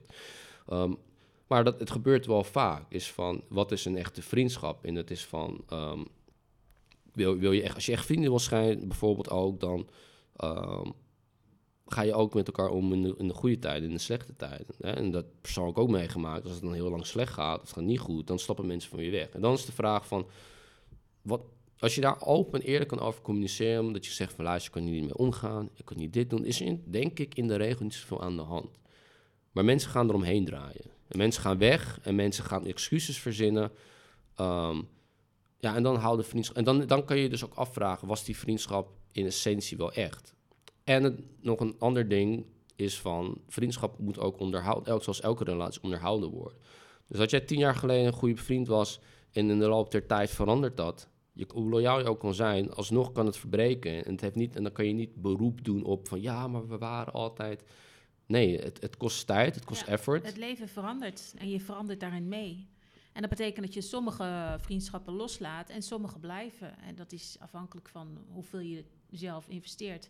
Ehm, 0.68 0.94
maar 1.48 1.64
dat, 1.64 1.80
het 1.80 1.92
gebeurt 1.92 2.26
wel 2.26 2.44
vaak. 2.44 2.86
Is 2.90 3.12
van, 3.12 3.44
wat 3.50 3.72
is 3.72 3.86
een 3.86 3.98
echte 3.98 4.22
vriendschap? 4.22 4.86
En 4.86 4.96
het 4.96 5.12
is 5.12 5.26
van, 5.26 5.64
ehm, 5.68 6.04
wil, 7.14 7.38
wil 7.38 7.52
je 7.52 7.62
echt, 7.62 7.76
als 7.76 7.86
je 7.86 7.92
echt 7.92 8.06
vrienden 8.06 8.30
wil 8.30 8.40
zijn, 8.40 8.88
bijvoorbeeld 8.88 9.30
ook, 9.30 9.60
dan 9.60 9.90
ehm, 10.36 10.90
ga 11.86 12.02
je 12.02 12.14
ook 12.14 12.34
met 12.34 12.48
elkaar 12.48 12.70
om 12.70 12.94
in 12.94 13.28
de, 13.28 13.34
goede 13.34 13.60
tijden, 13.60 13.90
in 13.90 13.96
de 13.96 14.02
slechte 14.02 14.36
tijden. 14.36 14.76
Hè? 14.78 14.92
En 14.92 15.12
dat 15.12 15.26
persoonlijk 15.42 15.78
ook 15.78 15.90
meegemaakt. 15.90 16.44
Als 16.44 16.54
het 16.54 16.62
dan 16.62 16.74
heel 16.74 16.90
lang 16.90 17.06
slecht 17.06 17.34
gaat, 17.34 17.62
het 17.62 17.72
gaat 17.72 17.84
niet 17.84 18.00
goed, 18.00 18.28
dan 18.28 18.40
stappen 18.40 18.68
mensen 18.68 18.90
van 18.90 19.04
je 19.04 19.12
weg. 19.12 19.30
En 19.30 19.42
dan 19.42 19.54
is 19.54 19.66
de 19.66 19.72
vraag 19.72 20.08
van, 20.08 20.28
wat, 21.22 21.42
als 21.80 21.96
je 21.96 22.02
daar 22.02 22.22
open 22.22 22.62
en 22.62 22.68
eerlijk 22.68 22.90
kan 22.90 23.00
over 23.00 23.22
communiceren, 23.22 23.94
dat 23.94 24.06
je 24.06 24.12
zegt 24.12 24.34
van 24.34 24.46
luister, 24.46 24.68
ik 24.68 24.78
kan 24.78 24.92
hier 24.92 25.02
niet 25.02 25.10
mee 25.10 25.18
omgaan, 25.18 25.70
ik 25.74 25.86
kan 25.86 25.98
niet 25.98 26.14
dit 26.14 26.30
doen, 26.30 26.46
is 26.46 26.62
in, 26.62 26.84
denk 26.86 27.20
ik 27.20 27.36
in 27.36 27.48
de 27.48 27.56
regel 27.56 27.84
niet 27.84 27.94
zoveel 27.94 28.22
aan 28.22 28.36
de 28.36 28.42
hand. 28.42 28.80
Maar 29.52 29.66
mensen 29.66 29.92
gaan 29.92 30.10
eromheen 30.10 30.46
draaien. 30.46 30.92
En 31.08 31.18
mensen 31.18 31.42
gaan 31.42 31.58
weg 31.58 32.00
en 32.02 32.16
mensen 32.16 32.44
gaan 32.44 32.66
excuses 32.66 33.18
verzinnen. 33.18 33.72
Ehm, 34.36 34.82
ja, 35.60 35.76
en 35.76 35.84
dan 35.84 35.96
houden 35.96 36.26
vriendschap. 36.26 36.58
En 36.58 36.64
dan, 36.64 36.86
dan 36.86 37.06
kan 37.06 37.18
je 37.18 37.30
dus 37.30 37.46
ook 37.46 37.54
afvragen: 37.54 38.08
was 38.08 38.24
die 38.24 38.38
vriendschap 38.38 38.90
in 39.12 39.26
essentie 39.26 39.78
wel 39.78 39.92
echt? 39.92 40.36
En 40.84 41.30
nog 41.42 41.60
een 41.60 41.76
ander 41.80 42.08
ding 42.08 42.46
is 42.76 43.00
van: 43.00 43.42
vriendschap 43.48 44.00
moet 44.00 44.20
ook 44.20 44.40
onderhouden, 44.40 45.02
zoals 45.02 45.22
elke 45.22 45.44
relatie 45.44 45.84
onderhouden 45.84 46.30
worden. 46.30 46.58
Dus 47.08 47.20
als 47.20 47.32
jij 47.32 47.42
tien 47.42 47.60
jaar 47.60 47.76
geleden 47.76 48.06
een 48.06 48.14
goede 48.14 48.42
vriend 48.42 48.68
was 48.68 49.00
en 49.32 49.50
in 49.50 49.60
de 49.60 49.68
loop 49.68 49.92
der 49.92 50.06
tijd 50.06 50.30
verandert 50.30 50.78
dat, 50.78 51.08
je, 51.34 51.46
hoe 51.54 51.70
loyaal 51.70 52.00
je 52.00 52.06
ook 52.06 52.20
kan 52.20 52.34
zijn, 52.34 52.74
alsnog 52.74 53.12
kan 53.12 53.26
het 53.26 53.38
verbreken. 53.38 54.06
En, 54.06 54.12
het 54.12 54.22
heeft 54.22 54.36
niet, 54.36 54.56
en 54.56 54.64
dan 54.64 54.72
kan 54.72 54.86
je 54.86 54.94
niet 54.94 55.22
beroep 55.22 55.64
doen 55.64 55.84
op 55.84 56.08
van 56.08 56.22
ja, 56.22 56.48
maar 56.48 56.68
we 56.68 56.78
waren 56.78 57.14
altijd. 57.14 57.64
Nee, 58.32 58.60
het, 58.60 58.82
het 58.82 58.98
kost 58.98 59.28
tijd, 59.28 59.56
het 59.56 59.66
kost 59.66 59.86
Ja, 59.86 59.88
effort. 59.88 60.26
Het 60.26 60.38
leven 60.38 60.70
verandert 60.70 61.34
en 61.38 61.50
je 61.50 61.60
verandert 61.60 62.00
daarin 62.00 62.28
mee. 62.28 62.70
En 63.14 63.22
dat 63.22 63.30
betekent 63.30 63.66
dat 63.66 63.74
je 63.74 63.82
sommige 63.82 64.58
vriendschappen 64.60 65.14
loslaat 65.14 65.70
en 65.70 65.82
sommige 65.82 66.20
blijven. 66.20 66.80
En 66.80 66.96
dat 66.96 67.12
is 67.12 67.36
afhankelijk 67.40 67.90
van 67.90 68.26
hoeveel 68.30 68.60
je 68.60 68.86
zelf 69.10 69.48
investeert. 69.48 70.10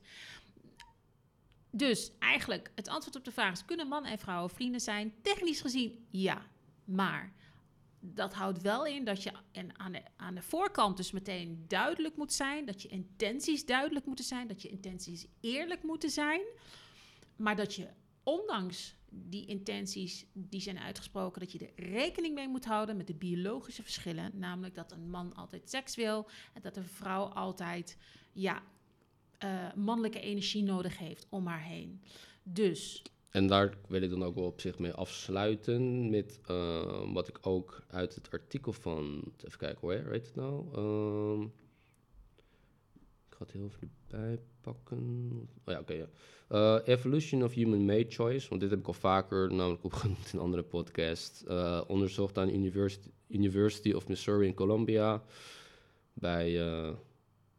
Dus 1.72 2.12
eigenlijk, 2.20 2.72
het 2.76 2.88
antwoord 2.88 3.16
op 3.16 3.26
de 3.26 3.32
vraag 3.32 3.52
is: 3.52 3.66
kunnen 3.66 3.88
man 3.88 4.06
en 4.06 4.20
vrouw 4.20 4.50
vrienden 4.50 4.82
zijn? 4.82 5.14
Technisch 5.22 5.62
gezien 5.62 6.06
ja. 6.10 6.46
Maar 6.86 7.34
dat 8.00 8.34
houdt 8.34 8.62
wel 8.62 8.86
in 8.86 9.06
dat 9.06 9.24
je 9.24 9.32
en 9.52 9.80
aan, 9.80 9.92
de, 9.92 10.02
aan 10.16 10.36
de 10.36 10.42
voorkant 10.42 10.98
dus 10.98 11.12
meteen 11.12 11.66
duidelijk 11.68 12.18
moet 12.18 12.34
zijn. 12.34 12.66
Dat 12.66 12.82
je 12.82 12.88
intenties 12.88 13.66
duidelijk 13.66 14.06
moeten 14.06 14.26
zijn. 14.26 14.48
Dat 14.48 14.62
je 14.62 14.70
intenties 14.70 15.28
eerlijk 15.40 15.84
moeten 15.84 16.10
zijn. 16.10 16.42
Maar 17.36 17.56
dat 17.56 17.76
je 17.76 17.88
ondanks 18.32 18.96
die 19.10 19.46
intenties 19.46 20.26
die 20.34 20.62
zijn 20.62 20.80
uitgesproken, 20.80 21.41
dat 21.41 21.52
je 21.52 21.72
er 21.76 21.84
rekening 21.91 22.36
mee 22.36 22.48
moet 22.48 22.65
houden 22.65 22.98
met 22.98 23.08
de 23.08 23.13
biologische 23.13 23.84
verschillen. 23.84 24.32
Namelijk 24.34 24.76
dat 24.76 24.91
een 24.91 25.10
man 25.10 25.34
altijd 25.36 25.70
seks 25.70 25.96
wil 25.96 26.28
en 26.54 26.62
dat 26.62 26.78
een 26.78 26.86
vrouw 26.86 27.24
altijd 27.24 27.98
ja, 28.32 28.63
eh, 29.38 29.74
mannelijke 29.76 30.20
energie 30.20 30.63
nodig 30.63 30.98
heeft 30.98 31.28
om 31.30 31.48
haar 31.48 31.63
heen. 31.63 32.02
Dus 32.44 33.04
En 33.30 33.48
daar 33.48 33.78
wil 33.88 34.02
ik 34.02 34.10
dan 34.10 34.24
ook 34.24 34.36
wel 34.36 34.46
op 34.46 34.62
zich 34.62 34.80
mee 34.80 34.94
afsluiten 34.94 36.10
met 36.10 36.39
eh, 36.46 37.13
wat 37.13 37.28
ik 37.28 37.38
ook 37.41 37.84
uit 37.88 38.15
het 38.15 38.32
artikel 38.32 38.74
van, 38.74 39.34
even 39.46 39.58
kijken 39.58 39.80
hoor, 39.82 40.12
heet 40.12 40.26
het 40.26 40.36
nou? 40.36 40.66
Ehm, 40.74 41.47
het 43.48 43.52
heel 43.52 43.66
even 43.66 43.92
erbij 44.08 44.39
pakken. 44.62 45.32
Oh 45.66 45.74
ja, 45.74 45.80
oké. 45.80 46.08
Eh, 46.48 46.78
Evolution 46.86 47.44
of 47.44 47.54
Human 47.54 47.86
Made 47.86 48.06
Choice, 48.10 48.50
want 48.50 48.62
dit 48.62 48.70
heb 48.70 48.80
ik 48.80 48.88
al 48.88 48.94
vaker 48.94 49.54
namelijk 49.54 49.84
opgenoemd 49.84 50.34
in 50.34 50.39
andere 50.39 50.64
podcasts. 50.64 51.44
Eh, 51.44 51.82
onderzocht 51.88 52.38
aan 52.38 52.50
University, 52.50 53.08
University 53.28 53.92
of 53.92 54.08
Missouri 54.08 54.48
in 54.48 54.54
Columbia 54.54 55.24
bij, 56.14 56.62
eh, 56.62 56.89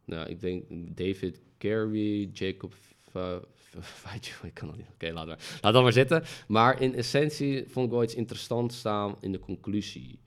nou, 0.05 0.29
ik 0.29 0.41
denk 0.41 0.65
David 0.97 1.41
Carey, 1.59 2.31
Jacob 2.33 2.75
ik 4.43 4.55
kan 4.55 4.69
het 4.69 4.77
niet. 4.77 4.87
Oké, 4.93 5.13
laat 5.13 5.27
maar. 5.27 5.59
Laat 5.61 5.73
dat 5.73 5.83
maar 5.83 5.93
zitten. 5.93 6.23
Maar 6.49 6.81
in 6.81 6.95
essentie 6.95 7.65
vond 7.69 7.87
ik 7.87 7.93
wel 7.93 8.03
iets 8.03 8.15
interessants 8.15 8.79
staan 8.79 9.17
in 9.21 9.33
de 9.33 9.39
conclusie. 9.39 10.19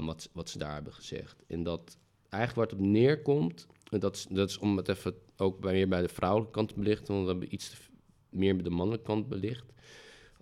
wat, 0.00 0.28
wat 0.32 0.50
ze 0.50 0.58
daar 0.58 0.74
hebben 0.74 0.92
gezegd. 0.92 1.44
En 1.46 1.62
dat 1.62 1.98
eigenlijk 2.28 2.54
waar 2.54 2.78
het 2.78 2.86
op 2.86 2.92
neerkomt, 2.92 3.66
dat 3.84 4.16
is, 4.16 4.26
dat 4.30 4.48
is 4.48 4.58
om 4.58 4.76
het 4.76 4.88
even 4.88 5.14
ook 5.36 5.60
bij, 5.60 5.72
meer 5.72 5.88
bij 5.88 6.02
de 6.02 6.08
vrouwelijke 6.08 6.52
kant 6.52 6.68
te 6.68 6.74
belichten, 6.74 7.14
want 7.14 7.24
we 7.24 7.30
hebben 7.30 7.54
iets 7.54 7.90
meer 8.28 8.54
bij 8.54 8.64
de 8.64 8.70
mannelijke 8.70 9.06
kant 9.06 9.28
belicht. 9.28 9.72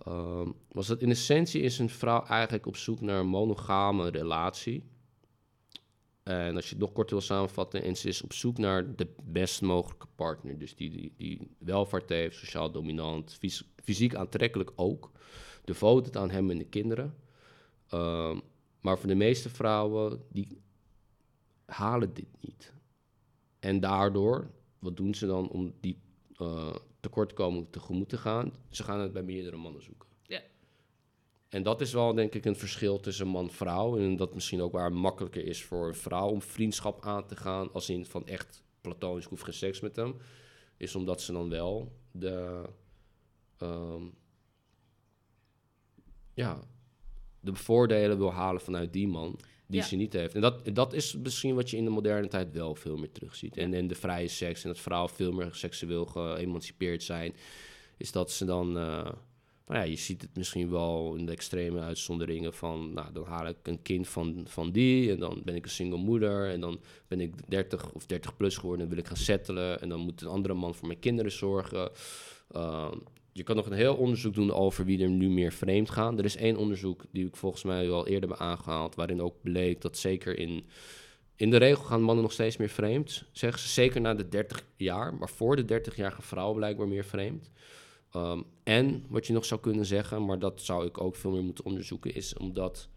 Ehm, 0.05 0.51
was 0.71 0.87
dat 0.87 1.01
in 1.01 1.09
essentie 1.09 1.61
is 1.61 1.79
een 1.79 1.89
vrouw 1.89 2.23
eigenlijk 2.25 2.65
op 2.65 2.75
zoek 2.75 3.01
naar 3.01 3.19
een 3.19 3.27
monogame 3.27 4.09
relatie. 4.09 4.83
En 6.23 6.55
als 6.55 6.65
je 6.65 6.69
het 6.69 6.79
nog 6.79 6.91
kort 6.91 7.09
wil 7.09 7.21
samenvatten, 7.21 7.83
en 7.83 7.95
ze 7.95 8.07
is 8.07 8.21
op 8.21 8.33
zoek 8.33 8.57
naar 8.57 8.95
de 8.95 9.07
best 9.23 9.61
mogelijke 9.61 10.07
partner. 10.15 10.57
Dus 10.57 10.75
die, 10.75 11.13
die, 11.17 11.55
welvaart 11.57 12.09
heeft, 12.09 12.37
sociaal 12.37 12.71
dominant, 12.71 13.33
fys- 13.33 13.69
fysiek 13.83 14.15
aantrekkelijk 14.15 14.71
ook. 14.75 15.11
Devoted 15.63 16.17
aan 16.17 16.29
hem 16.29 16.49
en 16.49 16.57
de 16.57 16.65
kinderen. 16.65 17.15
Ehm, 17.87 18.39
maar 18.81 18.97
voor 18.97 19.07
de 19.07 19.15
meeste 19.15 19.49
vrouwen, 19.49 20.21
die 20.31 20.61
halen 21.65 22.13
dit 22.13 22.29
niet. 22.39 22.73
En 23.63 23.79
daardoor, 23.79 24.51
wat 24.79 24.97
doen 24.97 25.15
ze 25.15 25.25
dan 25.25 25.49
om 25.49 25.73
die 25.79 26.01
eh, 26.35 26.75
tekortkoming 26.99 27.67
tegemoet 27.69 28.09
te 28.09 28.17
gaan? 28.17 28.53
Ze 28.69 28.83
gaan 28.83 28.99
het 28.99 29.13
bij 29.13 29.23
meerdere 29.23 29.57
mannen 29.57 29.81
zoeken. 29.83 30.09
Ja. 30.21 30.41
En 31.49 31.63
dat 31.63 31.81
is 31.81 31.93
wel, 31.93 32.13
denk 32.13 32.33
ik, 32.33 32.45
een 32.45 32.55
verschil 32.55 32.99
tussen 32.99 33.27
man 33.27 33.47
en 33.47 33.53
vrouw. 33.53 33.97
En 33.97 34.15
dat 34.15 34.33
misschien 34.33 34.61
ook 34.61 34.71
waar 34.71 34.93
makkelijker 34.93 35.45
is 35.45 35.63
voor 35.63 35.87
een 35.87 35.95
vrouw 35.95 36.29
om 36.29 36.41
vriendschap 36.41 37.05
aan 37.05 37.27
te 37.27 37.35
gaan. 37.35 37.73
Als 37.73 37.89
in 37.89 38.05
van 38.05 38.27
echt 38.27 38.63
platonisch, 38.81 39.23
ik 39.23 39.29
hoef 39.29 39.41
geen 39.41 39.53
seks 39.53 39.79
met 39.79 39.95
hem. 39.95 40.15
Is 40.77 40.95
omdat 40.95 41.21
ze 41.21 41.31
dan 41.31 41.49
wel 41.49 41.91
de... 42.11 42.63
ehm, 43.57 44.03
ja, 46.33 46.59
de 47.39 47.55
voordelen 47.55 48.17
wil 48.17 48.33
halen 48.33 48.61
vanuit 48.61 48.93
die 48.93 49.07
man 49.07 49.39
die 49.67 49.79
Ja. 49.79 49.85
ze 49.85 49.95
niet 49.95 50.13
heeft. 50.13 50.35
En 50.35 50.41
dat, 50.41 50.75
dat 50.75 50.93
is 50.93 51.15
misschien 51.23 51.55
wat 51.55 51.69
je 51.69 51.77
in 51.77 51.83
de 51.83 51.89
moderne 51.89 52.27
tijd 52.27 52.51
wel 52.51 52.75
veel 52.75 52.97
meer 52.97 53.11
terugziet. 53.11 53.57
En 53.57 53.73
in 53.73 53.87
de 53.87 53.95
vrije 53.95 54.27
seks 54.27 54.63
en 54.63 54.69
dat 54.69 54.79
vrouwen 54.79 55.09
veel 55.09 55.31
meer 55.31 55.49
seksueel 55.53 56.05
geëmancipeerd 56.05 57.03
zijn, 57.03 57.35
is 57.97 58.11
dat 58.11 58.31
ze 58.31 58.45
dan... 58.45 58.77
eh, 58.77 59.11
nou 59.67 59.79
ja, 59.79 59.83
je 59.83 59.95
ziet 59.95 60.21
het 60.21 60.35
misschien 60.37 60.69
wel 60.69 61.15
in 61.15 61.25
de 61.25 61.31
extreme 61.31 61.79
uitzonderingen 61.79 62.53
van... 62.53 62.93
nou, 62.93 63.13
dan 63.13 63.25
haal 63.25 63.47
ik 63.47 63.57
een 63.63 63.81
kind 63.81 64.07
van, 64.07 64.45
van 64.47 64.71
die 64.71 65.11
en 65.11 65.19
dan 65.19 65.41
ben 65.45 65.55
ik 65.55 65.63
een 65.63 65.71
single 65.71 65.97
moeder... 65.97 66.49
en 66.49 66.59
dan 66.59 66.79
ben 67.07 67.21
ik 67.21 67.33
30 67.49 67.91
of 67.91 68.05
30 68.05 68.37
plus 68.37 68.57
geworden 68.57 68.83
en 68.85 68.89
wil 68.89 68.99
ik 68.99 69.07
gaan 69.07 69.17
settelen... 69.17 69.81
en 69.81 69.89
dan 69.89 69.99
moet 69.99 70.21
een 70.21 70.27
andere 70.27 70.53
man 70.53 70.75
voor 70.75 70.87
mijn 70.87 70.99
kinderen 70.99 71.31
zorgen... 71.31 71.91
Ehm, 72.51 72.97
je 73.33 73.43
kan 73.43 73.55
nog 73.55 73.65
een 73.65 73.73
heel 73.73 73.95
onderzoek 73.95 74.33
doen 74.33 74.51
over 74.51 74.85
wie 74.85 75.03
er 75.03 75.09
nu 75.09 75.29
meer 75.29 75.51
vreemd 75.51 75.89
gaan. 75.89 76.17
Er 76.17 76.25
is 76.25 76.35
één 76.35 76.57
onderzoek 76.57 77.05
die 77.11 77.27
ik 77.27 77.35
volgens 77.35 77.63
mij 77.63 77.89
al 77.89 78.07
eerder 78.07 78.29
heb 78.29 78.39
aangehaald, 78.39 78.95
waarin 78.95 79.21
ook 79.21 79.41
bleek 79.41 79.81
dat 79.81 79.97
zeker 79.97 80.37
in, 80.37 80.65
in 81.35 81.49
de 81.49 81.57
regel 81.57 81.83
gaan 81.83 82.01
mannen 82.01 82.23
nog 82.23 82.33
steeds 82.33 82.57
meer 82.57 82.69
vreemd. 82.69 83.23
Zeggen 83.31 83.59
ze 83.59 83.67
zeker 83.67 84.01
na 84.01 84.13
de 84.13 84.29
30 84.29 84.65
jaar, 84.75 85.13
maar 85.13 85.29
voor 85.29 85.55
de 85.55 85.65
30 85.65 85.95
jaar 85.95 86.11
gaan 86.11 86.23
vrouwen 86.23 86.55
blijkbaar 86.55 86.87
meer 86.87 87.05
vreemd. 87.05 87.51
Ehm, 88.11 88.41
en 88.63 89.05
wat 89.09 89.27
je 89.27 89.33
nog 89.33 89.45
zou 89.45 89.61
kunnen 89.61 89.85
zeggen, 89.85 90.25
maar 90.25 90.39
dat 90.39 90.61
zou 90.61 90.85
ik 90.85 91.01
ook 91.01 91.15
veel 91.15 91.31
meer 91.31 91.43
moeten 91.43 91.65
onderzoeken, 91.65 92.15
is 92.15 92.37
omdat 92.37 92.87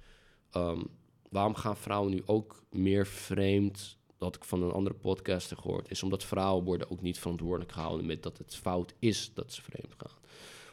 ehm, 0.51 0.83
waarom 1.31 1.55
gaan 1.55 1.77
vrouwen 1.77 2.11
nu 2.11 2.23
ook 2.27 2.63
meer 2.71 3.07
vreemd? 3.07 3.99
Dat 4.19 4.37
ik 4.37 4.45
van 4.45 4.63
een 4.63 4.71
andere 4.71 4.95
podcaster 4.95 5.57
gehoord, 5.57 5.91
is 5.91 6.03
omdat 6.03 6.25
vrouwen 6.25 6.65
worden 6.65 6.91
ook 6.91 7.03
niet 7.03 7.19
verantwoordelijk 7.19 7.73
gehouden 7.73 8.07
met 8.07 8.23
dat 8.23 8.39
het 8.39 8.57
fout 8.57 8.95
is 8.99 9.31
dat 9.35 9.53
ze 9.53 9.63
vreemd 9.63 9.95
gaan 9.97 10.26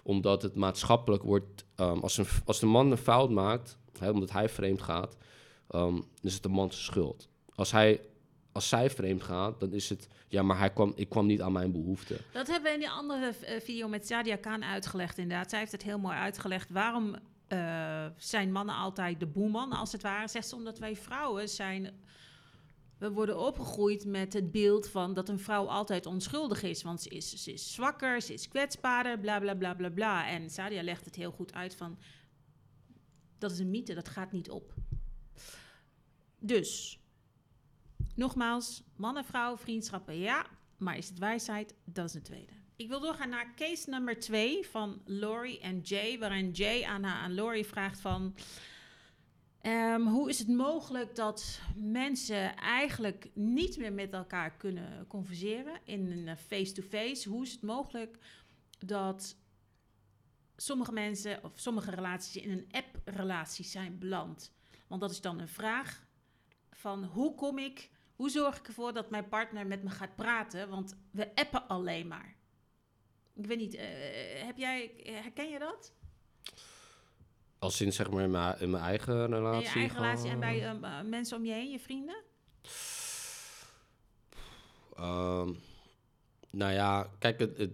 omdat 0.03 0.41
het 0.41 0.55
maatschappelijk 0.55 1.23
wordt, 1.23 1.65
ehm, 1.75 1.99
als, 1.99 2.17
een, 2.17 2.25
als 2.45 2.59
de 2.59 2.65
man 2.65 2.91
een 2.91 2.97
fout 2.97 3.29
maakt, 3.29 3.77
hè, 3.99 4.09
omdat 4.09 4.31
hij 4.31 4.49
vreemd 4.49 4.81
gaat, 4.81 5.17
dan 5.67 6.07
is 6.21 6.33
het 6.33 6.43
de 6.43 6.49
man 6.49 6.71
zijn 6.71 6.83
schuld. 6.83 7.29
Als, 7.55 7.71
hij, 7.71 8.01
als 8.51 8.69
zij 8.69 8.89
vreemd 8.89 9.23
gaat, 9.23 9.59
dan 9.59 9.73
is 9.73 9.89
het, 9.89 10.07
ja, 10.27 10.41
maar 10.41 10.57
hij 10.57 10.69
kwam, 10.69 10.93
ik 10.95 11.09
kwam 11.09 11.25
niet 11.25 11.41
aan 11.41 11.51
mijn 11.51 11.71
behoeften. 11.71 12.17
Dat 12.31 12.47
hebben 12.47 12.69
we 12.69 12.73
in 12.73 12.79
die 12.79 12.89
andere 12.89 13.33
eh, 13.41 13.61
video 13.61 13.87
met 13.87 14.07
Sadia 14.07 14.35
Khan 14.35 14.63
uitgelegd 14.63 15.17
inderdaad. 15.17 15.49
Zij 15.49 15.59
heeft 15.59 15.71
het 15.71 15.83
heel 15.83 15.99
mooi 15.99 16.15
uitgelegd. 16.15 16.69
Waarom 16.69 17.15
eh, 17.47 18.05
zijn 18.17 18.51
mannen 18.51 18.75
altijd 18.75 19.19
de 19.19 19.27
boeman, 19.27 19.71
als 19.71 19.91
het 19.91 20.01
ware? 20.01 20.27
Zegt 20.27 20.47
ze, 20.47 20.55
omdat 20.55 20.79
wij 20.79 20.95
vrouwen 20.95 21.49
zijn... 21.49 22.01
We 23.03 23.11
worden 23.11 23.39
opgegroeid 23.39 24.05
met 24.05 24.33
het 24.33 24.51
beeld 24.51 24.89
van 24.89 25.13
dat 25.13 25.29
een 25.29 25.39
vrouw 25.39 25.67
altijd 25.67 26.05
onschuldig 26.05 26.63
is. 26.63 26.83
Want 26.83 27.01
ze 27.01 27.09
is, 27.09 27.43
ze 27.43 27.53
is 27.53 27.73
zwakker, 27.73 28.21
ze 28.21 28.33
is 28.33 28.47
kwetsbaarder, 28.47 29.19
bla 29.19 29.39
bla 29.39 29.55
bla 29.55 29.73
bla 29.73 29.89
bla. 29.89 30.27
En 30.27 30.49
Sadia 30.49 30.83
legt 30.83 31.05
het 31.05 31.15
heel 31.15 31.31
goed 31.31 31.53
uit 31.53 31.75
van... 31.75 31.97
Dat 33.37 33.51
is 33.51 33.59
een 33.59 33.69
mythe, 33.69 33.93
dat 33.93 34.09
gaat 34.09 34.31
niet 34.31 34.49
op. 34.49 34.73
Dus, 36.39 36.99
nogmaals, 38.15 38.83
man 38.95 39.17
en 39.17 39.25
vrouw, 39.25 39.57
vriendschappen, 39.57 40.17
ja. 40.17 40.45
Maar 40.77 40.97
is 40.97 41.09
het 41.09 41.19
wijsheid? 41.19 41.75
Dat 41.85 42.05
is 42.05 42.13
een 42.13 42.23
tweede. 42.23 42.53
Ik 42.75 42.87
wil 42.87 42.99
doorgaan 42.99 43.29
naar 43.29 43.53
case 43.55 43.89
nummer 43.89 44.19
twee 44.19 44.67
van 44.67 45.01
Laurie 45.05 45.59
en 45.59 45.79
Jay. 45.79 46.19
Waarin 46.19 46.51
Jay 46.51 46.83
aan, 46.83 47.03
haar, 47.03 47.21
aan 47.21 47.33
Laurie 47.33 47.65
vraagt 47.65 47.99
van... 47.99 48.35
ehm, 49.63 50.01
hoe 50.01 50.29
is 50.29 50.39
het 50.39 50.47
mogelijk 50.47 51.15
dat 51.15 51.61
mensen 51.75 52.55
eigenlijk 52.55 53.29
niet 53.33 53.77
meer 53.77 53.93
met 53.93 54.13
elkaar 54.13 54.57
kunnen 54.57 55.07
converseren 55.07 55.79
in 55.83 56.11
een 56.11 56.27
eh, 56.27 56.35
face-to-face? 56.35 57.29
Hoe 57.29 57.43
is 57.43 57.51
het 57.51 57.61
mogelijk 57.61 58.17
dat 58.79 59.35
sommige 60.55 60.91
mensen 60.91 61.43
of 61.43 61.51
sommige 61.55 61.91
relaties 61.91 62.43
in 62.43 62.51
een 62.51 62.67
app-relatie 62.71 63.65
zijn 63.65 63.99
beland? 63.99 64.51
Want 64.87 65.01
dat 65.01 65.11
is 65.11 65.21
dan 65.21 65.39
een 65.39 65.47
vraag 65.47 66.05
van 66.71 67.03
hoe 67.03 67.35
kom 67.35 67.57
ik, 67.57 67.89
hoe 68.15 68.29
zorg 68.29 68.57
ik 68.57 68.67
ervoor 68.67 68.93
dat 68.93 69.09
mijn 69.09 69.27
partner 69.27 69.67
met 69.67 69.83
me 69.83 69.89
gaat 69.89 70.15
praten? 70.15 70.69
Want 70.69 70.97
we 71.11 71.35
appen 71.35 71.67
alleen 71.67 72.07
maar. 72.07 72.35
Ik 73.33 73.45
weet 73.45 73.57
niet, 73.57 73.73
eh, 73.73 74.45
heb 74.45 74.57
jij, 74.57 74.91
herken 75.03 75.49
je 75.49 75.59
dat? 75.59 75.93
Als 77.63 77.81
in, 77.81 77.93
zeg 77.93 78.09
maar, 78.09 78.23
in 78.23 78.31
mijn, 78.31 78.59
in 78.59 78.69
mijn 78.69 78.83
eigen 78.83 79.15
In 79.15 79.33
relatie. 79.33 79.69
je 79.69 79.79
eigen 79.79 79.97
relatie 79.97 80.29
en 80.29 80.39
bij 80.39 80.67
eh, 80.67 81.01
mensen 81.09 81.37
om 81.37 81.45
je 81.45 81.51
heen, 81.51 81.71
je 81.71 81.79
vrienden? 81.79 82.15
Ehm, 84.95 85.51
nou 86.49 86.73
ja, 86.73 87.09
kijk, 87.19 87.39
het, 87.39 87.57
het, 87.57 87.71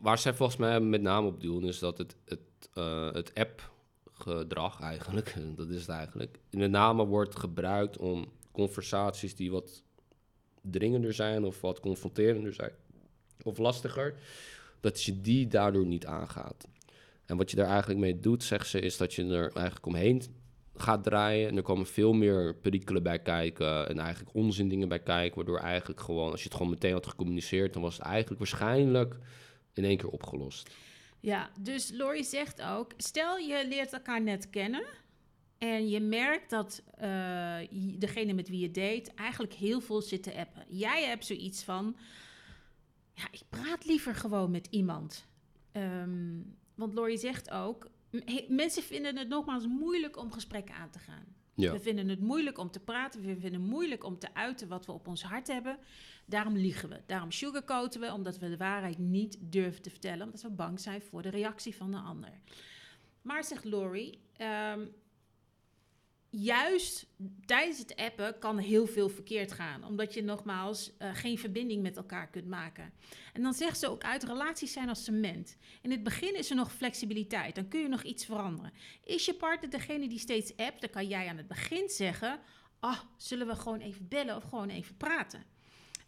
waar 0.00 0.18
zij 0.18 0.34
volgens 0.34 0.58
mij 0.58 0.80
met 0.80 1.02
name 1.02 1.26
op 1.26 1.40
doen, 1.40 1.64
is 1.64 1.78
dat 1.78 1.98
het, 1.98 2.16
het, 2.24 2.40
eh, 2.74 3.12
het 3.12 3.34
app-gedrag 3.34 4.80
eigenlijk, 4.80 5.34
dat 5.56 5.68
is 5.68 5.80
het 5.80 5.90
eigenlijk, 5.90 6.38
met 6.50 6.70
name 6.70 7.04
wordt 7.04 7.38
gebruikt 7.38 7.98
om 7.98 8.32
conversaties 8.52 9.34
die 9.34 9.50
wat 9.50 9.82
dringender 10.60 11.14
zijn 11.14 11.44
of 11.44 11.60
wat 11.60 11.80
confronterender 11.80 12.54
zijn 12.54 12.72
of 13.42 13.58
lastiger, 13.58 14.14
dat 14.80 15.02
je 15.02 15.20
die 15.20 15.48
daardoor 15.48 15.86
niet 15.86 16.06
aangaat. 16.06 16.68
En 17.26 17.36
wat 17.36 17.50
je 17.50 17.56
daar 17.56 17.68
eigenlijk 17.68 18.00
mee 18.00 18.20
doet, 18.20 18.44
zegt 18.44 18.68
ze, 18.68 18.80
is 18.80 18.96
dat 18.96 19.14
je 19.14 19.24
er 19.24 19.52
eigenlijk 19.52 19.86
omheen 19.86 20.22
gaat 20.74 21.04
draaien. 21.04 21.48
En 21.48 21.56
er 21.56 21.62
komen 21.62 21.86
veel 21.86 22.12
meer 22.12 22.54
perikelen 22.54 23.02
bij 23.02 23.18
kijken 23.18 23.88
en 23.88 23.98
eigenlijk 23.98 24.34
onzin 24.34 24.68
dingen 24.68 24.88
bij 24.88 25.02
kijken, 25.02 25.36
waardoor 25.36 25.58
eigenlijk 25.58 26.00
gewoon, 26.00 26.30
als 26.30 26.42
je 26.42 26.48
het 26.48 26.56
gewoon 26.56 26.72
meteen 26.72 26.92
had 26.92 27.06
gecommuniceerd, 27.06 27.72
dan 27.72 27.82
was 27.82 27.96
het 27.96 28.06
eigenlijk 28.06 28.38
waarschijnlijk 28.38 29.16
in 29.72 29.84
één 29.84 29.96
keer 29.96 30.08
opgelost. 30.08 30.70
Ja, 31.20 31.50
dus 31.60 31.90
Laurie 31.90 32.24
zegt 32.24 32.62
ook: 32.62 32.92
stel 32.96 33.38
je 33.38 33.66
leert 33.68 33.92
elkaar 33.92 34.22
net 34.22 34.50
kennen 34.50 34.84
en 35.58 35.88
je 35.88 36.00
merkt 36.00 36.50
dat 36.50 36.82
eh, 36.94 37.58
degene 37.98 38.32
met 38.32 38.48
wie 38.48 38.60
je 38.60 38.70
date 38.70 39.10
eigenlijk 39.14 39.52
heel 39.52 39.80
veel 39.80 40.02
zit 40.02 40.22
te 40.22 40.36
appen. 40.36 40.64
Jij 40.68 41.04
hebt 41.04 41.26
zoiets 41.26 41.62
van: 41.62 41.96
ja, 43.14 43.24
ik 43.30 43.42
praat 43.48 43.84
liever 43.84 44.14
gewoon 44.14 44.50
met 44.50 44.66
iemand. 44.70 45.26
Ehm, 45.72 46.40
want 46.74 46.94
Laurie 46.94 47.16
zegt 47.18 47.50
ook: 47.50 47.90
he- 48.10 48.46
mensen 48.48 48.82
vinden 48.82 49.16
het 49.16 49.28
nogmaals 49.28 49.66
moeilijk 49.66 50.16
om 50.16 50.32
gesprekken 50.32 50.74
aan 50.74 50.90
te 50.90 50.98
gaan. 50.98 51.24
Ja, 51.54 51.72
We 51.72 51.80
vinden 51.80 52.08
het 52.08 52.20
moeilijk 52.20 52.58
om 52.58 52.70
te 52.70 52.80
praten. 52.80 53.20
We 53.20 53.26
vinden 53.40 53.60
het 53.60 53.70
moeilijk 53.70 54.04
om 54.04 54.18
te 54.18 54.34
uiten 54.34 54.68
wat 54.68 54.86
we 54.86 54.92
op 54.92 55.06
ons 55.08 55.22
hart 55.22 55.46
hebben. 55.46 55.78
Daarom 56.26 56.56
liegen 56.56 56.88
we. 56.88 57.00
Daarom 57.06 57.30
sugarcoaten 57.30 58.00
we. 58.00 58.12
Omdat 58.12 58.38
we 58.38 58.48
de 58.48 58.56
waarheid 58.56 58.98
niet 58.98 59.36
durven 59.40 59.82
te 59.82 59.90
vertellen. 59.90 60.24
Omdat 60.24 60.42
we 60.42 60.50
bang 60.50 60.80
zijn 60.80 61.02
voor 61.02 61.22
de 61.22 61.28
reactie 61.28 61.76
van 61.76 61.90
de 61.90 61.96
ander. 61.96 62.30
Maar, 63.22 63.44
zegt 63.44 63.64
Laurie... 63.64 64.18
ehm, 64.36 64.86
juist 66.34 67.06
tijdens 67.44 67.78
het 67.78 67.96
appen 67.96 68.38
kan 68.38 68.58
heel 68.58 68.86
veel 68.86 69.08
verkeerd 69.08 69.52
gaan. 69.52 69.84
Omdat 69.84 70.14
je 70.14 70.22
nogmaals 70.22 70.96
eh, 70.96 71.14
geen 71.14 71.38
verbinding 71.38 71.82
met 71.82 71.96
elkaar 71.96 72.30
kunt 72.30 72.46
maken. 72.46 72.92
En 73.32 73.42
dan 73.42 73.54
zegt 73.54 73.78
ze 73.78 73.88
ook 73.88 74.02
uit, 74.02 74.24
relaties 74.24 74.72
zijn 74.72 74.88
als 74.88 75.04
cement. 75.04 75.56
In 75.82 75.90
het 75.90 76.02
begin 76.02 76.36
is 76.36 76.50
er 76.50 76.56
nog 76.56 76.72
flexibiliteit. 76.72 77.54
Dan 77.54 77.68
kun 77.68 77.80
je 77.80 77.88
nog 77.88 78.02
iets 78.02 78.24
veranderen. 78.24 78.72
Is 79.04 79.24
je 79.24 79.34
partner 79.34 79.70
degene 79.70 80.08
die 80.08 80.18
steeds 80.18 80.56
appt, 80.56 80.80
dan 80.80 80.90
kan 80.90 81.06
jij 81.06 81.28
aan 81.28 81.36
het 81.36 81.48
begin 81.48 81.88
zeggen... 81.88 82.40
Ah, 82.80 82.98
zullen 83.16 83.46
we 83.46 83.56
gewoon 83.56 83.80
even 83.80 84.08
bellen 84.08 84.36
of 84.36 84.44
gewoon 84.44 84.68
even 84.68 84.96
praten? 84.96 85.44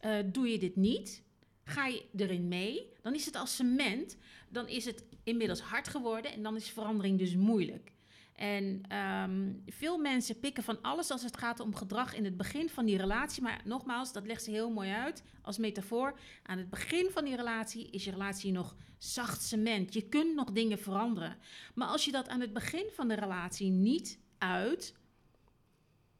Eh, 0.01 0.19
doe 0.27 0.49
je 0.49 0.59
dit 0.59 0.77
niet, 0.77 1.23
ga 1.65 1.87
je 1.87 2.05
erin 2.17 2.49
mee, 2.49 2.93
dan 3.03 3.15
is 3.15 3.27
het 3.27 3.37
als 3.37 3.57
cement. 3.57 4.17
Dan 4.49 4.69
is 4.69 4.85
het 4.85 5.05
inmiddels 5.25 5.61
hard 5.61 5.89
geworden 5.89 6.33
en 6.33 6.43
dan 6.43 6.57
is 6.57 6.71
verandering 6.71 7.19
dus 7.19 7.37
moeilijk. 7.37 7.94
En 8.35 8.83
ehm, 8.89 9.53
veel 9.67 9.99
mensen 9.99 10.41
pikken 10.41 10.63
van 10.63 10.83
alles 10.83 11.11
als 11.11 11.23
het 11.23 11.37
gaat 11.37 11.61
om 11.61 11.75
gedrag 11.75 12.15
in 12.15 12.25
het 12.25 12.37
begin 12.37 12.69
van 12.69 12.85
die 12.85 12.97
relatie. 12.97 13.43
Maar 13.43 13.61
nogmaals, 13.65 14.13
dat 14.13 14.27
legt 14.27 14.45
ze 14.45 14.51
heel 14.51 14.71
mooi 14.71 14.91
uit 14.91 15.23
als 15.43 15.59
metafoor. 15.59 16.19
Aan 16.43 16.59
het 16.59 16.71
begin 16.71 17.11
van 17.11 17.25
die 17.25 17.37
relatie 17.37 17.91
is 17.91 18.05
je 18.05 18.11
relatie 18.11 18.53
nog 18.53 18.77
zacht 18.99 19.43
cement. 19.43 19.95
Je 19.95 20.09
kunt 20.09 20.35
nog 20.35 20.53
dingen 20.53 20.79
veranderen. 20.79 21.37
Maar 21.75 21.89
als 21.89 22.05
je 22.05 22.13
dat 22.13 22.29
aan 22.29 22.41
het 22.41 22.53
begin 22.53 22.87
van 22.93 23.09
de 23.09 23.15
relatie 23.15 23.71
niet 23.71 24.19
uit, 24.39 24.95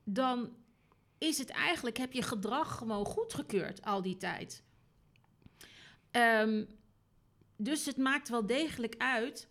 dan 0.05 0.57
is 1.19 1.39
het 1.39 1.51
eigenlijk, 1.51 1.97
heb 1.97 2.13
je 2.13 2.23
gedrag 2.23 2.77
gewoon 2.77 3.05
goedgekeurd 3.05 3.85
al 3.85 4.03
die 4.03 4.17
tijd. 4.17 4.63
Ehm, 6.11 6.65
dus 7.57 7.87
het 7.87 7.97
maakt 7.97 8.29
wel 8.29 8.47
degelijk 8.47 8.95
uit 8.99 9.49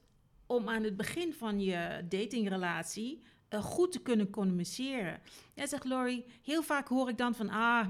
om 0.54 0.70
aan 0.70 0.84
het 0.84 0.98
begin 0.98 1.34
van 1.34 1.62
je 1.62 2.06
datingrelatie 2.10 3.22
uh, 3.50 3.64
goed 3.64 3.92
te 3.92 4.02
kunnen 4.02 4.30
communiceren. 4.30 5.22
Ja, 5.54 5.68
zegt 5.68 5.84
Laurie, 5.84 6.26
heel 6.44 6.64
vaak 6.64 6.88
hoor 6.88 7.10
ik 7.10 7.18
dan 7.18 7.36
van, 7.36 7.50
ah, 7.50 7.88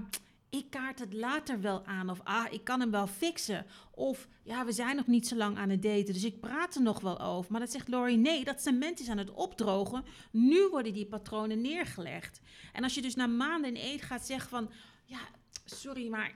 ik 0.49 0.69
kaart 0.69 0.99
het 0.99 1.13
later 1.13 1.61
wel 1.61 1.85
aan. 1.85 2.09
Of, 2.09 2.19
ah, 2.23 2.45
ik 2.49 2.63
kan 2.63 2.79
hem 2.79 2.91
wel 2.91 3.07
fixen. 3.07 3.65
Of, 3.91 4.27
ja, 4.43 4.65
we 4.65 4.71
zijn 4.71 4.95
nog 4.95 5.07
niet 5.07 5.27
zo 5.27 5.35
lang 5.35 5.57
aan 5.57 5.69
het 5.69 5.81
daten, 5.81 6.13
dus 6.13 6.23
ik 6.23 6.39
praat 6.39 6.75
er 6.75 6.81
nog 6.81 6.99
wel 6.99 7.19
over. 7.21 7.51
Maar 7.51 7.61
dat 7.61 7.71
zegt 7.71 7.87
Laurie, 7.87 8.17
nee, 8.17 8.43
dat 8.43 8.61
cement 8.61 8.99
is 8.99 9.09
aan 9.09 9.17
het 9.17 9.31
opdrogen. 9.31 10.03
Nu 10.31 10.67
worden 10.67 10.93
die 10.93 11.05
patronen 11.05 11.61
neergelegd. 11.61 12.41
En 12.73 12.83
als 12.83 12.95
je 12.95 13.01
dus 13.01 13.15
na 13.15 13.27
maanden 13.27 13.75
in 13.75 13.81
één 13.81 13.99
gaat 13.99 14.25
zeggen 14.25 14.49
van, 14.49 14.71
ja, 15.05 15.19
sorry, 15.65 16.07
maar 16.07 16.35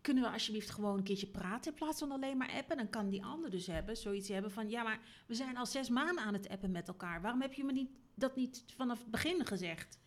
kunnen 0.00 0.22
we 0.22 0.30
alsjeblieft 0.30 0.70
gewoon 0.70 0.98
een 0.98 1.04
keertje 1.04 1.26
praten 1.26 1.70
in 1.70 1.78
plaats 1.78 1.98
van 1.98 2.10
alleen 2.10 2.36
maar 2.36 2.52
appen? 2.52 2.76
Dan 2.76 2.90
kan 2.90 3.08
die 3.08 3.24
ander 3.24 3.50
dus 3.50 3.66
hebben, 3.66 3.96
zoiets 3.96 4.28
hebben 4.28 4.50
van, 4.50 4.70
ja, 4.70 4.82
maar 4.82 5.00
we 5.26 5.34
zijn 5.34 5.56
al 5.56 5.66
zes 5.66 5.88
maanden 5.88 6.24
aan 6.24 6.34
het 6.34 6.48
appen 6.48 6.70
met 6.70 6.88
elkaar. 6.88 7.22
Waarom 7.22 7.40
heb 7.40 7.52
je 7.52 7.64
me 7.64 7.72
niet, 7.72 7.90
dat 8.14 8.36
niet 8.36 8.64
vanaf 8.76 8.98
het 8.98 9.10
begin 9.10 9.46
gezegd? 9.46 9.98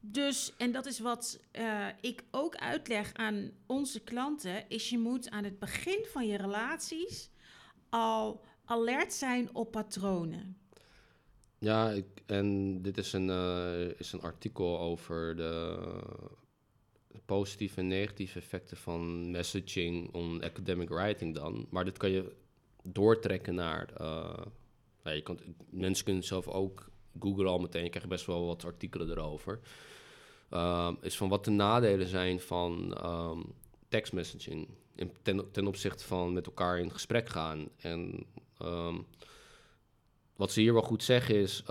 Dus, 0.00 0.52
en 0.56 0.72
dat 0.72 0.86
is 0.86 0.98
wat 0.98 1.40
uh, 1.52 1.86
ik 2.00 2.24
ook 2.30 2.56
uitleg 2.56 3.14
aan 3.14 3.50
onze 3.66 4.00
klanten, 4.00 4.68
is 4.68 4.88
je 4.88 4.98
moet 4.98 5.30
aan 5.30 5.44
het 5.44 5.58
begin 5.58 6.04
van 6.12 6.26
je 6.26 6.36
relaties 6.36 7.30
al 7.88 8.44
alert 8.64 9.12
zijn 9.12 9.54
op 9.54 9.70
patronen. 9.70 10.56
Ja, 11.58 11.90
ik, 11.90 12.06
en 12.26 12.82
dit 12.82 12.98
is 12.98 13.12
een, 13.12 13.28
uh, 13.28 13.98
is 13.98 14.12
een 14.12 14.20
artikel 14.20 14.80
over 14.80 15.36
de 15.36 15.78
positieve 17.26 17.80
en 17.80 17.86
negatieve 17.86 18.38
effecten 18.38 18.76
van 18.76 19.30
messaging 19.30 20.14
on 20.14 20.42
academic 20.42 20.88
writing 20.88 21.34
dan. 21.34 21.66
Maar 21.70 21.84
dit 21.84 21.96
kan 21.96 22.10
je 22.10 22.32
doortrekken 22.82 23.54
naar. 23.54 23.90
Uh, 24.00 24.46
je 25.02 25.22
kan, 25.22 25.38
mensen 25.70 26.04
kunnen 26.04 26.22
zelf 26.22 26.48
ook 26.48 26.90
googlen 27.20 27.46
al 27.46 27.58
meteen. 27.58 27.84
Je 27.84 27.88
krijgt 27.88 28.08
best 28.08 28.26
wel 28.26 28.46
wat 28.46 28.64
artikelen 28.64 29.10
erover. 29.10 29.60
Um, 30.50 30.98
is 31.00 31.16
van 31.16 31.28
wat 31.28 31.44
de 31.44 31.50
nadelen 31.50 32.06
zijn 32.06 32.40
van 32.40 32.98
um, 33.04 33.44
text 33.88 34.12
messaging. 34.12 34.68
In, 34.94 35.12
ten, 35.22 35.50
ten 35.50 35.66
opzichte 35.66 36.04
van 36.04 36.32
met 36.32 36.46
elkaar 36.46 36.78
in 36.78 36.92
gesprek 36.92 37.28
gaan. 37.28 37.68
En 37.76 38.26
um, 38.62 39.06
wat 40.36 40.52
ze 40.52 40.60
hier 40.60 40.72
wel 40.72 40.82
goed 40.82 41.02
zeggen 41.02 41.34
is. 41.34 41.62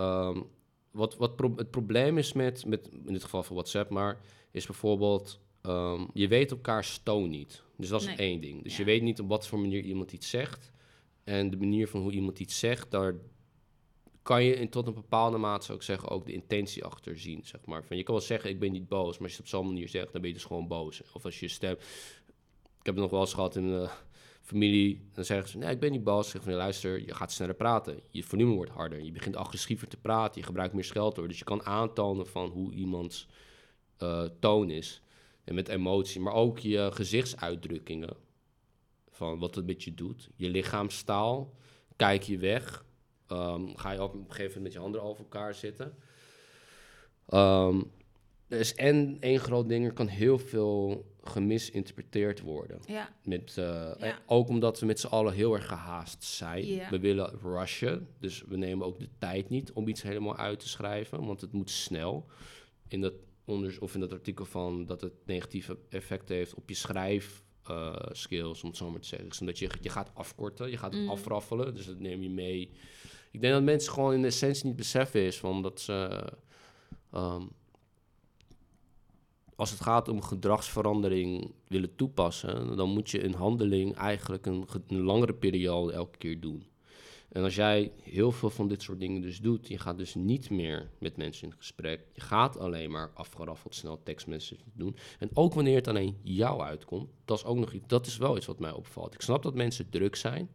wat, 0.90 1.16
wat 1.16 1.40
het 1.56 1.70
probleem 1.70 2.18
is 2.18 2.32
met, 2.32 2.66
met, 2.66 2.88
in 3.04 3.12
dit 3.12 3.24
geval 3.24 3.42
van 3.42 3.56
WhatsApp, 3.56 3.90
maar 3.90 4.20
is 4.50 4.66
bijvoorbeeld 4.66 5.40
Um, 5.68 6.08
je 6.12 6.28
weet 6.28 6.50
elkaars 6.50 7.00
toon 7.02 7.30
niet. 7.30 7.62
Dus 7.76 7.88
dat 7.88 8.02
is 8.02 8.16
één 8.16 8.40
ding. 8.40 8.62
Dus 8.62 8.76
je 8.76 8.84
weet 8.84 9.02
niet 9.02 9.20
op 9.20 9.28
wat 9.28 9.46
voor 9.46 9.58
manier 9.58 9.82
iemand 9.82 10.12
iets 10.12 10.30
zegt. 10.30 10.72
En 11.24 11.50
de 11.50 11.56
manier 11.56 11.88
van 11.88 12.00
hoe 12.00 12.12
iemand 12.12 12.38
iets 12.38 12.58
zegt, 12.58 12.90
daar 12.90 13.14
kan 14.22 14.44
je 14.44 14.54
in 14.54 14.68
tot 14.68 14.86
een 14.86 14.94
bepaalde 14.94 15.38
mate, 15.38 15.64
zou 15.64 15.78
ik 15.78 15.84
zeggen, 15.84 16.08
ook 16.08 16.26
de 16.26 16.32
intentie 16.32 16.84
achter 16.84 17.18
zien. 17.18 17.44
Zeg 17.44 17.64
maar. 17.64 17.84
van, 17.84 17.96
je 17.96 18.02
kan 18.02 18.14
wel 18.14 18.24
zeggen, 18.24 18.50
ik 18.50 18.58
ben 18.58 18.72
niet 18.72 18.88
boos, 18.88 19.18
maar 19.18 19.22
als 19.22 19.30
je 19.30 19.42
het 19.42 19.52
op 19.52 19.58
zo'n 19.58 19.66
manier 19.66 19.88
zegt, 19.88 20.12
dan 20.12 20.20
ben 20.20 20.30
je 20.30 20.36
dus 20.36 20.44
gewoon 20.44 20.68
boos. 20.68 21.02
Of 21.12 21.24
als 21.24 21.40
je 21.40 21.48
stem... 21.48 21.76
Ik 22.78 22.92
heb 22.92 22.94
het 22.94 23.04
nog 23.04 23.10
wel 23.10 23.20
eens 23.20 23.34
gehad 23.34 23.56
in 23.56 23.68
de 23.68 23.88
familie, 24.42 25.08
dan 25.12 25.24
zeggen 25.24 25.48
ze, 25.48 25.58
nee, 25.58 25.70
ik 25.70 25.80
ben 25.80 25.90
niet 25.90 26.04
boos. 26.04 26.30
Zeg 26.30 26.42
van, 26.42 26.52
luister, 26.52 27.00
je 27.06 27.14
gaat 27.14 27.32
sneller 27.32 27.54
praten. 27.54 28.00
Je 28.10 28.24
volume 28.24 28.54
wordt 28.54 28.70
harder. 28.70 29.02
Je 29.02 29.12
begint 29.12 29.36
agressiever 29.36 29.88
te 29.88 29.96
praten. 29.96 30.40
Je 30.40 30.46
gebruikt 30.46 30.74
meer 30.74 30.84
scheldwoorden. 30.84 31.28
Dus 31.28 31.38
je 31.38 31.44
kan 31.44 31.64
aantonen 31.64 32.26
van 32.26 32.48
hoe 32.48 32.72
iemands 32.72 33.26
uh, 34.02 34.22
toon 34.40 34.70
is. 34.70 35.02
En 35.46 35.54
met 35.54 35.68
emotie, 35.68 36.20
maar 36.20 36.32
ook 36.32 36.58
je 36.58 36.90
gezichtsuitdrukkingen. 36.92 38.16
Van 39.10 39.38
wat 39.38 39.54
het 39.54 39.66
met 39.66 39.82
je 39.82 39.94
doet. 39.94 40.28
Je 40.36 40.48
lichaamstaal. 40.48 41.54
Kijk 41.96 42.22
je 42.22 42.38
weg. 42.38 42.84
Um, 43.32 43.76
ga 43.76 43.90
je 43.90 44.02
op 44.02 44.14
een 44.14 44.20
gegeven 44.20 44.44
moment 44.44 44.62
met 44.62 44.72
je 44.72 44.78
handen 44.78 45.02
over 45.02 45.22
elkaar 45.22 45.54
zitten. 45.54 45.94
Um, 47.28 47.90
is 48.48 48.74
en 48.74 49.16
één 49.20 49.38
groot 49.38 49.68
ding, 49.68 49.84
er 49.84 49.92
kan 49.92 50.06
heel 50.06 50.38
veel 50.38 51.06
gemisinterpreteerd 51.22 52.40
worden. 52.40 52.80
Ja. 52.86 53.08
Met, 53.24 53.56
uh, 53.58 53.90
ja. 53.98 54.18
Ook 54.26 54.48
omdat 54.48 54.80
we 54.80 54.86
met 54.86 55.00
z'n 55.00 55.06
allen 55.06 55.32
heel 55.32 55.54
erg 55.54 55.66
gehaast 55.66 56.24
zijn. 56.24 56.66
Ja. 56.66 56.90
We 56.90 56.98
willen 56.98 57.38
rushen, 57.42 58.08
dus 58.18 58.42
we 58.48 58.56
nemen 58.56 58.86
ook 58.86 59.00
de 59.00 59.08
tijd 59.18 59.48
niet 59.48 59.72
om 59.72 59.88
iets 59.88 60.02
helemaal 60.02 60.36
uit 60.36 60.60
te 60.60 60.68
schrijven, 60.68 61.24
want 61.24 61.40
het 61.40 61.52
moet 61.52 61.70
snel. 61.70 62.26
In 62.88 63.00
dat 63.00 63.14
of 63.80 63.94
in 63.94 64.00
dat 64.00 64.12
artikel 64.12 64.44
van 64.44 64.86
dat 64.86 65.00
het 65.00 65.12
negatieve 65.24 65.78
effecten 65.88 66.36
heeft 66.36 66.54
op 66.54 66.68
je 66.68 66.74
schrijf. 66.74 67.44
Uh, 67.70 67.96
skills, 68.10 68.62
om 68.62 68.68
het 68.68 68.78
zo 68.78 68.90
maar 68.90 69.00
te 69.00 69.06
zeggen. 69.08 69.40
Omdat 69.40 69.58
je, 69.58 69.70
je 69.80 69.88
gaat 69.88 70.10
afkorten, 70.14 70.70
je 70.70 70.76
gaat 70.76 70.92
het 70.92 71.02
mm. 71.02 71.08
afraffelen, 71.08 71.74
dus 71.74 71.86
dat 71.86 71.98
neem 71.98 72.22
je 72.22 72.30
mee. 72.30 72.70
Ik 73.30 73.40
denk 73.40 73.52
dat 73.52 73.62
mensen 73.62 73.92
gewoon 73.92 74.12
in 74.12 74.20
de 74.20 74.26
essentie 74.26 74.66
niet 74.66 74.76
beseffen 74.76 75.20
is, 75.20 75.38
van 75.38 75.62
dat 75.62 75.80
ze... 75.80 76.24
Um, 77.14 77.48
als 79.56 79.70
het 79.70 79.80
gaat 79.80 80.08
om 80.08 80.22
gedragsverandering 80.22 81.52
willen 81.66 81.96
toepassen, 81.96 82.76
dan 82.76 82.88
moet 82.88 83.10
je 83.10 83.24
een 83.24 83.34
handeling 83.34 83.94
eigenlijk 83.94 84.46
een, 84.46 84.66
een 84.86 85.00
langere 85.00 85.34
periode 85.34 85.92
elke 85.92 86.18
keer 86.18 86.40
doen. 86.40 86.66
En 87.36 87.42
als 87.42 87.54
jij 87.54 87.92
heel 88.02 88.32
veel 88.32 88.50
van 88.50 88.68
dit 88.68 88.82
soort 88.82 89.00
dingen 89.00 89.20
dus 89.20 89.40
doet, 89.40 89.68
je 89.68 89.78
gaat 89.78 89.98
dus 89.98 90.14
niet 90.14 90.50
meer 90.50 90.90
met 90.98 91.16
mensen 91.16 91.48
in 91.48 91.54
gesprek. 91.56 92.00
Je 92.12 92.20
gaat 92.20 92.58
alleen 92.58 92.90
maar 92.90 93.10
afgeraffeld 93.14 93.74
snel 93.74 94.02
tekstmessages 94.02 94.64
doen. 94.74 94.96
En 95.18 95.30
ook 95.34 95.54
wanneer 95.54 95.74
het 95.74 95.88
alleen 95.88 96.18
jou 96.22 96.60
uitkomt, 96.60 97.10
dat 97.24 97.38
is 97.38 97.44
ook 97.44 97.56
nog 97.56 97.72
iets, 97.72 97.86
dat 97.86 98.06
is 98.06 98.16
wel 98.16 98.36
iets 98.36 98.46
wat 98.46 98.58
mij 98.58 98.72
opvalt. 98.72 99.14
Ik 99.14 99.20
snap 99.20 99.42
dat 99.42 99.54
mensen 99.54 99.90
druk 99.90 100.16
zijn. 100.16 100.50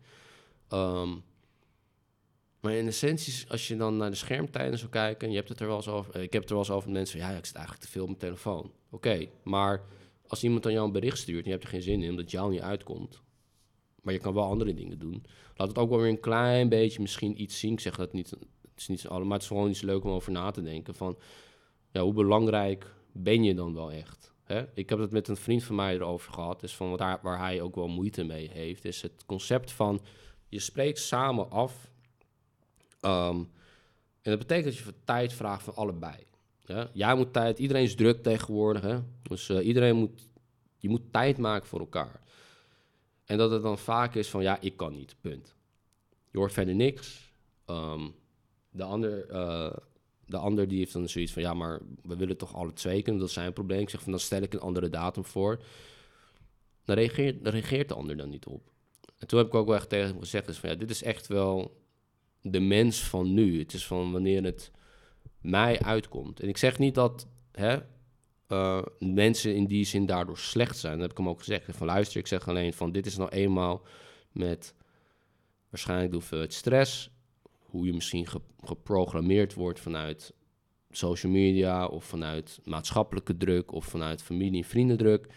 Um, 0.70 1.24
maar 2.60 2.74
in 2.74 2.88
essentie, 2.88 3.50
als 3.50 3.68
je 3.68 3.76
dan 3.76 3.98
naar 3.98 4.10
de 4.10 4.16
schermtijden 4.16 4.80
zou 4.80 4.92
kijken, 4.92 5.28
en 5.28 5.30
je 5.34 5.38
hebt 5.38 5.50
het 5.50 5.60
er 5.60 5.68
wel 5.68 5.76
eens 5.76 5.88
over, 5.88 6.16
ik 6.16 6.34
heb 6.34 6.44
er 6.44 6.50
wel 6.50 6.58
eens 6.58 6.72
over 6.72 6.90
met 6.90 6.98
mensen 6.98 7.20
ja, 7.20 7.30
ik 7.30 7.46
zit 7.46 7.56
eigenlijk 7.56 7.86
te 7.86 7.92
veel 7.92 8.02
op 8.02 8.08
mijn 8.08 8.20
telefoon. 8.20 8.72
Oké, 8.90 9.28
maar 9.44 9.84
als 10.28 10.44
iemand 10.44 10.66
aan 10.66 10.72
jou 10.72 10.86
een 10.86 10.92
bericht 10.92 11.18
stuurt 11.18 11.40
en 11.40 11.46
je 11.46 11.52
hebt 11.52 11.64
er 11.64 11.70
geen 11.70 11.82
zin 11.82 12.04
in, 12.04 12.10
omdat 12.10 12.32
jou 12.32 12.52
niet 12.52 12.62
uitkomt, 12.62 13.22
maar 14.02 14.14
je 14.14 14.20
kan 14.20 14.34
wel 14.34 14.44
andere 14.44 14.74
dingen 14.74 15.00
doen. 15.00 15.26
Laat 15.56 15.68
het 15.68 15.78
ook 15.78 15.90
wel 15.90 16.00
weer 16.00 16.10
een 16.10 16.20
klein 16.20 16.70
beetje 16.70 17.02
misschien 17.02 17.42
iets 17.42 17.60
zien. 17.60 17.72
Ik 17.72 17.80
zeg 17.80 17.96
dat 17.96 18.14
niet, 18.14 18.30
het 18.30 18.40
is 18.76 18.88
niet 18.88 19.08
allemaal, 19.08 19.28
maar 19.28 19.34
het 19.34 19.42
is 19.42 19.48
gewoon 19.48 19.70
iets 19.70 19.82
leuk 19.82 20.04
om 20.04 20.12
over 20.12 20.32
na 20.32 20.52
te 20.52 20.62
denken. 20.62 20.96
Van, 20.96 21.18
ja, 21.92 22.02
hoe 22.02 22.14
belangrijk 22.14 22.94
ben 23.12 23.44
je 23.44 23.56
dan 23.56 23.74
wel 23.74 23.92
echt? 23.92 24.34
Hè? 24.44 24.66
Ik 24.74 24.90
heb 24.90 25.00
het 25.00 25.12
met 25.12 25.28
een 25.28 25.38
vriend 25.38 25.64
van 25.64 25.76
mij 25.76 25.94
erover 25.94 26.34
gehad. 26.34 26.60
Dus 26.60 26.76
van 26.76 26.90
wat 26.90 27.20
waar 27.22 27.40
hij 27.40 27.62
ook 27.62 27.76
wel 27.76 27.88
moeite 27.88 28.24
mee 28.24 28.50
heeft, 28.50 28.86
is 28.86 29.02
het 29.02 29.26
concept 29.26 29.72
van 29.72 30.02
je 30.48 30.60
spreekt 30.60 31.00
samen 31.00 31.52
af. 31.52 31.92
Um, 33.02 33.50
en 34.22 34.32
dat 34.32 34.40
betekent 34.40 34.66
dat 34.66 34.78
je 34.78 34.94
tijd 35.04 35.34
vraagt 35.34 35.64
van 35.64 35.76
allebei. 35.76 36.16
Ja? 36.66 36.90
Jij 36.94 37.16
moet 37.16 37.34
tijd, 37.34 37.60
iedereen 37.60 37.84
is 37.84 37.96
druk 37.96 38.24
tegenwoordig. 38.24 38.82
Hè? 38.82 39.00
Dus 39.22 39.50
uh, 39.50 39.66
iedereen 39.66 39.96
moet, 39.96 40.30
je 40.78 40.90
moet 40.90 41.12
tijd 41.12 41.38
maken 41.38 41.68
voor 41.68 41.80
elkaar. 41.80 42.22
En 43.32 43.38
dat 43.38 43.52
het 43.52 43.62
dan 43.62 43.78
vaak 43.78 44.16
is 44.16 44.30
van, 44.30 44.42
ja, 44.42 44.62
ik 44.62 44.78
kan 44.78 44.94
niet, 44.94 45.16
punt. 45.22 45.56
Je 46.32 46.38
hoort 46.38 46.54
verder 46.54 46.76
niks. 46.76 47.34
Ehm, 47.66 48.10
de, 48.70 48.84
ander, 48.84 49.30
uh, 49.30 49.74
de 50.26 50.38
ander 50.38 50.68
die 50.68 50.78
heeft 50.78 50.94
dan 50.94 51.10
zoiets 51.10 51.32
van, 51.32 51.42
ja, 51.42 51.54
maar 51.54 51.82
we 52.02 52.16
willen 52.16 52.38
toch 52.38 52.56
alle 52.56 52.74
twee 52.74 53.02
kunnen, 53.02 53.22
dat 53.22 53.30
is 53.30 53.36
zijn 53.36 53.54
probleem. 53.54 53.80
Ik 53.80 53.90
zeg 53.90 54.02
van, 54.02 54.12
dan 54.12 54.20
stel 54.20 54.42
ik 54.42 54.54
een 54.54 54.60
andere 54.60 54.90
datum 54.90 55.26
voor. 55.26 55.64
Dan 56.86 56.96
reageert, 56.96 57.48
reageert 57.48 57.88
de 57.88 57.94
ander 57.94 58.18
dan 58.18 58.30
niet 58.30 58.46
op. 58.46 58.72
En 59.18 59.28
toen 59.28 59.40
heb 59.40 59.48
ik 59.48 59.56
ook 59.56 59.68
wel 59.68 59.76
echt 59.76 59.90
tegen 59.90 60.08
hem 60.08 60.20
gezegd, 60.20 60.48
is 60.48 60.58
van, 60.58 60.70
ja, 60.70 60.76
dit 60.76 60.90
is 60.90 61.04
echt 61.04 61.28
wel 61.28 61.82
de 62.42 62.60
mens 62.60 63.04
van 63.04 63.34
nu. 63.34 63.60
Het 63.60 63.74
is 63.74 63.88
van 63.88 64.12
wanneer 64.12 64.44
het 64.44 64.72
mij 65.42 65.80
uitkomt. 65.80 66.40
En 66.40 66.48
ik 66.48 66.58
zeg 66.58 66.80
niet 66.80 66.96
dat 66.96 67.28
hè, 67.52 67.80
uh, 68.52 68.82
mensen 69.00 69.56
in 69.56 69.66
die 69.66 69.86
zin 69.86 70.06
daardoor 70.06 70.38
slecht 70.38 70.78
zijn. 70.78 70.94
Dat 70.94 71.02
heb 71.02 71.12
ik 71.12 71.18
hem 71.18 71.30
ook 71.30 71.40
gezegd. 71.40 71.66
Van 71.70 71.88
luister, 71.88 72.20
ik 72.20 72.28
zeg 72.28 72.48
alleen 72.48 72.74
van 72.74 72.92
dit 72.92 73.06
is 73.06 73.18
nou 73.18 73.30
eenmaal 73.30 73.86
met 74.32 74.76
waarschijnlijk 75.70 76.10
de 76.10 76.18
hoeveelheid 76.18 76.54
stress, 76.54 77.10
hoe 77.60 77.86
je 77.86 77.94
misschien 77.94 78.28
geprogrammeerd 78.64 79.54
wordt 79.54 79.80
vanuit 79.80 80.34
social 80.90 81.32
media 81.32 81.86
of 81.86 82.06
vanuit 82.06 82.60
maatschappelijke 82.64 83.38
druk 83.38 83.72
of 83.72 83.86
vanuit 83.86 84.24
familie- 84.24 84.62
en 84.62 84.70
vriendendruk. 84.70 85.28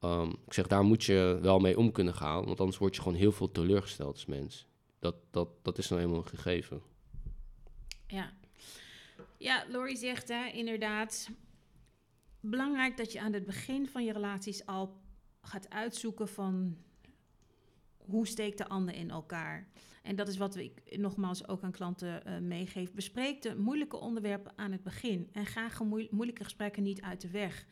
Um, 0.00 0.30
ik 0.46 0.52
zeg, 0.52 0.66
daar 0.66 0.84
moet 0.84 1.04
je 1.04 1.38
wel 1.42 1.58
mee 1.58 1.78
om 1.78 1.92
kunnen 1.92 2.14
gaan, 2.14 2.44
want 2.44 2.60
anders 2.60 2.78
word 2.78 2.94
je 2.94 3.02
gewoon 3.02 3.18
heel 3.18 3.32
veel 3.32 3.50
teleurgesteld 3.50 4.12
als 4.12 4.26
mens. 4.26 4.66
Dat, 4.98 5.14
dat, 5.30 5.48
dat 5.62 5.78
is 5.78 5.88
nou 5.88 6.02
eenmaal 6.02 6.16
een 6.16 6.26
gegeven. 6.26 6.82
Ja. 8.06 8.32
Ja, 9.38 9.64
Lori 9.68 9.96
zegt 9.96 10.28
hè, 10.28 10.46
inderdaad. 10.46 11.30
Belangrijk 12.44 12.96
dat 12.96 13.12
je 13.12 13.20
aan 13.20 13.32
het 13.32 13.44
begin 13.44 13.88
van 13.88 14.04
je 14.04 14.12
relaties 14.12 14.66
al 14.66 15.00
gaat 15.40 15.70
uitzoeken 15.70 16.28
van 16.28 16.76
hoe 17.96 18.26
steekt 18.26 18.58
de 18.58 18.68
ander 18.68 18.94
in 18.94 19.10
elkaar. 19.10 19.68
En 20.02 20.16
dat 20.16 20.28
is 20.28 20.36
wat 20.36 20.56
ik 20.56 20.96
nogmaals 20.96 21.48
ook 21.48 21.62
aan 21.62 21.72
klanten 21.72 22.22
uh, 22.26 22.38
meegeef. 22.38 22.92
Bespreek 22.92 23.42
de 23.42 23.56
moeilijke 23.56 23.96
onderwerpen 23.96 24.52
aan 24.56 24.72
het 24.72 24.82
begin. 24.82 25.28
En 25.32 25.46
ga 25.46 25.70
moeilijke 26.10 26.44
gesprekken 26.44 26.82
niet 26.82 27.00
uit 27.00 27.20
de 27.20 27.30
weg. 27.30 27.66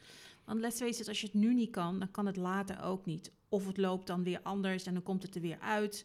Want 0.45 0.61
let's 0.61 0.79
face 0.79 1.01
it, 1.01 1.09
als 1.09 1.21
je 1.21 1.27
het 1.27 1.35
nu 1.35 1.55
niet 1.55 1.71
kan, 1.71 1.99
dan 1.99 2.11
kan 2.11 2.27
het 2.27 2.37
later 2.37 2.83
ook 2.83 3.07
niet. 3.07 3.33
Of 3.49 3.67
het 3.67 3.77
loopt 3.77 4.07
dan 4.07 4.23
weer 4.23 4.41
anders 4.43 4.87
en 4.87 4.95
dan 4.95 5.03
komt 5.03 5.23
het 5.23 5.35
er 5.35 5.41
weer 5.41 5.59
uit. 5.61 6.05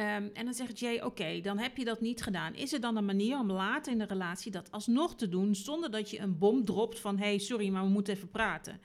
Um, 0.00 0.30
en 0.32 0.44
dan 0.44 0.54
zegt 0.54 0.78
Jay, 0.78 1.00
oké, 1.00 1.40
dan 1.40 1.58
heb 1.58 1.76
je 1.76 1.84
dat 1.84 2.00
niet 2.00 2.22
gedaan. 2.22 2.54
Is 2.54 2.72
er 2.72 2.80
dan 2.80 2.96
een 2.96 3.04
manier 3.04 3.38
om 3.38 3.50
later 3.50 3.92
in 3.92 3.98
de 3.98 4.04
relatie 4.04 4.50
dat 4.50 4.70
alsnog 4.70 5.16
te 5.16 5.28
doen... 5.28 5.54
zonder 5.54 5.90
dat 5.90 6.10
je 6.10 6.18
een 6.18 6.38
bom 6.38 6.64
dropt 6.64 7.00
van... 7.00 7.18
hey, 7.18 7.38
sorry, 7.38 7.68
maar 7.68 7.82
we 7.82 7.88
moeten 7.88 8.14
even 8.14 8.30
praten. 8.30 8.80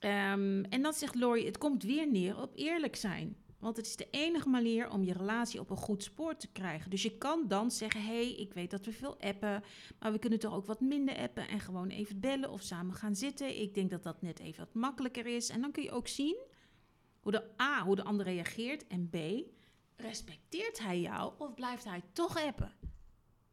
Um, 0.00 0.64
en 0.64 0.82
dan 0.82 0.92
zegt 0.92 1.14
Laurie, 1.14 1.46
het 1.46 1.58
komt 1.58 1.82
weer 1.82 2.10
neer 2.10 2.40
op 2.40 2.52
eerlijk 2.54 2.96
zijn. 2.96 3.36
Want 3.58 3.76
het 3.76 3.86
is 3.86 3.96
de 3.96 4.08
enige 4.10 4.48
manier 4.48 4.90
om 4.90 5.04
je 5.04 5.12
relatie 5.12 5.60
op 5.60 5.70
een 5.70 5.76
goed 5.76 6.02
spoor 6.02 6.36
te 6.36 6.48
krijgen. 6.52 6.90
Dus 6.90 7.02
je 7.02 7.18
kan 7.18 7.48
dan 7.48 7.70
zeggen: 7.70 8.00
hé, 8.00 8.06
hey, 8.06 8.34
ik 8.34 8.52
weet 8.52 8.70
dat 8.70 8.84
we 8.84 8.92
veel 8.92 9.20
appen, 9.20 9.62
maar 9.98 10.12
we 10.12 10.18
kunnen 10.18 10.38
toch 10.38 10.54
ook 10.54 10.66
wat 10.66 10.80
minder 10.80 11.16
appen 11.16 11.48
en 11.48 11.60
gewoon 11.60 11.88
even 11.88 12.20
bellen 12.20 12.50
of 12.50 12.62
samen 12.62 12.94
gaan 12.94 13.16
zitten. 13.16 13.60
Ik 13.60 13.74
denk 13.74 13.90
dat 13.90 14.02
dat 14.02 14.22
net 14.22 14.38
even 14.38 14.64
wat 14.64 14.74
makkelijker 14.74 15.26
is. 15.26 15.48
En 15.48 15.60
dan 15.60 15.70
kun 15.70 15.82
je 15.82 15.90
ook 15.90 16.08
zien 16.08 16.36
hoe 17.20 17.32
de 17.32 17.62
A, 17.62 17.84
hoe 17.84 17.96
de 17.96 18.04
ander 18.04 18.26
reageert 18.26 18.86
en 18.86 19.08
B, 19.08 19.16
respecteert 19.98 20.78
hij 20.78 21.00
jou 21.00 21.32
of 21.38 21.54
blijft 21.54 21.84
hij 21.84 22.02
toch 22.12 22.36
appen? 22.36 22.72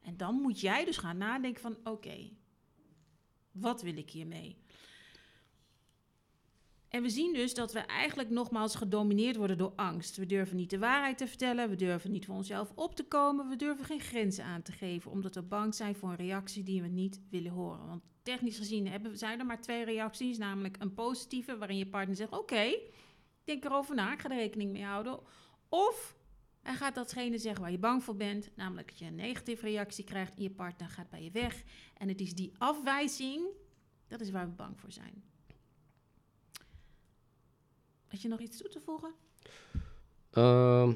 En 0.02 0.18
dan 0.18 0.36
moet 0.36 0.60
jij 0.60 0.86
dus 0.86 0.98
gaan 0.98 1.18
nadenken 1.18 1.62
van 1.62 1.78
oké, 1.84 2.30
wat 3.52 3.82
wil 3.82 3.98
ik 3.98 4.10
hiermee? 4.10 4.58
En 6.96 7.02
we 7.02 7.10
zien 7.10 7.34
dus 7.34 7.54
dat 7.54 7.74
we 7.74 7.80
eigenlijk 7.80 8.30
nogmaals 8.30 8.76
gedomineerd 8.76 9.36
worden 9.36 9.58
door 9.58 9.74
angst. 9.76 10.18
We 10.18 10.26
durven 10.26 10.56
niet 10.56 10.70
de 10.70 10.80
waarheid 10.80 11.18
te 11.18 11.28
vertellen, 11.28 11.70
we 11.70 11.76
durven 11.76 12.12
niet 12.12 12.26
voor 12.26 12.36
onszelf 12.36 12.72
op 12.76 12.96
te 12.96 13.04
komen, 13.04 13.50
we 13.50 13.56
durven 13.56 13.86
geen 13.86 14.00
grenzen 14.00 14.44
aan 14.44 14.62
te 14.62 14.72
geven, 14.72 15.12
omdat 15.12 15.36
we 15.36 15.42
bang 15.42 15.76
zijn 15.76 15.96
voor 15.96 16.10
een 16.10 16.16
reactie 16.16 16.64
die 16.64 16.82
we 16.82 16.88
niet 16.88 17.22
willen 17.30 17.52
horen. 17.52 17.88
Want 17.88 18.04
technisch 18.24 18.58
gezien 18.58 18.88
hebben, 18.88 19.18
zijn 19.18 19.40
er 19.40 19.46
maar 19.46 19.62
twee 19.62 19.86
reacties, 19.86 20.38
namelijk 20.38 20.76
een 20.80 20.94
positieve, 20.94 21.58
waarin 21.58 21.78
je 21.78 21.88
partner 21.88 22.16
zegt: 22.16 22.32
Oké, 22.32 22.78
denk 23.44 23.66
erover 23.66 23.96
na, 23.96 24.14
ik 24.14 24.20
ga 24.20 24.30
er 24.30 24.36
rekening 24.36 24.72
mee 24.72 24.84
houden. 24.84 25.20
Of 25.70 26.16
hij 26.66 26.76
gaat 26.76 26.96
datgene 26.96 27.38
zeggen 27.38 27.62
waar 27.62 27.72
je 27.72 27.78
bang 27.78 28.04
voor 28.04 28.16
bent, 28.16 28.50
namelijk 28.56 28.88
dat 28.88 29.00
je 29.00 29.06
een 29.06 29.16
negatieve 29.16 29.66
reactie 29.66 30.04
krijgt 30.04 30.36
en 30.36 30.44
je 30.44 30.50
partner 30.50 30.90
gaat 30.90 31.10
bij 31.10 31.24
je 31.24 31.32
weg. 31.32 31.64
En 31.98 32.08
het 32.08 32.22
is 32.22 32.34
die 32.34 32.52
afwijzing, 32.58 33.46
dat 34.08 34.22
is 34.22 34.32
waar 34.32 34.46
we 34.46 34.56
bang 34.56 34.80
voor 34.80 34.92
zijn. 34.92 35.24
Had 38.08 38.22
je 38.22 38.28
nog 38.28 38.40
iets 38.40 38.58
toe 38.58 38.70
te 38.70 38.80
voegen? 38.80 39.14
Uh, 40.34 40.92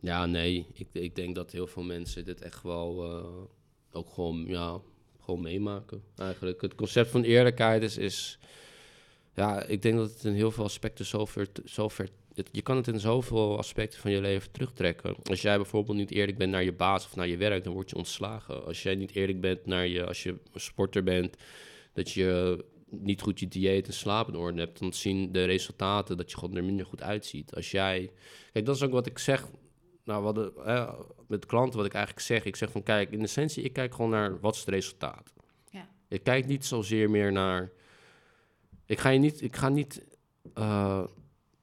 ja, 0.00 0.26
nee. 0.26 0.66
Ik, 0.72 0.88
ik 0.92 1.14
denk 1.14 1.34
dat 1.34 1.52
heel 1.52 1.66
veel 1.66 1.82
mensen 1.82 2.24
dit 2.24 2.40
echt 2.40 2.62
wel 2.62 3.18
uh, 3.18 3.42
ook 3.92 4.10
gewoon, 4.10 4.46
ja, 4.46 4.80
gewoon 5.20 5.40
meemaken. 5.42 6.04
Eigenlijk. 6.16 6.60
Het 6.60 6.74
concept 6.74 7.10
van 7.10 7.22
eerlijkheid 7.22 7.82
is, 7.82 7.96
is. 7.96 8.38
Ja, 9.34 9.62
ik 9.62 9.82
denk 9.82 9.96
dat 9.96 10.10
het 10.12 10.24
in 10.24 10.34
heel 10.34 10.50
veel 10.50 10.64
aspecten 10.64 11.06
zover, 11.64 12.10
je 12.50 12.62
kan 12.62 12.76
het 12.76 12.88
in 12.88 13.00
zoveel 13.00 13.58
aspecten 13.58 14.00
van 14.00 14.10
je 14.10 14.20
leven 14.20 14.50
terugtrekken. 14.50 15.16
Als 15.22 15.42
jij 15.42 15.56
bijvoorbeeld 15.56 15.96
niet 15.96 16.10
eerlijk 16.10 16.38
bent 16.38 16.50
naar 16.50 16.64
je 16.64 16.72
baas 16.72 17.04
of 17.04 17.16
naar 17.16 17.28
je 17.28 17.36
werk, 17.36 17.64
dan 17.64 17.72
word 17.72 17.90
je 17.90 17.96
ontslagen. 17.96 18.64
Als 18.64 18.82
jij 18.82 18.94
niet 18.94 19.14
eerlijk 19.14 19.40
bent 19.40 19.66
naar 19.66 19.86
je, 19.86 20.06
als 20.06 20.22
je 20.22 20.30
een 20.30 20.60
sporter 20.60 21.02
bent, 21.02 21.36
dat 21.92 22.10
je 22.10 22.64
niet 22.90 23.20
goed 23.20 23.40
je 23.40 23.48
dieet 23.48 23.86
en 23.86 23.92
slaap 23.92 24.28
in 24.28 24.36
orde 24.36 24.60
hebt, 24.60 24.78
dan 24.78 24.92
zien 24.92 25.32
de 25.32 25.44
resultaten 25.44 26.16
dat 26.16 26.30
je 26.30 26.38
gewoon 26.38 26.56
er 26.56 26.64
minder 26.64 26.86
goed 26.86 27.02
uitziet. 27.02 27.54
Als 27.54 27.70
jij, 27.70 28.10
kijk, 28.52 28.66
dat 28.66 28.76
is 28.76 28.82
ook 28.82 28.92
wat 28.92 29.06
ik 29.06 29.18
zeg. 29.18 29.48
Nou, 30.04 30.22
wat 30.22 30.64
eh, 30.64 30.92
met 31.28 31.46
klanten, 31.46 31.76
wat 31.76 31.86
ik 31.86 31.94
eigenlijk 31.94 32.26
zeg. 32.26 32.44
Ik 32.44 32.56
zeg 32.56 32.70
van, 32.70 32.82
kijk, 32.82 33.10
in 33.10 33.22
essentie, 33.22 33.62
ik 33.62 33.72
kijk 33.72 33.94
gewoon 33.94 34.10
naar 34.10 34.40
wat 34.40 34.54
is 34.54 34.60
het 34.60 34.68
resultaat. 34.68 35.32
Ja. 35.70 35.88
Ik 36.08 36.22
kijk 36.22 36.46
niet 36.46 36.66
zozeer 36.66 37.10
meer 37.10 37.32
naar. 37.32 37.72
Ik 38.86 38.98
ga 38.98 39.08
je 39.08 39.18
niet, 39.18 39.42
ik 39.42 39.56
ga 39.56 39.68
niet. 39.68 40.04
Uh, 40.58 41.04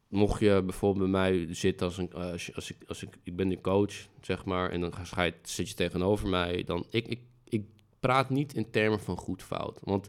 mocht 0.07 0.39
je 0.39 0.63
bijvoorbeeld 0.65 1.11
bij 1.11 1.21
mij 1.21 1.53
zitten 1.53 1.87
als 1.87 1.97
een, 1.97 2.09
uh, 2.15 2.31
als, 2.31 2.55
als, 2.55 2.71
ik, 2.71 2.77
als 2.87 3.03
ik, 3.03 3.17
ik 3.23 3.35
ben 3.35 3.49
de 3.49 3.61
coach, 3.61 3.93
zeg 4.21 4.45
maar, 4.45 4.69
en 4.69 4.81
dan 4.81 4.93
ga 4.93 5.23
je, 5.23 5.33
zit 5.41 5.69
je 5.69 5.75
tegenover 5.75 6.27
mij, 6.27 6.63
dan 6.63 6.85
ik, 6.89 7.07
ik, 7.07 7.19
ik 7.43 7.65
praat 7.99 8.29
niet 8.29 8.53
in 8.53 8.71
termen 8.71 8.99
van 8.99 9.17
goed 9.17 9.43
fout. 9.43 9.79
Want 9.83 10.07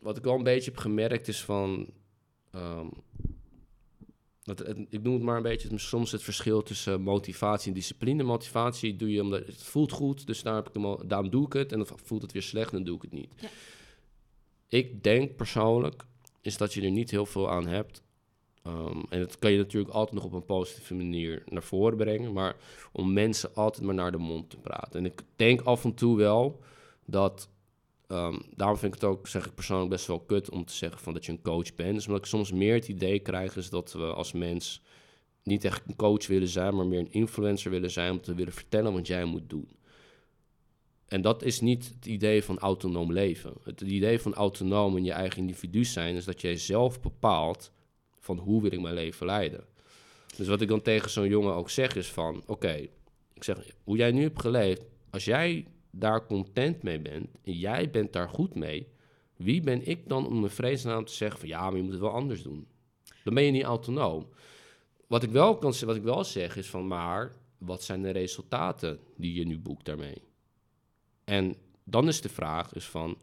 wat 0.00 0.16
ik 0.16 0.24
wel 0.24 0.34
een 0.34 0.42
beetje 0.42 0.70
heb 0.70 0.80
gemerkt 0.80 1.28
is 1.28 1.44
van. 1.44 1.90
Um, 2.54 2.90
dat, 4.42 4.68
ik 4.68 5.02
noem 5.02 5.14
het 5.14 5.22
maar 5.22 5.36
een 5.36 5.42
beetje 5.42 5.78
soms 5.78 6.12
het 6.12 6.22
verschil 6.22 6.62
tussen 6.62 7.00
motivatie 7.00 7.68
en 7.68 7.74
discipline. 7.74 8.22
Motivatie 8.22 8.96
doe 8.96 9.12
je 9.12 9.22
omdat 9.22 9.46
het 9.46 9.62
voelt 9.62 9.92
goed, 9.92 10.26
dus 10.26 10.42
daar 10.42 10.54
heb 10.54 10.68
ik 10.68 10.74
hem, 10.74 11.08
daarom 11.08 11.30
doe 11.30 11.46
ik 11.46 11.52
het. 11.52 11.72
En 11.72 11.78
dan 11.78 11.98
voelt 12.02 12.22
het 12.22 12.32
weer 12.32 12.42
slecht, 12.42 12.72
dan 12.72 12.84
doe 12.84 12.96
ik 12.96 13.02
het 13.02 13.12
niet. 13.12 13.34
Ja. 13.40 13.48
Ik 14.68 15.02
denk 15.02 15.36
persoonlijk 15.36 16.04
is 16.42 16.56
dat 16.56 16.74
je 16.74 16.82
er 16.82 16.90
niet 16.90 17.10
heel 17.10 17.26
veel 17.26 17.50
aan 17.50 17.66
hebt. 17.66 18.02
Um, 18.66 19.04
en 19.08 19.18
dat 19.18 19.38
kan 19.38 19.52
je 19.52 19.58
natuurlijk 19.58 19.92
altijd 19.92 20.14
nog 20.14 20.24
op 20.24 20.32
een 20.32 20.44
positieve 20.44 20.94
manier 20.94 21.42
naar 21.46 21.62
voren 21.62 21.96
brengen. 21.96 22.32
Maar 22.32 22.56
om 22.92 23.12
mensen 23.12 23.54
altijd 23.54 23.86
maar 23.86 23.94
naar 23.94 24.12
de 24.12 24.18
mond 24.18 24.50
te 24.50 24.56
praten. 24.56 24.98
En 24.98 25.04
ik 25.04 25.22
denk 25.36 25.60
af 25.60 25.84
en 25.84 25.94
toe 25.94 26.16
wel 26.16 26.60
dat 27.04 27.48
Um, 28.08 28.42
daarom 28.56 28.76
vind 28.76 28.94
ik 28.94 29.00
het 29.00 29.10
ook, 29.10 29.28
zeg 29.28 29.46
ik 29.46 29.54
persoonlijk, 29.54 29.90
best 29.90 30.06
wel 30.06 30.20
kut 30.20 30.50
om 30.50 30.64
te 30.64 30.72
zeggen 30.72 31.00
van 31.00 31.12
dat 31.12 31.26
je 31.26 31.32
een 31.32 31.42
coach 31.42 31.74
bent. 31.74 31.94
Dus 31.94 32.06
omdat 32.06 32.22
ik 32.22 32.28
soms 32.28 32.52
meer 32.52 32.74
het 32.74 32.88
idee 32.88 33.18
krijg 33.18 33.56
is 33.56 33.70
dat 33.70 33.92
we 33.92 34.04
als 34.04 34.32
mens 34.32 34.82
niet 35.42 35.64
echt 35.64 35.82
een 35.86 35.96
coach 35.96 36.26
willen 36.26 36.48
zijn, 36.48 36.76
maar 36.76 36.86
meer 36.86 36.98
een 36.98 37.12
influencer 37.12 37.70
willen 37.70 37.90
zijn 37.90 38.10
om 38.10 38.20
te 38.20 38.34
willen 38.34 38.52
vertellen 38.52 38.92
wat 38.92 39.06
jij 39.06 39.24
moet 39.24 39.50
doen. 39.50 39.68
En 41.12 41.20
dat 41.20 41.42
is 41.42 41.60
niet 41.60 41.92
het 41.94 42.06
idee 42.06 42.44
van 42.44 42.58
autonoom 42.58 43.12
leven. 43.12 43.52
Het 43.64 43.80
idee 43.80 44.18
van 44.18 44.34
autonoom 44.34 44.96
en 44.96 45.04
je 45.04 45.12
eigen 45.12 45.38
individu 45.38 45.84
zijn 45.84 46.16
is 46.16 46.24
dat 46.24 46.40
jij 46.40 46.56
zelf 46.56 47.00
bepaalt 47.00 47.72
van 48.18 48.38
hoe 48.38 48.62
wil 48.62 48.72
ik 48.72 48.80
mijn 48.80 48.94
leven 48.94 49.26
leiden. 49.26 49.64
Dus 50.36 50.48
wat 50.48 50.60
ik 50.60 50.68
dan 50.68 50.82
tegen 50.82 51.10
zo'n 51.10 51.28
jongen 51.28 51.54
ook 51.54 51.70
zeg 51.70 51.96
is 51.96 52.08
van, 52.08 52.42
oké, 52.46 52.88
ik 53.32 53.44
zeg, 53.44 53.58
hoe 53.84 53.96
jij 53.96 54.10
nu 54.10 54.22
hebt 54.22 54.40
geleefd, 54.40 54.82
als 55.10 55.24
jij 55.24 55.66
daar 55.90 56.26
content 56.26 56.82
mee 56.82 57.00
bent 57.00 57.26
en 57.44 57.52
jij 57.52 57.90
bent 57.90 58.12
daar 58.12 58.28
goed 58.28 58.54
mee, 58.54 58.86
wie 59.36 59.60
ben 59.60 59.86
ik 59.86 60.08
dan 60.08 60.26
om 60.26 60.44
een 60.44 60.50
vreesnaam 60.50 61.04
te 61.04 61.12
zeggen 61.12 61.40
van 61.40 61.48
ja, 61.48 61.62
maar 61.62 61.76
je 61.76 61.82
moet 61.82 61.92
het 61.92 62.00
wel 62.00 62.10
anders 62.10 62.42
doen? 62.42 62.66
Dan 63.24 63.34
ben 63.34 63.44
je 63.44 63.50
niet 63.50 63.62
autonoom. 63.62 64.28
Wat 65.06 65.22
ik 65.22 65.30
wel 65.30 65.58
kan 65.58 65.74
wat 65.84 65.96
ik 65.96 66.02
wel 66.02 66.24
zeg 66.24 66.56
is 66.56 66.70
van 66.70 66.86
maar 66.86 67.32
wat 67.58 67.82
zijn 67.82 68.02
de 68.02 68.10
resultaten 68.10 68.98
die 69.16 69.34
je 69.34 69.46
nu 69.46 69.58
boekt 69.58 69.84
daarmee? 69.84 70.30
En 71.32 71.54
dan 71.84 72.08
is 72.08 72.20
de 72.20 72.28
vraag 72.28 72.68
dus 72.68 72.84
van 72.84 73.18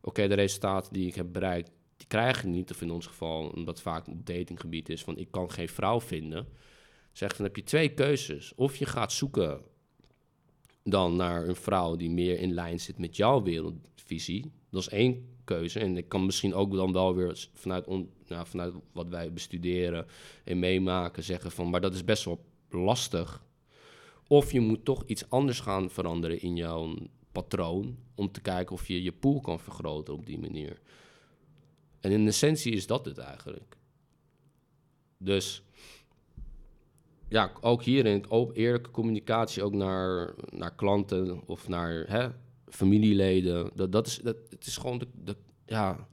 oké, 0.00 0.28
de 0.28 0.34
resultaten 0.34 0.92
die 0.92 1.06
ik 1.06 1.14
heb 1.14 1.32
bereikt, 1.32 1.70
die 1.96 2.06
krijg 2.06 2.38
ik 2.38 2.44
niet. 2.44 2.70
Of 2.70 2.82
in 2.82 2.90
ons 2.90 3.06
geval, 3.06 3.48
omdat 3.48 3.80
vaak 3.80 4.08
op 4.08 4.26
datinggebied 4.26 4.88
is 4.88 5.02
van 5.02 5.16
ik 5.16 5.30
kan 5.30 5.50
geen 5.50 5.68
vrouw 5.68 6.00
vinden. 6.00 6.46
Zeg, 7.12 7.36
dan 7.36 7.46
heb 7.46 7.56
je 7.56 7.62
twee 7.62 7.88
keuzes. 7.88 8.54
Of 8.54 8.76
je 8.76 8.86
gaat 8.86 9.12
zoeken 9.12 9.60
dan 10.82 11.16
naar 11.16 11.48
een 11.48 11.56
vrouw 11.56 11.96
die 11.96 12.10
meer 12.10 12.38
in 12.38 12.52
lijn 12.52 12.80
zit 12.80 12.98
met 12.98 13.16
jouw 13.16 13.42
wereldvisie. 13.42 14.52
Dat 14.70 14.80
is 14.80 14.88
één 14.88 15.36
keuze. 15.44 15.80
En 15.80 15.96
ik 15.96 16.08
kan 16.08 16.26
misschien 16.26 16.54
ook 16.54 16.74
dan 16.74 16.92
wel 16.92 17.14
weer 17.14 17.48
vanuit, 17.52 17.86
nou, 17.86 18.46
vanuit 18.46 18.74
wat 18.92 19.08
wij 19.08 19.32
bestuderen 19.32 20.06
en 20.44 20.58
meemaken 20.58 21.22
zeggen 21.22 21.50
van, 21.50 21.70
maar 21.70 21.80
dat 21.80 21.94
is 21.94 22.04
best 22.04 22.24
wel 22.24 22.44
lastig. 22.70 23.44
Of 24.28 24.52
je 24.52 24.60
moet 24.60 24.84
toch 24.84 25.02
iets 25.06 25.30
anders 25.30 25.60
gaan 25.60 25.90
veranderen 25.90 26.40
in 26.40 26.56
jouw 26.56 26.94
patroon 27.42 27.96
om 28.14 28.32
te 28.32 28.40
kijken 28.40 28.74
of 28.74 28.86
je 28.86 29.02
je 29.02 29.12
pool 29.12 29.40
kan 29.40 29.60
vergroten 29.60 30.14
op 30.14 30.26
die 30.26 30.38
manier. 30.38 30.80
En 32.00 32.10
in 32.10 32.26
essentie 32.26 32.72
is 32.72 32.86
dat 32.86 33.04
het 33.04 33.18
eigenlijk. 33.18 33.76
Dus 35.18 35.62
ja, 37.28 37.52
ook 37.60 37.82
hierin 37.82 38.30
ook 38.30 38.56
eerlijke 38.56 38.90
communicatie 38.90 39.62
ook 39.62 39.74
naar, 39.74 40.34
naar 40.50 40.74
klanten 40.74 41.42
of 41.46 41.68
naar 41.68 42.04
hè, 42.08 42.28
familieleden. 42.68 43.70
Dat, 43.74 43.92
dat 43.92 44.06
is, 44.06 44.18
dat, 44.18 44.36
het 44.50 44.66
is 44.66 44.76
gewoon 44.76 45.02
de, 45.24 45.36
ja, 45.66 46.08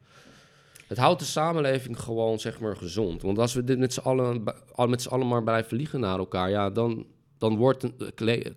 het 0.87 0.97
houdt 0.97 1.19
de 1.19 1.25
samenleving 1.25 1.99
gewoon 1.99 2.39
zeg 2.39 2.59
maar 2.59 2.77
gezond. 2.77 3.21
Want 3.21 3.39
als 3.39 3.53
we 3.53 3.63
dit 3.63 3.79
met 3.79 3.93
z'n 3.93 3.99
allen, 3.99 4.43
met 4.87 5.01
z'n 5.01 5.09
allen 5.09 5.27
maar 5.27 5.43
blijven 5.43 5.77
liegen 5.77 5.99
naar 5.99 6.17
elkaar, 6.17 6.49
ja, 6.49 6.69
dan, 6.69 7.05
dan 7.43 7.55
wordt 7.55 7.87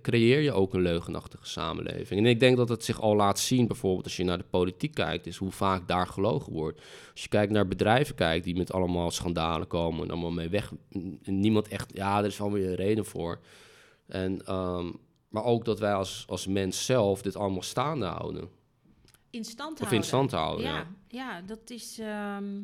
creëer 0.03 0.41
je 0.41 0.53
ook 0.53 0.74
een 0.74 0.80
leugenachtige 0.80 1.47
samenleving. 1.47 2.20
En 2.20 2.26
ik 2.26 2.41
denk 2.41 2.57
dat 2.57 2.68
het 2.68 2.84
zich 2.84 3.01
al 3.01 3.16
laat 3.16 3.39
zien, 3.39 3.66
bijvoorbeeld 3.66 4.05
als 4.05 4.16
je 4.16 4.24
naar 4.24 4.39
de 4.39 4.45
politiek 4.51 4.95
kijkt, 4.95 5.26
is 5.26 5.37
hoe 5.37 5.51
vaak 5.51 5.89
daar 5.89 6.07
gelogen 6.07 6.53
wordt. 6.53 6.80
Als 7.12 7.22
je 7.22 7.28
kijkt 7.28 7.53
naar 7.53 7.68
bedrijven 7.68 8.14
kijkt 8.14 8.45
die 8.45 8.57
met 8.57 8.72
allemaal 8.72 9.11
schandalen 9.11 9.66
komen 9.66 10.03
en 10.03 10.11
allemaal 10.11 10.30
mee 10.30 10.49
weg. 10.49 10.72
Niemand 11.22 11.68
echt, 11.68 11.91
ja, 11.95 12.18
er 12.18 12.24
is 12.24 12.39
wel 12.39 12.53
weer 12.53 12.68
een 12.68 12.74
reden 12.74 13.05
voor. 13.05 13.41
En, 14.07 14.55
um, 14.55 14.97
maar 15.28 15.45
ook 15.45 15.64
dat 15.64 15.78
wij 15.78 15.95
als, 15.95 16.24
als 16.28 16.47
mens 16.47 16.84
zelf 16.84 17.22
dit 17.22 17.37
allemaal 17.37 17.62
staande 17.62 18.07
houden. 18.07 18.49
In 19.30 19.45
stand 19.45 19.72
Of 19.72 19.78
houden. 19.78 19.99
in 19.99 20.05
stand 20.05 20.30
houden, 20.30 20.66
ja. 20.66 20.76
Ja, 20.76 20.87
ja, 21.09 21.43
dat 21.43 21.70
is... 21.70 21.99
ehm, 21.99 22.55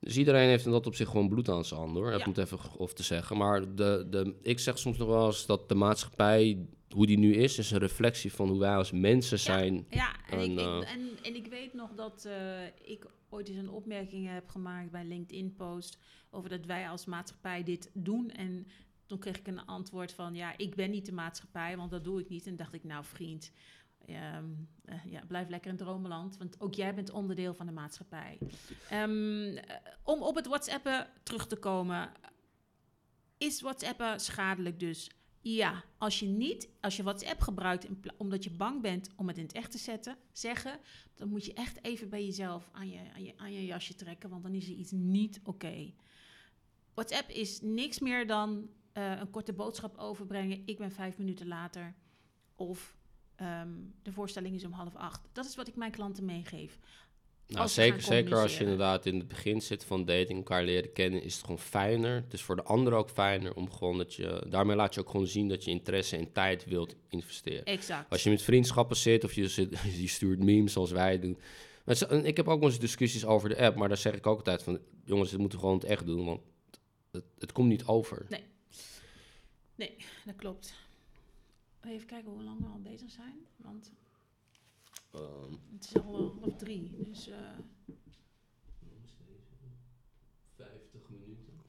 Dus 0.00 0.16
iedereen 0.16 0.48
heeft 0.48 0.64
in 0.64 0.70
dat 0.70 0.86
op 0.86 0.94
zich 0.94 1.08
gewoon 1.08 1.28
bloed 1.28 1.48
aan 1.48 1.64
zijn 1.64 1.80
handen, 1.80 2.02
hoor. 2.02 2.10
Dat 2.10 2.20
Ja. 2.20 2.26
moet 2.26 2.38
even 2.38 2.58
of 2.76 2.92
te 2.92 3.02
zeggen. 3.02 3.36
Maar 3.36 3.74
de, 3.74 4.06
de, 4.10 4.34
ik 4.42 4.58
zeg 4.58 4.78
soms 4.78 4.98
nog 4.98 5.08
wel 5.08 5.26
eens 5.26 5.46
dat 5.46 5.68
de 5.68 5.74
maatschappij, 5.74 6.66
hoe 6.88 7.06
die 7.06 7.18
nu 7.18 7.34
is, 7.34 7.58
is 7.58 7.70
een 7.70 7.78
reflectie 7.78 8.32
van 8.32 8.48
hoe 8.48 8.58
wij 8.58 8.76
als 8.76 8.90
mensen 8.92 9.38
zijn. 9.38 9.86
Ja, 9.90 10.12
en, 10.30 10.38
En, 10.38 10.44
ik, 10.50 10.52
ik- 10.52 10.58
eh, 10.58 10.92
en, 10.92 11.08
en 11.22 11.34
ik 11.34 11.46
weet 11.46 11.74
nog 11.74 11.90
dat 11.94 12.24
eh, 12.24 12.64
ik 12.82 13.06
ooit 13.28 13.48
eens 13.48 13.56
een 13.58 13.70
opmerking 13.70 14.28
heb 14.28 14.48
gemaakt 14.48 14.90
bij 14.90 15.04
LinkedIn-post 15.04 15.98
over 16.30 16.50
dat 16.50 16.66
wij 16.66 16.88
als 16.88 17.04
maatschappij 17.04 17.62
dit 17.62 17.90
doen. 17.94 18.30
En 18.30 18.66
toen 19.06 19.18
kreeg 19.18 19.38
ik 19.38 19.46
een 19.46 19.66
antwoord 19.66 20.12
van, 20.12 20.34
ja, 20.34 20.56
ik 20.58 20.74
ben 20.74 20.90
niet 20.90 21.06
de 21.06 21.12
maatschappij, 21.12 21.76
want 21.76 21.90
dat 21.90 22.04
doe 22.04 22.20
ik 22.20 22.28
niet. 22.28 22.46
En 22.46 22.56
dacht 22.56 22.74
ik, 22.74 22.84
nou 22.84 23.04
vriend, 23.04 23.52
ehm, 24.06 24.44
eh, 24.84 25.04
ja, 25.04 25.22
blijf 25.26 25.48
lekker 25.48 25.70
in 25.70 25.76
dromenland, 25.76 26.36
want 26.36 26.60
ook 26.60 26.74
jij 26.74 26.94
bent 26.94 27.10
onderdeel 27.10 27.54
van 27.54 27.66
de 27.66 27.72
maatschappij. 27.72 28.38
Ehm, 28.90 29.56
eh, 29.56 29.76
om 30.02 30.22
op 30.22 30.34
het 30.34 30.46
WhatsAppen 30.46 31.06
terug 31.22 31.46
te 31.46 31.56
komen, 31.56 32.12
is 33.38 33.60
WhatsAppen 33.60 34.20
schadelijk 34.20 34.80
dus? 34.80 35.10
Ja, 35.42 35.84
als 35.98 36.18
je 36.18 36.26
niet, 36.26 36.68
als 36.80 36.96
je 36.96 37.02
WhatsApp 37.02 37.40
gebruikt 37.40 37.86
omdat 38.16 38.44
je 38.44 38.50
bang 38.50 38.82
bent 38.82 39.10
om 39.16 39.28
het 39.28 39.36
in 39.36 39.42
het 39.42 39.52
echt 39.52 39.70
te 39.70 39.78
zetten, 39.78 40.16
zeggen, 40.32 40.78
dan 41.14 41.28
moet 41.28 41.44
je 41.44 41.54
echt 41.54 41.84
even 41.84 42.08
bij 42.08 42.24
jezelf 42.24 42.68
aan 42.72 42.88
je, 42.88 42.98
aan 43.14 43.22
je, 43.24 43.32
aan 43.36 43.52
je 43.52 43.66
jasje 43.66 43.94
trekken, 43.94 44.30
want 44.30 44.42
dan 44.42 44.54
is 44.54 44.68
er 44.68 44.74
iets 44.74 44.90
niet 44.90 45.40
oké. 45.44 45.92
WhatsApp 46.94 47.28
is 47.28 47.60
niks 47.60 47.98
meer 47.98 48.26
dan 48.26 48.70
eh, 48.92 49.20
een 49.20 49.30
korte 49.30 49.52
boodschap 49.52 49.96
overbrengen. 49.96 50.62
Ik 50.66 50.78
ben 50.78 50.92
vijf 50.92 51.18
minuten 51.18 51.46
later. 51.46 51.94
Of 52.54 52.96
ehm, 53.40 53.68
de 54.02 54.12
voorstelling 54.12 54.54
is 54.54 54.64
om 54.64 54.72
half 54.72 54.96
acht. 54.96 55.28
Dat 55.32 55.44
is 55.44 55.56
wat 55.56 55.68
ik 55.68 55.76
mijn 55.76 55.90
klanten 55.90 56.24
meegeef. 56.24 56.78
Nou, 57.46 57.62
Als 57.62 57.74
zeker, 57.74 58.02
zeker 58.02 58.36
als 58.36 58.56
je 58.56 58.62
inderdaad 58.62 59.06
in 59.06 59.18
het 59.18 59.28
begin 59.28 59.60
zit 59.60 59.84
van 59.84 60.04
dating, 60.04 60.38
elkaar 60.38 60.64
leren 60.64 60.92
kennen, 60.92 61.22
is 61.22 61.34
het 61.34 61.44
gewoon 61.44 61.58
fijner. 61.58 62.14
Het 62.14 62.32
is 62.32 62.42
voor 62.42 62.56
de 62.56 62.62
ander 62.62 62.92
ook 62.92 63.10
fijner 63.10 63.54
om 63.54 63.70
gewoon 63.70 63.98
dat 63.98 64.14
je... 64.14 64.46
Daarmee 64.48 64.76
laat 64.76 64.94
je 64.94 65.00
ook 65.00 65.10
gewoon 65.10 65.26
zien 65.26 65.48
dat 65.48 65.64
je 65.64 65.70
interesse 65.70 66.16
en 66.16 66.32
tijd 66.32 66.64
wilt 66.64 66.96
investeren. 67.08 67.64
Exact. 67.64 68.10
Als 68.10 68.22
je 68.22 68.30
met 68.30 68.42
vriendschappen 68.42 68.96
zit 68.96 69.24
of 69.24 69.32
je, 69.32 69.48
zit, 69.48 69.78
je 70.00 70.08
stuurt 70.08 70.42
memes 70.42 70.72
zoals 70.72 70.90
wij 70.90 71.18
doen. 71.18 71.38
Maar 71.84 72.12
ik 72.12 72.36
heb 72.36 72.48
ook 72.48 72.62
eens 72.62 72.78
discussies 72.78 73.24
over 73.24 73.48
de 73.48 73.58
app, 73.58 73.76
maar 73.76 73.88
daar 73.88 73.96
zeg 73.96 74.14
ik 74.14 74.26
ook 74.26 74.36
altijd 74.36 74.62
van... 74.62 74.78
Jongens, 75.04 75.30
dit 75.30 75.38
moeten 75.38 75.58
we 75.58 75.64
gewoon 75.64 75.80
het 75.80 75.88
echt 75.88 76.06
doen, 76.06 76.24
want 76.24 76.40
het, 77.10 77.24
het 77.38 77.52
komt 77.52 77.68
niet 77.68 77.84
over. 77.84 78.26
Nee, 79.76 79.96
dat 80.24 80.36
klopt. 80.36 80.74
Even 81.84 82.06
kijken 82.06 82.30
hoe 82.32 82.42
lang 82.42 82.60
we 82.60 82.66
al 82.66 82.80
bezig 82.80 83.10
zijn. 83.10 83.46
Want 83.56 83.92
Ehm, 85.10 85.52
het 85.72 85.84
is 85.84 86.02
al 86.02 86.30
eh, 86.30 86.40
half 86.40 86.56
drie. 86.56 86.90
Dus 87.04 87.28
eh, 87.28 87.58
50 90.54 91.08
minuten. 91.08 91.60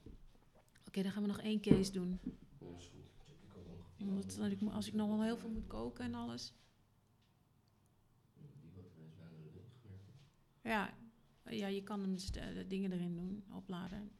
oké, 0.87 1.01
dan 1.01 1.11
gaan 1.11 1.21
we 1.21 1.27
nog 1.27 1.41
één 1.41 1.61
case 1.61 1.91
doen. 1.91 2.19
Ja, 2.59 2.77
is 2.77 2.91
goed. 2.93 4.07
Omdat 4.07 4.35
dat 4.37 4.51
ik, 4.51 4.61
als 4.61 4.87
ik 4.87 4.93
nog 4.93 5.07
wel 5.07 5.23
heel 5.23 5.37
veel 5.37 5.49
moet 5.49 5.67
koken 5.67 6.05
en 6.05 6.13
alles. 6.13 6.53
Ja, 10.63 10.93
ja 11.49 11.67
je 11.67 11.83
kan 11.83 12.01
hem 12.01 12.13
dus 12.13 12.31
de, 12.31 12.53
de 12.53 12.67
dingen 12.67 12.91
erin 12.91 13.15
doen, 13.15 13.43
opladen. 13.55 14.11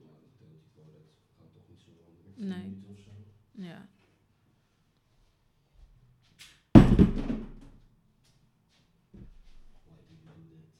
Ja, 0.00 0.16
ik 0.24 0.38
denk 0.38 0.52
dat 0.52 0.62
je 0.62 0.80
het 0.80 0.86
wel 0.86 0.94
redt. 0.94 1.14
We 1.28 1.34
gaan 1.38 1.39
toch 1.52 1.68
niet 1.68 1.80
zo 1.80 1.90
lang. 1.90 2.48
Nee. 2.48 2.58
Minuten 2.62 2.90
of 2.90 2.98
zo. 2.98 3.10
Ja. 3.52 3.88
Why 9.84 9.96
do 9.96 10.12
you 10.12 10.16
do 10.16 10.56
that? 10.56 10.70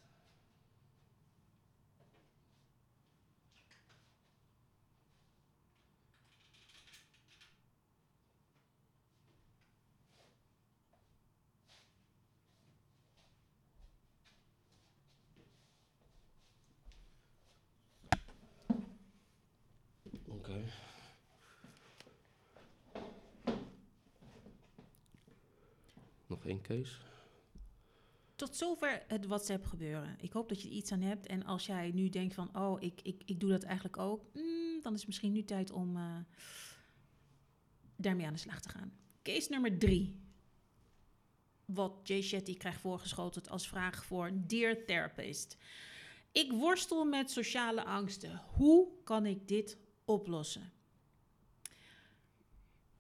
Oké. 20.37 20.65
Nog 26.41 26.49
één 26.49 26.63
case? 26.63 26.93
Tot 28.35 28.57
zover 28.57 29.03
het 29.07 29.27
WhatsApp 29.27 29.67
gebeuren. 29.67 30.17
Ik 30.21 30.33
hoop 30.33 30.49
dat 30.49 30.63
je 30.63 30.69
er 30.69 30.75
iets 30.75 30.93
aan 30.93 31.01
hebt. 31.01 31.27
En 31.27 31.45
als 31.45 31.67
jij 31.67 31.91
nu 31.91 32.09
denkt 32.09 32.35
van, 32.35 32.57
oh, 32.57 32.83
ik, 32.83 33.01
ik, 33.03 33.23
ik 33.25 33.41
doe 33.41 33.51
dat 33.51 33.63
eigenlijk 33.63 33.99
ook. 33.99 34.25
mm, 34.35 34.81
dan 34.83 34.95
is 34.95 35.07
misschien 35.07 35.33
nu 35.33 35.45
tijd 35.45 35.71
om 35.71 35.97
eh, 35.97 36.17
daarmee 37.97 38.27
aan 38.27 38.33
de 38.33 38.39
slag 38.39 38.61
te 38.61 38.69
gaan. 38.69 38.93
Case 39.23 39.51
nummer 39.51 39.79
drie. 39.79 40.21
Wat 41.65 42.01
Jay 42.03 42.23
Shetty 42.23 42.57
krijgt 42.57 42.81
voorgeschoteld 42.81 43.49
als 43.49 43.69
vraag 43.69 44.05
voor 44.05 44.31
Dear 44.35 44.85
Therapist. 44.85 45.57
Ik 46.33 46.53
worstel 46.53 47.05
met 47.05 47.31
sociale 47.31 47.85
angsten. 47.85 48.43
Hoe 48.55 48.89
kan 49.05 49.27
ik 49.27 49.49
dit 49.49 49.79
oplossen? 50.05 50.73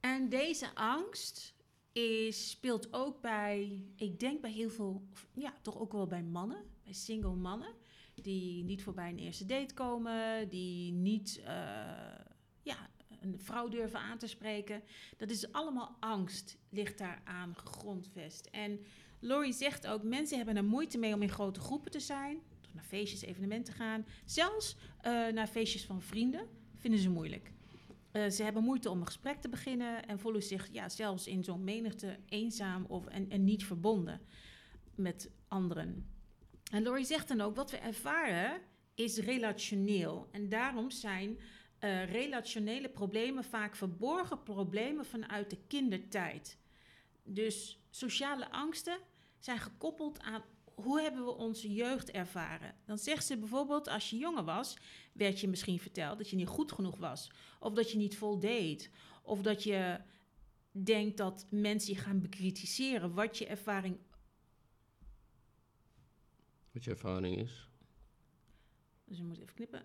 En 0.01 0.29
deze 0.29 0.75
angst 0.75 1.55
is, 1.93 2.51
speelt 2.51 2.93
ook 2.93 3.21
bij, 3.21 3.85
ik 3.97 4.21
denk 4.21 4.41
bij 4.41 4.53
heel 4.53 4.71
veel, 4.71 5.03
ja, 5.35 5.55
toch 5.63 5.79
ook 5.79 5.93
wel 5.93 6.07
bij 6.07 6.23
mannen, 6.23 6.65
bij 6.85 6.93
single 6.93 7.35
mannen, 7.35 7.75
die 8.15 8.65
niet 8.65 8.83
voorbij 8.83 9.09
een 9.09 9.19
eerste 9.19 9.47
date 9.47 9.75
komen, 9.75 10.49
die 10.49 10.93
niet 10.93 11.41
eh, 11.45 11.55
ja, 12.63 12.91
een 13.21 13.39
vrouw 13.39 13.69
durven 13.69 14.01
aan 14.01 14.19
te 14.19 14.27
spreken. 14.27 14.83
Dat 15.17 15.31
is 15.31 15.53
allemaal 15.53 15.97
angst, 16.01 16.59
ligt 16.69 16.99
daar 16.99 17.23
aan 17.25 17.57
gegrondvest. 17.57 18.47
En 18.47 18.81
Laurie 19.21 19.53
zegt 19.53 19.87
ook, 19.87 20.03
mensen 20.03 20.37
hebben 20.37 20.57
er 20.57 20.65
moeite 20.65 20.99
mee 20.99 21.15
om 21.15 21.23
in 21.23 21.29
grote 21.29 21.61
groepen 21.61 21.91
te 21.91 22.01
zijn, 22.01 22.39
naar 22.73 22.85
feestjes, 22.85 23.23
evenementen 23.23 23.75
gaan, 23.75 24.07
zelfs 24.25 24.77
eh, 25.01 25.13
naar 25.13 25.47
feestjes 25.47 25.85
van 25.85 26.03
vrienden, 26.03 26.49
vinden 26.77 27.01
ze 27.01 27.11
moeilijk. 27.11 27.53
Eh, 28.13 28.29
ze 28.29 28.43
hebben 28.43 28.63
moeite 28.63 28.91
om 28.91 29.01
een 29.01 29.07
gesprek 29.07 29.41
te 29.41 29.49
beginnen 29.49 30.07
en 30.07 30.19
voelen 30.19 30.43
zich 30.43 30.69
ja, 30.73 30.89
zelfs 30.89 31.27
in 31.27 31.45
zo'n 31.45 31.65
menigte 31.65 32.19
eenzaam 32.29 32.85
of, 32.85 33.07
en, 33.07 33.31
en 33.31 33.45
niet 33.45 33.65
verbonden 33.65 34.21
met 34.95 35.31
anderen. 35.49 36.11
En 36.73 36.83
Laurie 36.83 37.05
zegt 37.05 37.29
dan 37.29 37.41
ook, 37.41 37.57
wat 37.57 37.71
we 37.71 37.77
ervaren 37.77 38.61
is 38.95 39.19
relationeel. 39.19 40.29
En 40.31 40.49
daarom 40.49 40.91
zijn 40.91 41.39
eh, 41.79 42.11
relationele 42.11 42.89
problemen 42.89 43.45
vaak 43.45 43.77
verborgen 43.77 44.43
problemen 44.43 45.07
vanuit 45.07 45.51
de 45.51 45.59
kindertijd. 45.67 46.59
Dus 47.25 47.85
sociale 47.91 48.51
angsten 48.51 48.99
zijn 49.39 49.59
gekoppeld 49.59 50.21
aan 50.21 50.43
hoe 50.83 51.01
hebben 51.01 51.25
we 51.25 51.37
onze 51.37 51.73
jeugd 51.73 52.11
ervaren. 52.11 52.75
Dan 52.85 52.99
zegt 52.99 53.27
ze 53.27 53.39
bijvoorbeeld, 53.39 53.89
als 53.89 54.11
je 54.11 54.17
jonger 54.17 54.45
was, 54.45 54.77
werd 55.13 55.41
je 55.41 55.49
misschien 55.49 55.79
verteld 55.79 56.19
dat 56.19 56.31
je 56.31 56.37
niet 56.37 56.49
goed 56.49 56.73
genoeg 56.73 56.97
was. 56.97 57.31
Of 57.61 57.73
dat 57.73 57.91
je 57.91 57.99
niet 57.99 58.17
voldeed. 58.17 58.91
Of 59.23 59.43
dat 59.43 59.63
je 59.63 60.01
denkt 60.71 61.17
dat 61.17 61.47
mensen 61.51 61.95
je 61.95 62.01
gaan 62.01 62.21
bekritiseren 62.21 63.15
wat 63.15 63.39
je 63.39 63.47
ervaring. 63.47 63.99
Wat 66.73 66.85
je 66.85 66.91
ervaring 66.91 67.37
is? 67.37 67.69
Dus 69.05 69.19
je 69.19 69.25
moet 69.25 69.39
even 69.39 69.55
knippen. 69.55 69.83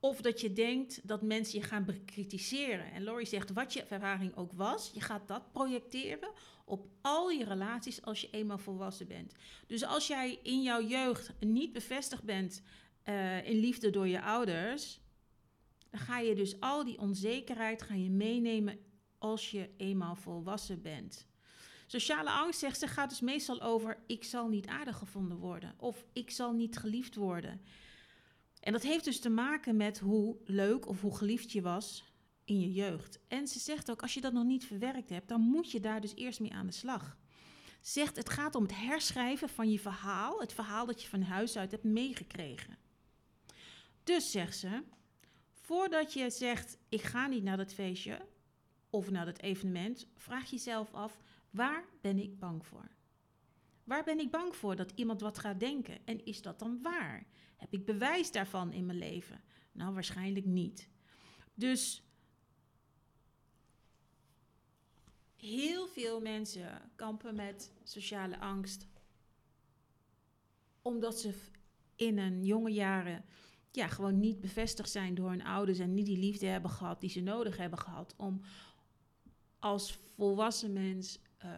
Of 0.00 0.20
dat 0.20 0.40
je 0.40 0.52
denkt 0.52 1.08
dat 1.08 1.22
mensen 1.22 1.58
je 1.58 1.64
gaan 1.64 1.84
bekritiseren. 1.84 2.92
En 2.92 3.02
Laurie 3.02 3.26
zegt, 3.26 3.52
wat 3.52 3.72
je 3.72 3.82
ervaring 3.82 4.36
ook 4.36 4.52
was, 4.52 4.90
je 4.94 5.00
gaat 5.00 5.28
dat 5.28 5.52
projecteren 5.52 6.30
op 6.64 6.86
al 7.00 7.30
je 7.30 7.44
relaties 7.44 8.02
als 8.02 8.20
je 8.20 8.30
eenmaal 8.30 8.58
volwassen 8.58 9.06
bent. 9.06 9.32
Dus 9.66 9.84
als 9.84 10.06
jij 10.06 10.38
in 10.42 10.62
jouw 10.62 10.82
jeugd 10.82 11.32
niet 11.40 11.72
bevestigd 11.72 12.22
bent 12.22 12.62
eh, 13.02 13.48
in 13.48 13.56
liefde 13.56 13.90
door 13.90 14.08
je 14.08 14.22
ouders, 14.22 15.00
dan 15.90 16.00
ga 16.00 16.18
je 16.18 16.34
dus 16.34 16.60
al 16.60 16.84
die 16.84 16.98
onzekerheid 16.98 17.82
ga 17.82 17.94
je 17.94 18.10
meenemen 18.10 18.78
als 19.18 19.50
je 19.50 19.70
eenmaal 19.76 20.14
volwassen 20.14 20.82
bent. 20.82 21.26
Sociale 21.86 22.30
angst, 22.30 22.58
zegt 22.58 22.78
ze, 22.78 22.86
gaat 22.86 23.08
dus 23.08 23.20
meestal 23.20 23.60
over 23.60 24.02
ik 24.06 24.24
zal 24.24 24.48
niet 24.48 24.66
aardig 24.66 24.96
gevonden 24.96 25.36
worden 25.36 25.74
of 25.76 26.04
ik 26.12 26.30
zal 26.30 26.52
niet 26.52 26.76
geliefd 26.76 27.14
worden. 27.14 27.60
En 28.60 28.72
dat 28.72 28.82
heeft 28.82 29.04
dus 29.04 29.20
te 29.20 29.28
maken 29.28 29.76
met 29.76 29.98
hoe 29.98 30.36
leuk 30.44 30.88
of 30.88 31.00
hoe 31.00 31.16
geliefd 31.16 31.52
je 31.52 31.62
was 31.62 32.04
in 32.44 32.60
je 32.60 32.72
jeugd. 32.72 33.18
En 33.28 33.48
ze 33.48 33.58
zegt 33.58 33.90
ook, 33.90 34.02
als 34.02 34.14
je 34.14 34.20
dat 34.20 34.32
nog 34.32 34.44
niet 34.44 34.64
verwerkt 34.64 35.08
hebt, 35.08 35.28
dan 35.28 35.40
moet 35.40 35.70
je 35.70 35.80
daar 35.80 36.00
dus 36.00 36.14
eerst 36.14 36.40
mee 36.40 36.52
aan 36.52 36.66
de 36.66 36.72
slag. 36.72 37.16
Ze 37.80 37.90
zegt, 37.92 38.16
het 38.16 38.30
gaat 38.30 38.54
om 38.54 38.62
het 38.62 38.76
herschrijven 38.76 39.48
van 39.48 39.70
je 39.70 39.78
verhaal, 39.78 40.40
het 40.40 40.52
verhaal 40.52 40.86
dat 40.86 41.02
je 41.02 41.08
van 41.08 41.22
huis 41.22 41.56
uit 41.56 41.70
hebt 41.70 41.84
meegekregen. 41.84 42.78
Dus 44.04 44.30
zegt 44.30 44.56
ze, 44.58 44.82
voordat 45.52 46.12
je 46.12 46.30
zegt, 46.30 46.78
ik 46.88 47.02
ga 47.02 47.26
niet 47.26 47.42
naar 47.42 47.56
dat 47.56 47.72
feestje 47.72 48.26
of 48.90 49.10
naar 49.10 49.24
dat 49.24 49.40
evenement, 49.40 50.06
vraag 50.16 50.50
jezelf 50.50 50.94
af, 50.94 51.22
waar 51.50 51.84
ben 52.00 52.18
ik 52.18 52.38
bang 52.38 52.66
voor? 52.66 52.88
Waar 53.84 54.04
ben 54.04 54.18
ik 54.18 54.30
bang 54.30 54.56
voor 54.56 54.76
dat 54.76 54.92
iemand 54.94 55.20
wat 55.20 55.38
gaat 55.38 55.60
denken? 55.60 56.06
En 56.06 56.24
is 56.24 56.42
dat 56.42 56.58
dan 56.58 56.82
waar? 56.82 57.26
Heb 57.58 57.72
ik 57.72 57.84
bewijs 57.84 58.32
daarvan 58.32 58.72
in 58.72 58.86
mijn 58.86 58.98
leven? 58.98 59.40
Nou, 59.72 59.94
waarschijnlijk 59.94 60.46
niet. 60.46 60.88
Dus 61.54 62.02
heel 65.36 65.88
veel 65.88 66.20
mensen 66.20 66.90
kampen 66.96 67.34
met 67.34 67.72
sociale 67.84 68.38
angst. 68.38 68.86
Omdat 70.82 71.20
ze 71.20 71.34
in 71.96 72.18
hun 72.18 72.44
jonge 72.44 72.72
jaren 72.72 73.24
ja, 73.70 73.86
gewoon 73.86 74.18
niet 74.18 74.40
bevestigd 74.40 74.90
zijn 74.90 75.14
door 75.14 75.30
hun 75.30 75.44
ouders 75.44 75.78
en 75.78 75.94
niet 75.94 76.06
die 76.06 76.18
liefde 76.18 76.46
hebben 76.46 76.70
gehad 76.70 77.00
die 77.00 77.10
ze 77.10 77.20
nodig 77.20 77.56
hebben 77.56 77.78
gehad 77.78 78.14
om 78.16 78.40
als 79.58 79.92
volwassen 79.92 80.72
mens 80.72 81.18
uh, 81.44 81.50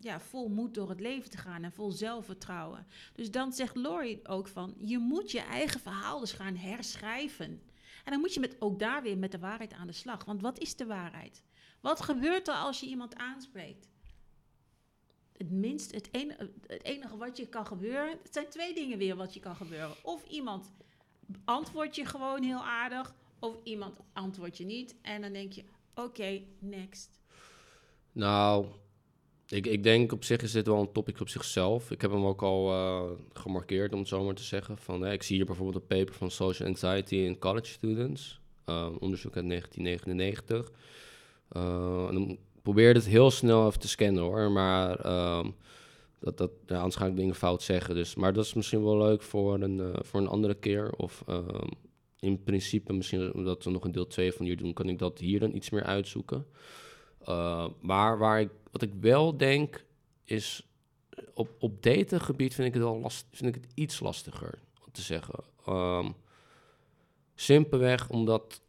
ja, 0.00 0.20
vol 0.20 0.48
moed 0.48 0.74
door 0.74 0.88
het 0.88 1.00
leven 1.00 1.30
te 1.30 1.36
gaan 1.36 1.64
en 1.64 1.72
vol 1.72 1.90
zelfvertrouwen. 1.90 2.86
Dus 3.14 3.30
dan 3.30 3.52
zegt 3.52 3.76
Laurie 3.76 4.28
ook 4.28 4.48
van, 4.48 4.74
je 4.78 4.98
moet 4.98 5.30
je 5.30 5.40
eigen 5.40 5.80
verhaal 5.80 6.20
dus 6.20 6.32
gaan 6.32 6.56
herschrijven. 6.56 7.62
En 8.04 8.12
dan 8.12 8.20
moet 8.20 8.34
je 8.34 8.40
met, 8.40 8.56
ook 8.58 8.78
daar 8.78 9.02
weer 9.02 9.18
met 9.18 9.32
de 9.32 9.38
waarheid 9.38 9.72
aan 9.72 9.86
de 9.86 9.92
slag. 9.92 10.24
Want 10.24 10.40
wat 10.40 10.58
is 10.58 10.76
de 10.76 10.86
waarheid? 10.86 11.42
Wat 11.80 12.00
gebeurt 12.00 12.48
er 12.48 12.54
als 12.54 12.80
je 12.80 12.86
iemand 12.86 13.16
aanspreekt? 13.16 13.88
Het 15.36 15.50
minst, 15.50 15.92
het 15.92 16.08
enige, 16.12 16.52
het 16.66 16.84
enige 16.84 17.16
wat 17.16 17.36
je 17.36 17.48
kan 17.48 17.66
gebeuren, 17.66 18.18
het 18.22 18.32
zijn 18.32 18.48
twee 18.48 18.74
dingen 18.74 18.98
weer 18.98 19.16
wat 19.16 19.34
je 19.34 19.40
kan 19.40 19.56
gebeuren. 19.56 19.96
Of 20.02 20.28
iemand 20.28 20.72
antwoordt 21.44 21.96
je 21.96 22.04
gewoon 22.04 22.42
heel 22.42 22.64
aardig, 22.64 23.14
of 23.38 23.56
iemand 23.62 23.98
antwoordt 24.12 24.58
je 24.58 24.64
niet. 24.64 24.94
En 25.02 25.20
dan 25.20 25.32
denk 25.32 25.52
je, 25.52 25.64
oké, 25.94 26.42
next. 26.58 27.20
Nou, 28.12 28.66
ik, 29.52 29.66
ik 29.66 29.82
denk 29.82 30.12
op 30.12 30.24
zich 30.24 30.42
is 30.42 30.52
dit 30.52 30.66
wel 30.66 30.80
een 30.80 30.92
topic 30.92 31.20
op 31.20 31.28
zichzelf. 31.28 31.90
Ik 31.90 32.00
heb 32.00 32.10
hem 32.10 32.24
ook 32.24 32.42
al 32.42 32.70
uh, 32.70 33.10
gemarkeerd, 33.32 33.92
om 33.92 33.98
het 33.98 34.08
zo 34.08 34.24
maar 34.24 34.34
te 34.34 34.42
zeggen. 34.42 34.78
Van, 34.78 35.06
ik 35.06 35.22
zie 35.22 35.36
hier 35.36 35.46
bijvoorbeeld 35.46 35.76
een 35.76 35.98
paper 35.98 36.14
van 36.14 36.30
Social 36.30 36.68
Anxiety 36.68 37.14
in 37.14 37.38
College 37.38 37.66
Students. 37.66 38.40
Uh, 38.66 38.88
onderzoek 38.98 39.36
uit 39.36 39.48
1999. 39.48 40.70
Uh, 41.56 42.06
en 42.08 42.14
dan 42.14 42.38
probeer 42.62 42.94
het 42.94 43.06
heel 43.06 43.30
snel 43.30 43.66
even 43.66 43.80
te 43.80 43.88
scannen 43.88 44.22
hoor. 44.22 44.50
Maar 44.50 45.00
ehm, 45.00 45.50
dat, 46.18 46.38
dat, 46.38 46.50
ja, 46.66 47.06
ik 47.06 47.16
dingen 47.16 47.34
fout 47.34 47.62
zeggen. 47.62 47.94
Dus, 47.94 48.14
maar 48.14 48.32
dat 48.32 48.44
is 48.44 48.54
misschien 48.54 48.84
wel 48.84 48.98
leuk 48.98 49.22
voor 49.22 49.60
een, 49.60 49.94
voor 50.04 50.20
een 50.20 50.28
andere 50.28 50.54
keer. 50.54 50.92
Of 50.96 51.22
ehm, 51.26 51.68
in 52.20 52.42
principe, 52.42 52.92
misschien 52.92 53.34
omdat 53.34 53.64
we 53.64 53.70
nog 53.70 53.84
een 53.84 53.92
deel 53.92 54.06
2 54.06 54.32
van 54.32 54.46
hier 54.46 54.56
doen, 54.56 54.72
kan 54.72 54.88
ik 54.88 54.98
dat 54.98 55.18
hier 55.18 55.40
dan 55.40 55.54
iets 55.54 55.70
meer 55.70 55.84
uitzoeken. 55.84 56.46
Maar 57.80 58.18
waar 58.18 58.40
ik, 58.40 58.48
wat 58.72 58.82
ik 58.82 58.92
wel 59.00 59.36
denk, 59.36 59.84
is 60.24 60.66
op, 61.34 61.56
op 61.58 61.82
datengebied 61.82 62.54
vind 62.54 62.68
ik 62.68 62.74
het 62.74 62.82
wel 62.82 62.98
last, 62.98 63.26
vind 63.30 63.56
ik 63.56 63.62
het 63.62 63.72
iets 63.74 64.00
lastiger 64.00 64.58
om 64.84 64.92
te 64.92 65.02
zeggen. 65.02 65.44
Um, 65.68 66.14
simpelweg 67.34 68.08
omdat 68.08 68.60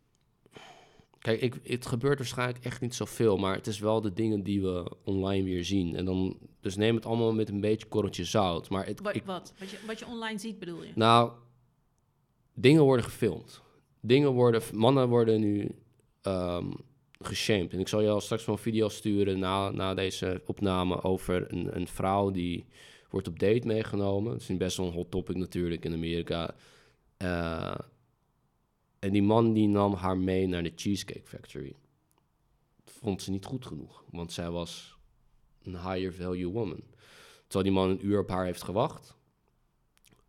Kijk, 1.24 1.42
ik, 1.42 1.60
het 1.64 1.86
gebeurt 1.86 2.18
waarschijnlijk 2.18 2.66
echt 2.66 2.82
niet 2.82 2.96
zoveel, 2.96 3.38
maar 3.38 3.56
het 3.56 3.68
is 3.68 3.80
wel 3.80 4.02
de 4.02 4.14
dingen 4.14 4.44
die 4.44 4.62
we 4.62 4.92
online 5.04 5.44
weer 5.44 5.66
zien. 5.66 5.96
En 5.96 6.06
dan, 6.06 6.38
dus 6.60 6.76
neem 6.76 6.96
het 6.96 7.06
allemaal 7.06 7.34
met 7.34 7.50
een 7.50 7.62
beetje 7.62 7.88
korreltje 7.88 8.26
zout. 8.26 8.70
Maar 8.70 8.86
het, 8.86 9.02
wat, 9.02 9.22
wat? 9.26 9.54
Wat, 9.60 9.70
je, 9.70 9.78
wat 9.88 10.00
je 10.00 10.06
online 10.06 10.40
ziet 10.40 10.60
bedoel 10.60 10.84
je? 10.84 10.92
Nou, 10.96 11.32
dingen 12.54 12.84
worden 12.84 13.06
gefilmd. 13.06 13.62
Dingen 14.00 14.32
worden, 14.32 14.62
mannen 14.74 15.10
worden 15.10 15.40
nu 15.40 15.76
um, 16.22 16.74
geshamed. 17.28 17.74
En 17.74 17.80
ik 17.80 17.88
zal 17.88 18.02
je 18.02 18.10
al 18.10 18.22
straks 18.22 18.46
wel 18.46 18.56
een 18.56 18.62
video 18.62 18.90
sturen 18.90 19.40
na, 19.40 19.70
na 19.70 19.94
deze 19.94 20.42
opname 20.46 21.04
over 21.04 21.54
een, 21.54 21.76
een 21.76 21.88
vrouw 21.88 22.32
die 22.32 22.66
wordt 23.10 23.28
op 23.28 23.40
date 23.40 23.68
meegenomen. 23.68 24.34
Het 24.34 24.50
is 24.50 24.58
best 24.58 24.78
wel 24.78 24.88
een 24.88 24.94
hot 24.94 25.12
topic 25.12 25.36
natuurlijk 25.36 25.86
in 25.86 25.94
Amerika. 25.94 26.56
Uh, 27.18 27.76
en 29.00 29.12
die 29.12 29.24
man 29.24 29.54
die 29.54 29.68
nam 29.68 29.94
haar 29.94 30.18
mee 30.18 30.48
naar 30.48 30.64
de 30.64 30.72
Cheesecake 30.76 31.28
Factory. 31.28 31.76
vond 32.86 33.22
ze 33.22 33.32
niet 33.32 33.46
goed 33.46 33.66
genoeg, 33.66 34.04
want 34.12 34.32
zij 34.32 34.50
was 34.50 34.98
een 35.64 35.90
higher 35.90 36.14
value 36.14 36.52
woman. 36.52 36.84
Terwijl 37.48 37.64
die 37.64 37.74
man 37.74 37.90
een 37.90 38.06
uur 38.06 38.20
op 38.20 38.30
haar 38.30 38.46
heeft 38.46 38.64
gewacht. 38.64 39.16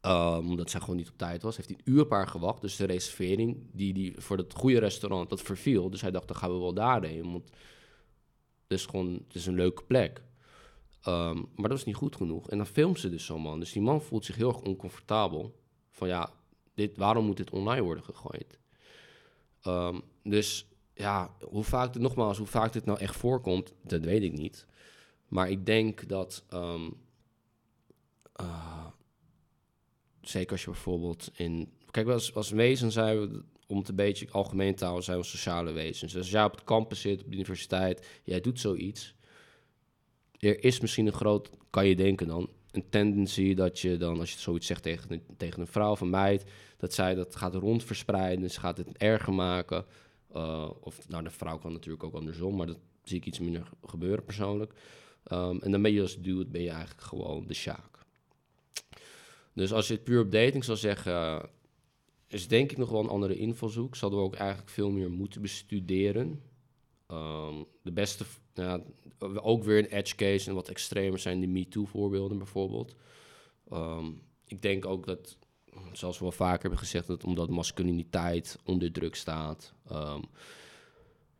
Um, 0.06 0.48
omdat 0.48 0.70
zij 0.70 0.80
gewoon 0.80 0.96
niet 0.96 1.08
op 1.08 1.18
tijd 1.18 1.42
was, 1.42 1.56
heeft 1.56 1.68
hij 1.68 1.78
een 1.78 1.92
uur 1.92 2.02
op 2.02 2.10
haar 2.10 2.26
gewacht. 2.26 2.60
Dus 2.60 2.76
de 2.76 2.84
reservering 2.84 3.56
die, 3.72 3.92
die 3.92 4.14
voor 4.20 4.36
het 4.36 4.54
goede 4.54 4.78
restaurant, 4.78 5.28
dat 5.28 5.42
verviel. 5.42 5.90
Dus 5.90 6.00
hij 6.00 6.10
dacht, 6.10 6.28
dan 6.28 6.36
gaan 6.36 6.52
we 6.52 6.58
wel 6.58 6.74
daarheen. 6.74 7.32
Want 7.32 7.50
het 8.62 8.78
is 8.78 8.86
gewoon 8.86 9.12
het 9.12 9.34
is 9.34 9.46
een 9.46 9.54
leuke 9.54 9.82
plek. 9.82 10.22
Um, 11.08 11.34
maar 11.34 11.68
dat 11.68 11.70
was 11.70 11.84
niet 11.84 11.94
goed 11.94 12.16
genoeg. 12.16 12.50
En 12.50 12.56
dan 12.56 12.66
filmt 12.66 13.00
ze 13.00 13.10
dus 13.10 13.24
zo'n 13.24 13.40
man. 13.40 13.58
Dus 13.58 13.72
die 13.72 13.82
man 13.82 14.02
voelt 14.02 14.24
zich 14.24 14.36
heel 14.36 14.48
erg 14.48 14.60
oncomfortabel. 14.60 15.62
Van 15.90 16.08
ja, 16.08 16.32
dit, 16.74 16.96
waarom 16.96 17.24
moet 17.24 17.36
dit 17.36 17.50
online 17.50 17.82
worden 17.82 18.04
gegooid? 18.04 18.58
Um, 19.66 20.02
dus 20.22 20.68
ja, 20.94 21.36
hoe 21.40 21.64
vaak 21.64 21.92
dit, 21.92 22.02
nogmaals, 22.02 22.38
hoe 22.38 22.46
vaak 22.46 22.72
dit 22.72 22.84
nou 22.84 22.98
echt 22.98 23.16
voorkomt, 23.16 23.72
dat 23.82 24.04
weet 24.04 24.22
ik 24.22 24.32
niet. 24.32 24.66
Maar 25.28 25.50
ik 25.50 25.66
denk 25.66 26.08
dat, 26.08 26.44
uh, 26.50 26.80
zeker 30.28 30.52
als 30.52 30.64
je 30.64 30.70
bijvoorbeeld 30.70 31.30
in... 31.34 31.72
Kijk, 31.90 32.08
als, 32.08 32.34
als 32.34 32.50
wezen 32.50 32.92
zijn 32.92 33.20
we, 33.20 33.42
om 33.66 33.78
het 33.78 33.88
een 33.88 33.94
beetje 33.94 34.30
algemeen 34.30 34.74
te 34.74 34.84
houden, 34.84 35.04
zijn 35.04 35.18
we 35.18 35.24
sociale 35.24 35.72
wezens. 35.72 36.12
Dus 36.12 36.20
als 36.20 36.30
jij 36.30 36.44
op 36.44 36.54
het 36.54 36.64
campus 36.64 37.00
zit, 37.00 37.22
op 37.22 37.30
de 37.30 37.34
universiteit, 37.34 38.20
jij 38.24 38.40
doet 38.40 38.60
zoiets... 38.60 39.14
Er 40.38 40.64
is 40.64 40.80
misschien 40.80 41.06
een 41.06 41.12
groot, 41.12 41.50
kan 41.70 41.86
je 41.86 41.96
denken 41.96 42.26
dan, 42.26 42.50
een 42.70 42.88
tendency 42.90 43.54
dat 43.54 43.80
je 43.80 43.96
dan, 43.96 44.18
als 44.18 44.32
je 44.32 44.38
zoiets 44.38 44.66
zegt 44.66 44.82
tegen 44.82 45.12
een, 45.12 45.22
tegen 45.36 45.60
een 45.60 45.66
vrouw 45.66 45.96
van 45.96 46.10
meid, 46.10 46.44
dat 46.76 46.94
zij 46.94 47.14
dat 47.14 47.36
gaat 47.36 47.54
rondverspreiden, 47.54 48.50
ze 48.50 48.60
gaat 48.60 48.76
het 48.76 48.96
erger 48.96 49.32
maken. 49.32 49.84
Uh, 50.36 50.70
of 50.80 51.08
nou, 51.08 51.24
de 51.24 51.30
vrouw 51.30 51.58
kan 51.58 51.72
natuurlijk 51.72 52.04
ook 52.04 52.14
andersom, 52.14 52.56
maar 52.56 52.66
dat 52.66 52.78
zie 53.02 53.16
ik 53.16 53.26
iets 53.26 53.38
minder 53.38 53.70
gebeuren 53.84 54.24
persoonlijk. 54.24 54.72
Um, 55.32 55.60
en 55.60 55.70
dan 55.70 55.82
ben 55.82 55.92
je 55.92 56.00
als 56.00 56.20
dude, 56.20 56.46
ben 56.46 56.62
je 56.62 56.70
eigenlijk 56.70 57.02
gewoon 57.02 57.46
de 57.46 57.54
sjaak. 57.54 57.93
Dus 59.54 59.72
als 59.72 59.88
je 59.88 59.94
het 59.94 60.04
puur 60.04 60.20
op 60.20 60.30
dating 60.30 60.64
zou 60.64 60.78
zeggen, 60.78 61.48
is 62.28 62.48
denk 62.48 62.70
ik 62.70 62.78
nog 62.78 62.90
wel 62.90 63.00
een 63.00 63.08
andere 63.08 63.36
invalshoek. 63.36 63.96
Zouden 63.96 64.20
we 64.20 64.26
ook 64.26 64.34
eigenlijk 64.34 64.70
veel 64.70 64.90
meer 64.90 65.10
moeten 65.10 65.42
bestuderen. 65.42 66.42
Um, 67.08 67.66
de 67.82 67.92
beste, 67.92 68.24
ja, 68.54 68.82
ook 69.18 69.64
weer 69.64 69.78
een 69.78 69.98
edge 69.98 70.14
case 70.14 70.48
en 70.48 70.54
wat 70.54 70.68
extremer 70.68 71.18
zijn 71.18 71.40
de 71.40 71.46
MeToo-voorbeelden 71.46 72.38
bijvoorbeeld. 72.38 72.94
Um, 73.72 74.22
ik 74.46 74.62
denk 74.62 74.86
ook 74.86 75.06
dat, 75.06 75.36
zoals 75.92 76.18
we 76.18 76.24
wel 76.24 76.32
vaker 76.32 76.60
hebben 76.60 76.78
gezegd, 76.78 77.06
dat 77.06 77.24
omdat 77.24 77.48
masculiniteit 77.48 78.58
onder 78.64 78.92
druk 78.92 79.14
staat. 79.14 79.74
Um, 79.92 80.22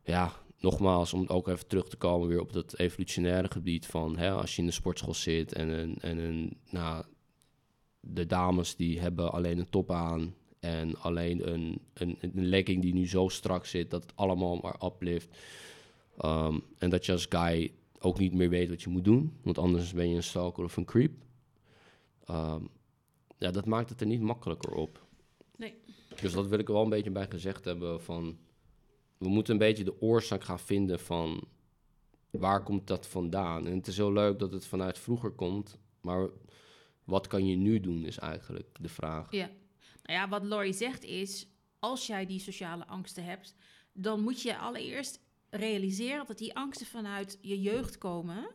ja, 0.03 0.33
nogmaals, 0.59 1.13
om 1.13 1.27
ook 1.27 1.47
even 1.47 1.67
terug 1.67 1.89
te 1.89 1.97
komen 1.97 2.27
weer 2.27 2.41
op 2.41 2.53
dat 2.53 2.77
evolutionaire 2.77 3.51
gebied 3.51 3.85
van 3.85 4.17
hè, 4.17 4.31
als 4.31 4.55
je 4.55 4.61
in 4.61 4.67
de 4.67 4.73
sportschool 4.73 5.13
zit 5.13 5.53
en, 5.53 5.67
een, 5.67 5.97
en 6.01 6.17
een, 6.17 6.57
nou, 6.69 7.05
de 8.13 8.25
dames 8.25 8.75
die 8.75 8.99
hebben 8.99 9.31
alleen 9.31 9.57
een 9.59 9.69
top 9.69 9.91
aan 9.91 10.35
en 10.59 10.97
alleen 10.97 11.51
een, 11.53 11.81
een, 11.93 12.17
een 12.21 12.45
legging 12.45 12.81
die 12.81 12.93
nu 12.93 13.07
zo 13.07 13.27
strak 13.27 13.65
zit 13.65 13.89
dat 13.89 14.01
het 14.01 14.15
allemaal 14.15 14.55
maar 14.55 14.83
uplift. 14.83 15.37
Um, 16.25 16.63
en 16.77 16.89
dat 16.89 17.05
je 17.05 17.11
als 17.11 17.25
guy 17.29 17.71
ook 17.99 18.19
niet 18.19 18.33
meer 18.33 18.49
weet 18.49 18.69
wat 18.69 18.81
je 18.81 18.89
moet 18.89 19.03
doen, 19.03 19.33
want 19.43 19.57
anders 19.57 19.93
ben 19.93 20.09
je 20.09 20.15
een 20.15 20.23
stalker 20.23 20.63
of 20.63 20.77
een 20.77 20.85
creep. 20.85 21.11
Um, 22.29 22.69
ja, 23.37 23.51
dat 23.51 23.65
maakt 23.65 23.89
het 23.89 24.01
er 24.01 24.07
niet 24.07 24.21
makkelijker 24.21 24.71
op. 24.71 25.05
Nee. 25.57 25.75
Dus 26.21 26.33
dat 26.33 26.47
wil 26.47 26.59
ik 26.59 26.67
er 26.67 26.73
wel 26.73 26.83
een 26.83 26.89
beetje 26.89 27.11
bij 27.11 27.29
gezegd 27.29 27.65
hebben 27.65 28.01
van... 28.01 28.37
We 29.17 29.27
moeten 29.27 29.53
een 29.53 29.59
beetje 29.59 29.83
de 29.83 30.01
oorzaak 30.01 30.43
gaan 30.43 30.59
vinden 30.59 30.99
van... 30.99 31.43
Waar 32.29 32.63
komt 32.63 32.87
dat 32.87 33.07
vandaan? 33.07 33.67
En 33.67 33.77
het 33.77 33.87
is 33.87 33.97
heel 33.97 34.13
leuk 34.13 34.39
dat 34.39 34.51
het 34.51 34.65
vanuit 34.65 34.97
vroeger 34.99 35.31
komt, 35.31 35.77
maar 36.01 36.29
wat 37.05 37.27
kan 37.27 37.47
je 37.47 37.55
nu 37.55 37.79
doen 37.79 38.03
is 38.03 38.17
eigenlijk 38.17 38.77
de 38.79 38.89
vraag. 38.89 39.31
Ja. 39.31 39.49
Nou 40.03 40.19
ja, 40.19 40.29
wat 40.29 40.43
Laurie 40.43 40.73
zegt 40.73 41.03
is, 41.03 41.47
als 41.79 42.07
jij 42.07 42.25
die 42.25 42.39
sociale 42.39 42.87
angsten 42.87 43.23
hebt, 43.23 43.55
dan 43.93 44.21
moet 44.21 44.41
je 44.41 44.57
allereerst 44.57 45.19
realiseren 45.49 46.25
dat 46.25 46.37
die 46.37 46.55
angsten 46.55 46.87
vanuit 46.87 47.37
je 47.41 47.61
jeugd 47.61 47.97
komen. 47.97 48.47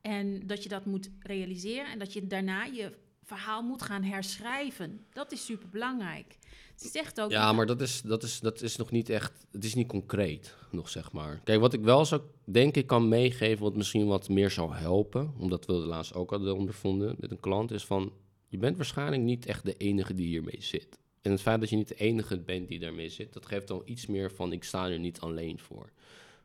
En 0.00 0.46
dat 0.46 0.62
je 0.62 0.68
dat 0.68 0.84
moet 0.84 1.10
realiseren 1.20 1.90
en 1.90 1.98
dat 1.98 2.12
je 2.12 2.26
daarna 2.26 2.64
je 2.64 2.96
verhaal 3.22 3.62
moet 3.62 3.82
gaan 3.82 4.02
herschrijven. 4.02 5.06
Dat 5.12 5.32
is 5.32 5.44
super 5.44 5.68
belangrijk. 5.68 6.38
Ze 6.76 6.88
zegt 6.88 7.20
ook. 7.20 7.30
Ja, 7.30 7.52
maar 7.52 7.66
dat 7.66 7.80
is, 7.80 8.02
dat, 8.02 8.22
is, 8.22 8.40
dat 8.40 8.62
is 8.62 8.76
nog 8.76 8.90
niet 8.90 9.08
echt. 9.08 9.46
Het 9.50 9.64
is 9.64 9.74
niet 9.74 9.88
concreet 9.88 10.54
nog, 10.70 10.88
zeg 10.88 11.12
maar. 11.12 11.40
Kijk, 11.44 11.60
wat 11.60 11.72
ik 11.72 11.80
wel 11.82 12.04
zou 12.04 12.20
denk 12.44 12.76
ik 12.76 12.86
kan 12.86 13.08
meegeven, 13.08 13.62
wat 13.62 13.76
misschien 13.76 14.06
wat 14.06 14.28
meer 14.28 14.50
zou 14.50 14.74
helpen, 14.74 15.34
omdat 15.38 15.66
we 15.66 15.72
het 15.72 15.84
laatst 15.84 16.14
ook 16.14 16.30
hadden 16.30 16.56
ondervonden 16.56 17.16
met 17.18 17.30
een 17.30 17.40
klant, 17.40 17.70
is 17.70 17.84
van 17.84 18.12
je 18.48 18.58
bent 18.58 18.76
waarschijnlijk 18.76 19.22
niet 19.22 19.46
echt 19.46 19.64
de 19.64 19.76
enige 19.76 20.14
die 20.14 20.26
hiermee 20.26 20.62
zit. 20.62 20.98
En 21.22 21.30
het 21.30 21.40
feit 21.40 21.60
dat 21.60 21.70
je 21.70 21.76
niet 21.76 21.88
de 21.88 21.94
enige 21.94 22.38
bent 22.40 22.68
die 22.68 22.78
daarmee 22.78 23.08
zit, 23.08 23.32
dat 23.32 23.46
geeft 23.46 23.68
dan 23.68 23.82
iets 23.84 24.06
meer 24.06 24.30
van 24.30 24.52
ik 24.52 24.64
sta 24.64 24.88
er 24.88 24.98
niet 24.98 25.20
alleen 25.20 25.58
voor. 25.58 25.84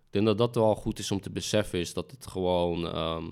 Ik 0.06 0.18
denk 0.18 0.26
dat 0.26 0.38
dat 0.38 0.56
wel 0.56 0.76
goed 0.76 1.00
is 1.00 1.12
om 1.12 1.22
te 1.22 1.30
beseffen, 1.30 1.80
is 1.80 1.94
dat 1.94 2.12
het 2.12 2.28
gewoon, 2.28 2.88
ehm, 2.88 3.30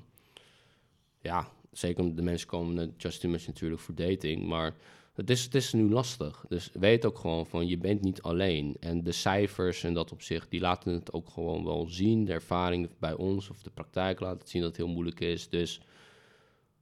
ja, 1.21 1.51
zeker 1.71 2.15
de 2.15 2.21
mensen 2.21 2.47
komen 2.47 2.73
naar 2.73 2.87
Just 2.97 3.23
Image 3.23 3.47
natuurlijk 3.47 3.81
voor 3.81 3.95
dating, 3.95 4.47
maar 4.47 4.75
het 5.19 5.29
is, 5.29 5.43
het 5.43 5.55
is 5.55 5.73
nu 5.73 5.89
lastig. 5.89 6.45
Dus 6.47 6.69
weet 6.73 7.05
ook 7.05 7.17
gewoon 7.17 7.45
van, 7.45 7.67
je 7.67 7.77
bent 7.77 8.01
niet 8.01 8.21
alleen. 8.21 8.75
En 8.79 9.03
de 9.03 9.11
cijfers 9.11 9.83
en 9.83 9.93
dat 9.93 10.11
op 10.11 10.21
zich, 10.21 10.47
die 10.47 10.59
laten 10.59 10.93
het 10.93 11.13
ook 11.13 11.29
gewoon 11.29 11.63
wel 11.65 11.87
zien. 11.87 12.25
De 12.25 12.33
ervaring 12.33 12.89
bij 12.99 13.13
ons 13.13 13.49
of 13.49 13.61
de 13.61 13.69
praktijk 13.69 14.19
laat 14.19 14.39
het 14.39 14.49
zien 14.49 14.61
dat 14.61 14.69
het 14.69 14.79
heel 14.79 14.93
moeilijk 14.93 15.19
is. 15.19 15.49
Dus 15.49 15.81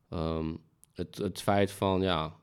ehm, 0.09 0.55
het, 0.93 1.17
het 1.17 1.41
feit 1.41 1.71
van, 1.71 2.01
ja, 2.01 2.35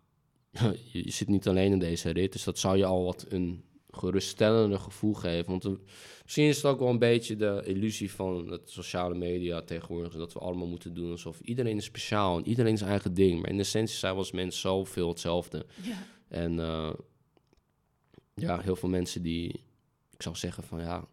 je, 0.92 1.10
zit 1.10 1.28
niet 1.28 1.48
alleen 1.48 1.72
in 1.72 1.78
deze 1.78 2.10
rit. 2.10 2.32
Dus 2.32 2.44
dat 2.44 2.58
zou 2.58 2.76
je 2.76 2.84
al 2.84 3.04
wat 3.04 3.26
een 3.28 3.64
geruststellender 3.94 4.78
gevoel 4.78 5.14
geven. 5.14 5.50
Want 5.50 5.78
misschien 6.22 6.48
is 6.48 6.56
het 6.56 6.66
ook 6.66 6.78
wel 6.78 6.88
een 6.88 6.98
beetje 6.98 7.36
de 7.36 7.62
illusie 7.64 8.12
van 8.12 8.50
het 8.50 8.70
sociale 8.70 9.14
media 9.14 9.62
tegenwoordig. 9.62 10.12
Dat 10.12 10.32
we 10.32 10.38
allemaal 10.38 10.66
moeten 10.66 10.94
doen 10.94 11.10
alsof 11.10 11.40
iedereen 11.40 11.76
is 11.76 11.84
speciaal 11.84 12.38
en 12.38 12.48
iedereen 12.48 12.78
zijn 12.78 12.90
eigen 12.90 13.14
ding. 13.14 13.40
Maar 13.40 13.50
in 13.50 13.58
essentie 13.58 13.96
zijn 13.96 14.12
we 14.12 14.18
als 14.18 14.32
mensen 14.32 14.60
zoveel 14.60 15.08
hetzelfde. 15.08 15.66
Ja. 15.82 16.06
En 16.28 16.52
uh, 16.52 16.92
ja, 18.34 18.60
heel 18.60 18.76
veel 18.76 18.88
mensen 18.88 19.22
die, 19.22 19.48
ik 20.10 20.22
zou 20.22 20.36
zeggen 20.36 20.62
van 20.62 20.80
ja, 20.80 21.08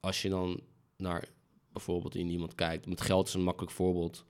als 0.00 0.22
je 0.22 0.28
dan 0.28 0.60
naar 0.96 1.28
bijvoorbeeld 1.72 2.14
in 2.14 2.28
iemand 2.28 2.54
kijkt, 2.54 2.86
met 2.86 3.00
geld 3.00 3.28
is 3.28 3.34
een 3.34 3.42
makkelijk 3.42 3.72
voorbeeld, 3.72 4.24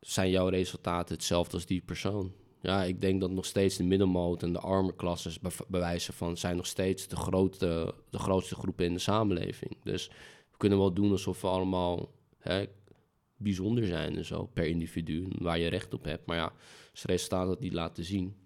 zijn 0.00 0.30
jouw 0.30 0.48
resultaten 0.48 1.14
hetzelfde 1.14 1.52
als 1.52 1.66
die 1.66 1.80
persoon? 1.80 2.32
Ja, 2.62 2.84
ik 2.84 3.00
denk 3.00 3.20
dat 3.20 3.30
nog 3.30 3.44
steeds 3.44 3.76
de 3.76 3.84
middenmoot 3.84 4.42
en 4.42 4.52
de 4.52 4.58
arme 4.58 4.94
klasses 4.94 5.38
bewijzen 5.68 6.14
van 6.14 6.36
zijn 6.36 6.56
nog 6.56 6.66
steeds 6.66 7.08
de, 7.08 7.16
grote, 7.16 7.94
de 8.10 8.18
grootste 8.18 8.54
groepen 8.54 8.84
in 8.84 8.92
de 8.92 8.98
samenleving. 8.98 9.76
Dus 9.82 10.08
we 10.50 10.56
kunnen 10.56 10.78
wel 10.78 10.92
doen 10.92 11.10
alsof 11.10 11.40
we 11.40 11.46
allemaal 11.46 12.12
hè, 12.38 12.64
bijzonder 13.36 13.86
zijn 13.86 14.16
en 14.16 14.24
zo 14.24 14.46
per 14.46 14.66
individu, 14.66 15.26
waar 15.38 15.58
je 15.58 15.68
recht 15.68 15.94
op 15.94 16.04
hebt. 16.04 16.26
Maar 16.26 16.36
ja, 16.36 16.52
als 16.90 17.04
resultaten 17.04 17.48
dat 17.48 17.60
niet 17.60 17.72
laten 17.72 18.04
zien. 18.04 18.36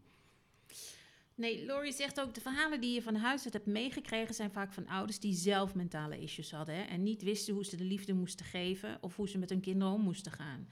Nee, 1.35 1.64
Laurie 1.64 1.93
zegt 1.93 2.21
ook, 2.21 2.35
de 2.35 2.41
verhalen 2.41 2.81
die 2.81 2.95
je 2.95 3.03
van 3.03 3.14
huis 3.14 3.45
uit 3.45 3.53
hebt 3.53 3.67
meegekregen 3.67 4.35
zijn 4.35 4.51
vaak 4.51 4.73
van 4.73 4.87
ouders 4.87 5.21
die 5.21 5.35
zelf 5.35 5.75
mentale 5.75 6.21
issues 6.21 6.51
hadden 6.51 6.75
hè, 6.75 6.83
en 6.83 7.03
niet 7.03 7.23
wisten 7.23 7.55
hoe 7.55 7.64
ze 7.64 7.77
de 7.77 7.85
liefde 7.85 8.12
moesten 8.12 8.47
geven 8.47 8.99
of 9.01 9.17
hoe 9.17 9.29
ze 9.29 9.39
met 9.39 9.51
hun 9.51 9.61
kinderen 9.61 9.95
om 9.95 10.01
moesten 10.01 10.33
gaan. 10.33 10.69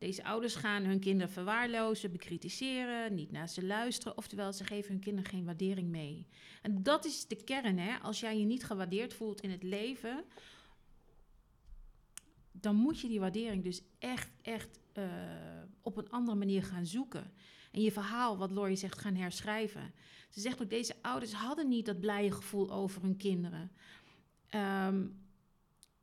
Deze 0.00 0.24
ouders 0.24 0.54
gaan 0.54 0.84
hun 0.84 1.00
kinderen 1.00 1.32
verwaarlozen, 1.32 2.12
bekritiseren, 2.12 3.14
niet 3.14 3.30
naar 3.30 3.48
ze 3.48 3.64
luisteren, 3.66 4.16
oftewel 4.16 4.52
ze 4.52 4.64
geven 4.64 4.90
hun 4.90 5.00
kinderen 5.00 5.30
geen 5.30 5.44
waardering 5.44 5.88
mee. 5.88 6.26
En 6.62 6.82
dat 6.82 7.04
is 7.04 7.26
de 7.26 7.44
kern, 7.44 7.78
hè? 7.78 7.98
Als 7.98 8.20
jij 8.20 8.38
je 8.38 8.44
niet 8.44 8.64
gewaardeerd 8.64 9.14
voelt 9.14 9.40
in 9.40 9.50
het 9.50 9.62
leven, 9.62 10.24
dan 12.52 12.76
moet 12.76 13.00
je 13.00 13.08
die 13.08 13.20
waardering 13.20 13.64
dus 13.64 13.82
echt, 13.98 14.30
echt 14.42 14.78
uh, 14.94 15.04
op 15.82 15.96
een 15.96 16.10
andere 16.10 16.36
manier 16.36 16.62
gaan 16.62 16.86
zoeken. 16.86 17.32
En 17.72 17.80
je 17.80 17.92
verhaal, 17.92 18.38
wat 18.38 18.50
Lori 18.50 18.76
zegt, 18.76 18.98
gaan 18.98 19.16
herschrijven. 19.16 19.94
Ze 20.28 20.40
zegt 20.40 20.62
ook, 20.62 20.70
deze 20.70 20.94
ouders 21.02 21.32
hadden 21.32 21.68
niet 21.68 21.86
dat 21.86 22.00
blije 22.00 22.32
gevoel 22.32 22.70
over 22.70 23.02
hun 23.02 23.16
kinderen. 23.16 23.72
Um, 24.54 25.28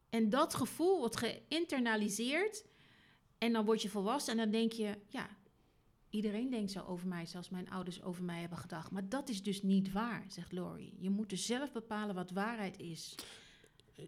en 0.10 0.30
dat 0.30 0.56
gevoel 0.56 1.00
wordt 1.00 1.18
geïnternaliseerd 1.18 2.66
en 3.38 3.54
dan 3.54 3.66
word 3.66 3.82
je 3.82 3.90
volwassen 3.90 4.32
en 4.34 4.40
dan 4.40 4.52
denk 4.52 4.72
je, 4.72 4.98
ja, 5.08 5.30
iedereen 6.10 6.50
denkt 6.50 6.72
zo 6.72 6.84
over 6.88 7.08
mij, 7.08 7.26
zoals 7.26 7.50
mijn 7.50 7.70
ouders 7.70 8.04
over 8.04 8.24
mij 8.24 8.40
hebben 8.40 8.58
gedacht. 8.58 8.92
Maar 8.92 9.10
dat 9.10 9.30
is 9.30 9.44
dus 9.44 9.64
niet 9.64 9.92
waar, 9.92 10.26
zegt 10.28 10.52
Laurie. 10.52 10.94
Je 11.00 11.10
moet 11.10 11.30
dus 11.30 11.46
zelf 11.46 11.72
bepalen 11.72 12.16
wat 12.16 12.32
waarheid 12.32 12.80
is. 12.80 13.16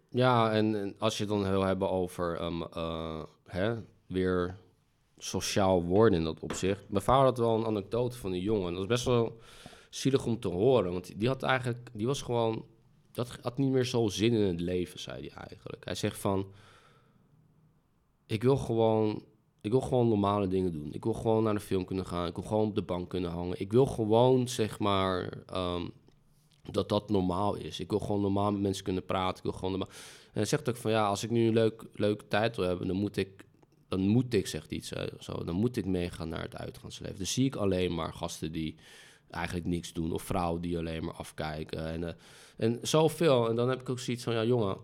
Ja, 0.08 0.52
en, 0.52 0.94
als 0.98 1.18
je 1.18 1.24
dan 1.24 1.42
wil 1.42 1.62
hebben 1.62 1.90
over 1.90 2.42
um, 2.42 2.62
uh, 2.76 3.22
hè, 3.46 3.76
weer 4.06 4.58
sociaal 5.18 5.82
worden 5.82 6.18
in 6.18 6.24
dat 6.24 6.40
opzicht. 6.40 6.88
Mijn 6.88 7.04
vader 7.04 7.24
had 7.24 7.38
wel 7.38 7.58
een 7.58 7.66
anekdote 7.66 8.18
van 8.18 8.32
een 8.32 8.40
jongen. 8.40 8.72
Dat 8.72 8.82
is 8.82 8.88
best 8.88 9.04
wel 9.04 9.40
zielig 9.90 10.26
om 10.26 10.40
te 10.40 10.48
horen. 10.48 10.92
Want 10.92 11.18
die 11.18 11.28
had 11.28 11.42
eigenlijk, 11.42 11.90
die 11.92 12.06
was 12.06 12.22
gewoon, 12.22 12.64
dat 13.12 13.38
had 13.42 13.58
niet 13.58 13.70
meer 13.70 13.84
zo 13.84 14.08
zin 14.08 14.32
in 14.32 14.46
het 14.46 14.60
leven, 14.60 15.00
zei 15.00 15.28
hij 15.28 15.46
eigenlijk. 15.46 15.84
Hij 15.84 15.94
zegt 15.94 16.18
van 16.18 16.52
ik 18.30 18.42
wil 18.42 18.56
gewoon, 18.56 19.22
ik 19.60 19.70
wil 19.70 19.80
gewoon 19.80 20.08
normale 20.08 20.48
dingen 20.48 20.72
doen. 20.72 20.92
Ik 20.92 21.04
wil 21.04 21.12
gewoon 21.12 21.42
naar 21.42 21.54
de 21.54 21.60
film 21.60 21.84
kunnen 21.84 22.06
gaan. 22.06 22.26
Ik 22.26 22.34
wil 22.34 22.44
gewoon 22.44 22.68
op 22.68 22.74
de 22.74 22.82
bank 22.82 23.08
kunnen 23.08 23.30
hangen. 23.30 23.60
Ik 23.60 23.72
wil 23.72 23.86
gewoon, 23.86 24.48
zeg 24.48 24.78
maar, 24.78 25.42
ehm, 25.46 25.88
dat 26.70 26.88
dat 26.88 27.10
normaal 27.10 27.54
is. 27.54 27.80
Ik 27.80 27.90
wil 27.90 27.98
gewoon 27.98 28.20
normaal 28.20 28.52
met 28.52 28.60
mensen 28.60 28.84
kunnen 28.84 29.04
praten. 29.04 29.36
Ik 29.36 29.42
wil 29.42 29.52
gewoon 29.52 29.70
normaal... 29.70 29.88
En 30.24 30.32
hij 30.32 30.44
zegt 30.44 30.68
ook 30.68 30.76
van, 30.76 30.90
ja, 30.90 31.06
als 31.06 31.22
ik 31.22 31.30
nu 31.30 31.46
een 31.46 31.52
leuk, 31.54 31.84
leuke 31.92 32.28
tijd 32.28 32.56
wil 32.56 32.66
hebben, 32.66 32.86
dan 32.86 32.96
moet 32.96 33.16
ik, 33.16 33.44
dan 33.88 34.00
moet 34.00 34.34
ik, 34.34 34.46
zegt 34.46 34.70
iets, 34.70 34.92
zo, 35.18 35.44
dan 35.44 35.54
moet 35.54 35.76
ik 35.76 35.86
meegaan 35.86 36.28
naar 36.28 36.42
het 36.42 36.56
uitgaansleven. 36.56 37.18
Dus 37.18 37.32
zie 37.32 37.46
ik 37.46 37.56
alleen 37.56 37.94
maar 37.94 38.12
gasten 38.12 38.52
die 38.52 38.76
eigenlijk 39.30 39.66
niks 39.66 39.92
doen. 39.92 40.12
Of 40.12 40.22
vrouwen 40.22 40.60
die 40.60 40.78
alleen 40.78 41.04
maar 41.04 41.14
afkijken. 41.14 41.86
En, 41.86 42.02
uh, 42.02 42.10
en 42.56 42.78
zoveel. 42.82 43.48
En 43.48 43.56
dan 43.56 43.68
heb 43.68 43.80
ik 43.80 43.88
ook 43.88 43.98
zoiets 43.98 44.24
van, 44.24 44.34
ja 44.34 44.44
jongen, 44.44 44.76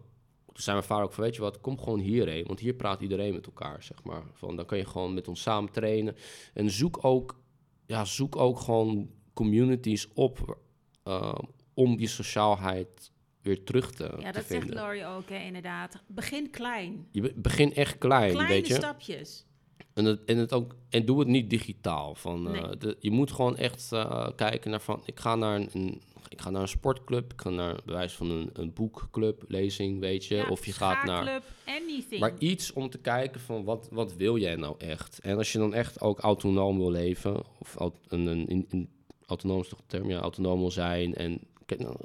toen 0.56 0.64
zei 0.64 0.76
mijn 0.76 0.88
vader 0.88 1.04
ook 1.04 1.12
van, 1.12 1.24
weet 1.24 1.34
je 1.34 1.40
wat, 1.40 1.60
kom 1.60 1.78
gewoon 1.78 1.98
hierheen. 1.98 2.46
Want 2.46 2.60
hier 2.60 2.74
praat 2.74 3.00
iedereen 3.00 3.34
met 3.34 3.46
elkaar, 3.46 3.82
zeg 3.82 4.04
maar. 4.04 4.22
Van, 4.32 4.56
dan 4.56 4.66
kan 4.66 4.78
je 4.78 4.84
gewoon 4.84 5.14
met 5.14 5.28
ons 5.28 5.42
samen 5.42 5.72
trainen. 5.72 6.16
En 6.54 6.70
zoek 6.70 7.04
ook, 7.04 7.40
ja, 7.86 8.04
zoek 8.04 8.36
ook 8.36 8.60
gewoon 8.60 9.10
communities 9.32 10.12
op 10.12 10.58
uh, 11.04 11.34
om 11.74 11.98
je 11.98 12.06
sociaalheid 12.06 13.10
weer 13.42 13.64
terug 13.64 13.90
te 13.90 14.16
Ja, 14.18 14.32
dat 14.32 14.44
zegt 14.44 14.68
Laurie 14.68 15.06
ook, 15.06 15.28
hè, 15.28 15.38
inderdaad. 15.38 16.02
Begin 16.06 16.50
klein. 16.50 17.08
Je 17.10 17.32
begin 17.34 17.74
echt 17.74 17.98
klein, 17.98 18.32
Kleine 18.32 18.52
weet 18.52 18.66
je. 18.66 18.74
stapjes. 18.74 19.46
En, 19.94 20.04
het, 20.04 20.24
en, 20.24 20.36
het 20.36 20.52
ook, 20.52 20.76
en 20.88 21.04
doe 21.04 21.18
het 21.18 21.28
niet 21.28 21.50
digitaal. 21.50 22.14
Van, 22.14 22.54
uh, 22.54 22.68
de, 22.78 22.96
je 23.00 23.10
moet 23.10 23.32
gewoon 23.32 23.56
echt 23.56 23.90
uh, 23.92 24.28
kijken 24.36 24.70
naar 24.70 24.80
van... 24.80 25.02
Ik 25.04 25.20
ga 25.20 25.34
naar 25.34 25.56
een, 25.56 25.68
een 25.72 26.00
ik 26.28 26.40
ga 26.40 26.50
naar 26.50 26.62
een 26.62 26.68
sportclub, 26.68 27.32
ik 27.32 27.40
ga 27.40 27.50
naar 27.50 27.80
bewijs 27.84 28.12
van 28.12 28.30
een, 28.30 28.50
een 28.52 28.72
boekclub, 28.72 29.44
lezing, 29.48 30.00
weet 30.00 30.26
je. 30.26 30.50
of 30.50 30.66
je 30.66 30.72
gaat 30.72 31.04
naar. 31.04 31.42
anything. 31.64 32.20
Maar 32.20 32.34
iets 32.38 32.72
om 32.72 32.90
te 32.90 32.98
kijken 32.98 33.40
van 33.40 33.64
wat, 33.64 33.88
wat 33.90 34.14
wil 34.14 34.38
jij 34.38 34.56
nou 34.56 34.74
echt? 34.78 35.18
En 35.20 35.36
als 35.36 35.52
je 35.52 35.58
dan 35.58 35.74
echt 35.74 36.00
ook 36.00 36.18
autonoom 36.18 36.78
wil 36.78 36.90
leven, 36.90 37.42
of 37.58 37.76
een, 37.78 38.26
een, 38.26 38.44
een, 38.48 38.66
een 38.70 38.88
autonoom 39.26 39.60
is 39.60 39.68
toch 39.68 39.82
term, 39.86 40.10
ja, 40.10 40.18
autonoom 40.18 40.58
wil 40.58 40.70
zijn. 40.70 41.14
En 41.14 41.40
nou, 41.78 41.96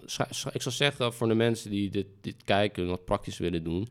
ik 0.52 0.62
zou 0.62 0.76
zeggen 0.76 1.14
voor 1.14 1.28
de 1.28 1.34
mensen 1.34 1.70
die 1.70 1.90
dit, 1.90 2.08
dit 2.22 2.44
kijken 2.44 2.84
en 2.84 2.90
wat 2.90 3.06
praktisch 3.06 3.38
willen 3.38 3.64
doen. 3.64 3.88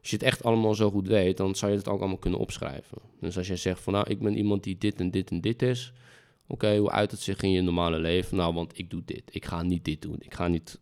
Als 0.00 0.10
je 0.10 0.16
het 0.16 0.24
echt 0.24 0.44
allemaal 0.44 0.74
zo 0.74 0.90
goed 0.90 1.08
weet, 1.08 1.36
dan 1.36 1.54
zou 1.54 1.72
je 1.72 1.78
het 1.78 1.88
ook 1.88 1.98
allemaal 2.00 2.18
kunnen 2.18 2.40
opschrijven. 2.40 2.98
Dus 3.20 3.36
als 3.36 3.46
jij 3.46 3.56
zegt 3.56 3.80
van 3.80 3.92
nou, 3.92 4.10
ik 4.10 4.18
ben 4.18 4.36
iemand 4.36 4.62
die 4.64 4.78
dit 4.78 5.00
en 5.00 5.10
dit 5.10 5.30
en 5.30 5.40
dit 5.40 5.62
is 5.62 5.92
Oké, 6.52 6.76
hoe 6.76 6.90
uit 6.90 7.10
het 7.10 7.20
zich 7.20 7.40
in 7.40 7.50
je 7.50 7.60
normale 7.60 7.98
leven? 7.98 8.36
Nou, 8.36 8.54
want 8.54 8.78
ik 8.78 8.90
doe 8.90 9.02
dit. 9.04 9.22
Ik 9.30 9.44
ga 9.44 9.62
niet 9.62 9.84
dit 9.84 10.02
doen. 10.02 10.16
Ik 10.18 10.34
ga 10.34 10.48
niet 10.48 10.80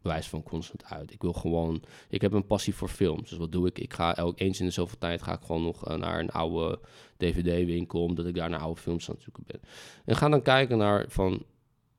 bewijs 0.00 0.28
van 0.28 0.42
constant 0.42 0.84
uit. 0.84 1.12
Ik 1.12 1.22
wil 1.22 1.32
gewoon... 1.32 1.82
Ik 2.08 2.20
heb 2.20 2.32
een 2.32 2.46
passie 2.46 2.74
voor 2.74 2.88
films. 2.88 3.28
Dus 3.28 3.38
wat 3.38 3.52
doe 3.52 3.66
ik? 3.66 3.78
Ik 3.78 3.92
ga 3.92 4.16
elk 4.16 4.40
eens 4.40 4.60
in 4.60 4.66
de 4.66 4.72
zoveel 4.72 4.98
tijd 4.98 5.22
ga 5.22 5.32
ik 5.32 5.40
gewoon 5.42 5.62
nog 5.62 5.88
uh, 5.88 5.96
naar 5.96 6.20
een 6.20 6.30
oude 6.30 6.80
dvd-winkel... 7.16 8.02
omdat 8.02 8.26
ik 8.26 8.34
daar 8.34 8.50
naar 8.50 8.60
oude 8.60 8.80
films 8.80 9.08
aan 9.08 9.14
het 9.14 9.24
zoeken 9.24 9.44
ben. 9.46 9.60
En 10.04 10.16
ga 10.16 10.28
dan 10.28 10.42
kijken 10.42 10.78
naar 10.78 11.04
van... 11.08 11.44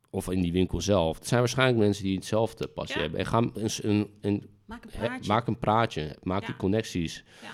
Of 0.09 0.29
in 0.29 0.41
die 0.41 0.51
winkel 0.51 0.81
zelf. 0.81 1.17
Het 1.17 1.27
zijn 1.27 1.39
waarschijnlijk 1.39 1.79
mensen 1.79 2.03
die 2.03 2.15
hetzelfde 2.15 2.67
passie 2.67 2.95
ja. 2.95 3.01
hebben. 3.01 3.19
En 3.19 3.25
ga 3.25 3.37
een, 3.37 3.69
een, 3.81 4.09
een, 4.21 4.49
maak 4.65 4.83
een 4.83 4.89
praatje. 4.89 5.21
He, 5.21 5.27
maak, 5.27 5.47
een 5.47 5.59
praatje, 5.59 6.17
maak 6.23 6.41
ja. 6.41 6.47
die 6.47 6.55
connecties. 6.55 7.23
Ja. 7.41 7.49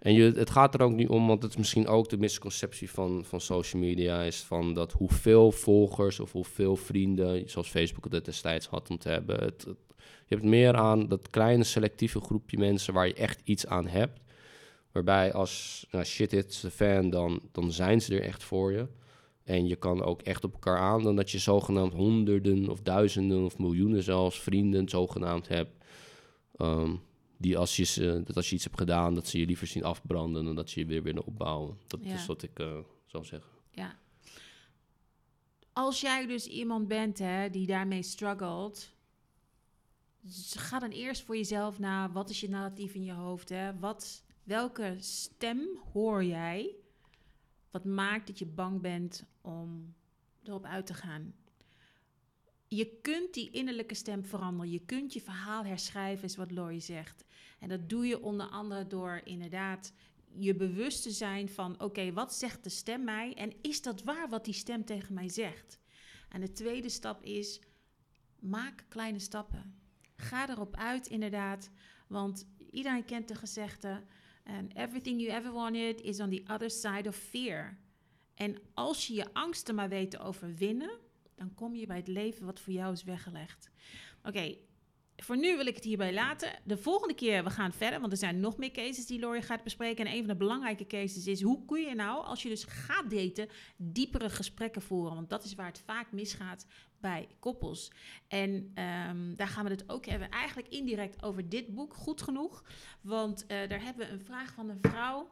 En 0.00 0.12
je, 0.12 0.32
het 0.36 0.50
gaat 0.50 0.74
er 0.74 0.82
ook 0.82 0.92
niet 0.92 1.08
om, 1.08 1.26
want 1.26 1.42
het 1.42 1.50
is 1.50 1.58
misschien 1.58 1.86
ook 1.86 2.08
de 2.08 2.18
misconceptie 2.18 2.90
van, 2.90 3.24
van 3.24 3.40
social 3.40 3.82
media, 3.82 4.22
is 4.22 4.40
van 4.40 4.74
dat 4.74 4.92
hoeveel 4.92 5.52
volgers 5.52 6.20
of 6.20 6.32
hoeveel 6.32 6.76
vrienden, 6.76 7.50
zoals 7.50 7.70
Facebook 7.70 8.12
het 8.12 8.24
destijds 8.24 8.66
had 8.66 8.90
om 8.90 8.98
te 8.98 9.08
hebben. 9.08 9.54
Je 10.26 10.36
hebt 10.36 10.44
meer 10.44 10.76
aan 10.76 11.08
dat 11.08 11.30
kleine 11.30 11.64
selectieve 11.64 12.20
groepje 12.20 12.58
mensen 12.58 12.94
waar 12.94 13.06
je 13.06 13.14
echt 13.14 13.40
iets 13.44 13.66
aan 13.66 13.86
hebt. 13.86 14.20
Waarbij 14.92 15.32
als 15.32 15.86
nou, 15.90 16.04
shit 16.04 16.32
is 16.32 16.60
de 16.60 16.70
fan, 16.70 17.10
dan, 17.10 17.40
dan 17.52 17.72
zijn 17.72 18.00
ze 18.00 18.14
er 18.14 18.22
echt 18.22 18.42
voor 18.42 18.72
je. 18.72 18.86
En 19.44 19.66
je 19.66 19.76
kan 19.76 20.02
ook 20.02 20.22
echt 20.22 20.44
op 20.44 20.52
elkaar 20.52 20.78
aan 20.78 21.02
dan 21.02 21.16
dat 21.16 21.30
je 21.30 21.38
zogenaamd 21.38 21.92
honderden 21.92 22.68
of 22.68 22.80
duizenden 22.80 23.44
of 23.44 23.58
miljoenen 23.58 24.02
zelfs 24.02 24.40
vrienden 24.40 24.88
zogenaamd 24.88 25.48
hebt. 25.48 25.84
Um, 26.56 27.00
die 27.40 27.58
als 27.58 27.76
je, 27.76 28.00
uh, 28.00 28.26
dat 28.26 28.36
als 28.36 28.48
je 28.48 28.54
iets 28.54 28.64
hebt 28.64 28.78
gedaan, 28.78 29.14
dat 29.14 29.26
ze 29.28 29.38
je 29.38 29.46
liever 29.46 29.66
zien 29.66 29.84
afbranden 29.84 30.44
dan 30.44 30.54
dat 30.54 30.70
ze 30.70 30.80
je 30.80 30.86
weer 30.86 31.02
willen 31.02 31.24
opbouwen. 31.24 31.78
Dat 31.86 32.00
Ja. 32.02 32.14
is 32.14 32.26
wat 32.26 32.42
ik, 32.42 32.58
eh, 32.58 32.78
zo 33.06 33.22
zeggen. 33.22 33.50
Ja. 33.70 33.98
Als 35.72 36.00
jij 36.00 36.26
dus 36.26 36.46
iemand 36.46 36.88
bent 36.88 37.18
hè, 37.18 37.50
die 37.50 37.66
daarmee 37.66 38.02
struggelt, 38.02 38.92
ga 40.54 40.78
dan 40.78 40.90
eerst 40.90 41.22
voor 41.22 41.36
jezelf 41.36 41.78
na. 41.78 42.10
Wat 42.12 42.30
is 42.30 42.40
je 42.40 42.48
narratief 42.48 42.94
in 42.94 43.04
je 43.04 43.12
hoofd? 43.12 43.48
Hè? 43.48 43.78
Wat, 43.78 44.22
welke 44.42 44.96
stem 44.98 45.68
hoor 45.92 46.24
jij? 46.24 46.74
Wat 47.70 47.84
maakt 47.84 48.26
dat 48.26 48.38
je 48.38 48.46
bang 48.46 48.80
bent 48.80 49.24
om 49.40 49.94
erop 50.44 50.64
uit 50.64 50.86
te 50.86 50.94
gaan? 50.94 51.34
Je 52.72 52.98
kunt 53.02 53.34
die 53.34 53.50
innerlijke 53.50 53.94
stem 53.94 54.24
veranderen. 54.24 54.70
Je 54.70 54.84
kunt 54.84 55.12
je 55.12 55.20
verhaal 55.20 55.64
herschrijven, 55.64 56.24
is 56.24 56.36
wat 56.36 56.50
Lori 56.50 56.80
zegt. 56.80 57.24
En 57.58 57.68
dat 57.68 57.88
doe 57.88 58.06
je 58.06 58.22
onder 58.22 58.46
andere 58.46 58.86
door 58.86 59.20
inderdaad 59.24 59.92
je 60.38 60.54
bewust 60.54 61.02
te 61.02 61.10
zijn 61.10 61.48
van: 61.48 61.80
oké, 61.80 62.12
wat 62.12 62.34
zegt 62.34 62.64
de 62.64 62.70
stem 62.70 63.04
mij? 63.04 63.34
En 63.34 63.52
is 63.60 63.82
dat 63.82 64.02
waar 64.02 64.28
wat 64.28 64.44
die 64.44 64.54
stem 64.54 64.84
tegen 64.84 65.14
mij 65.14 65.28
zegt? 65.28 65.78
En 66.28 66.40
de 66.40 66.52
tweede 66.52 66.88
stap 66.88 67.22
is: 67.24 67.60
maak 68.38 68.84
kleine 68.88 69.18
stappen. 69.18 69.80
Ga 70.16 70.48
erop 70.48 70.76
uit, 70.76 71.06
inderdaad. 71.06 71.70
Want 72.08 72.46
iedereen 72.70 73.04
kent 73.04 73.28
de 73.28 73.34
gezegde: 73.34 74.04
and 74.44 74.76
everything 74.76 75.20
you 75.20 75.32
ever 75.32 75.52
wanted 75.52 76.00
is 76.00 76.20
on 76.20 76.30
the 76.30 76.44
other 76.52 76.70
side 76.70 77.08
of 77.08 77.16
fear. 77.16 77.78
En 78.34 78.58
als 78.74 79.06
je 79.06 79.14
je 79.14 79.32
angsten 79.32 79.74
maar 79.74 79.88
weet 79.88 80.10
te 80.10 80.18
overwinnen, 80.18 80.98
dan 81.40 81.54
kom 81.54 81.74
je 81.74 81.86
bij 81.86 81.96
het 81.96 82.08
leven 82.08 82.46
wat 82.46 82.60
voor 82.60 82.72
jou 82.72 82.92
is 82.92 83.04
weggelegd. 83.04 83.70
Oké, 84.22 84.56
voor 85.16 85.36
nu 85.36 85.56
wil 85.56 85.66
ik 85.66 85.74
het 85.74 85.84
hierbij 85.84 86.12
laten. 86.12 86.58
De 86.64 86.76
volgende 86.76 87.14
keer, 87.14 87.44
we 87.44 87.50
gaan 87.50 87.72
verder, 87.72 88.00
want 88.00 88.12
er 88.12 88.18
zijn 88.18 88.40
nog 88.40 88.56
meer 88.56 88.70
cases 88.70 89.06
die 89.06 89.20
Lori 89.20 89.42
gaat 89.42 89.62
bespreken. 89.62 90.06
En 90.06 90.12
een 90.12 90.18
van 90.18 90.28
de 90.28 90.36
belangrijke 90.36 90.86
cases 90.86 91.26
is, 91.26 91.42
hoe 91.42 91.64
kun 91.64 91.80
je 91.80 91.94
nou, 91.94 92.24
als 92.24 92.42
je 92.42 92.48
dus 92.48 92.64
gaat 92.64 93.10
daten, 93.10 93.48
diepere 93.76 94.30
gesprekken 94.30 94.82
voeren? 94.82 95.14
Want 95.14 95.30
dat 95.30 95.44
is 95.44 95.54
waar 95.54 95.66
het 95.66 95.82
vaak 95.86 96.12
misgaat 96.12 96.66
bij 97.00 97.28
koppels. 97.38 97.92
En 98.28 98.70
ehm, 98.74 99.34
daar 99.34 99.48
gaan 99.48 99.64
we 99.64 99.70
het 99.70 99.88
ook 99.88 100.06
hebben, 100.06 100.30
eigenlijk 100.30 100.68
indirect 100.68 101.22
over 101.22 101.48
dit 101.48 101.74
boek, 101.74 101.94
goed 101.94 102.22
genoeg. 102.22 102.64
Want 103.00 103.46
eh, 103.46 103.68
daar 103.68 103.82
hebben 103.82 104.06
we 104.06 104.12
een 104.12 104.24
vraag 104.24 104.52
van 104.52 104.68
een 104.68 104.78
vrouw. 104.80 105.30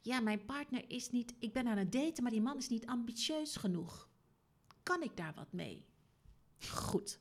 Ja, 0.00 0.20
mijn 0.20 0.44
partner 0.44 0.84
is 0.88 1.10
niet, 1.10 1.34
ik 1.38 1.52
ben 1.52 1.66
aan 1.66 1.78
het 1.78 1.92
daten, 1.92 2.22
maar 2.22 2.32
die 2.32 2.42
man 2.42 2.56
is 2.56 2.68
niet 2.68 2.86
ambitieus 2.86 3.56
genoeg. 3.56 4.09
Kan 4.90 5.02
ik 5.02 5.16
daar 5.16 5.32
wat 5.34 5.52
mee? 5.52 5.84
Goed. 6.70 7.18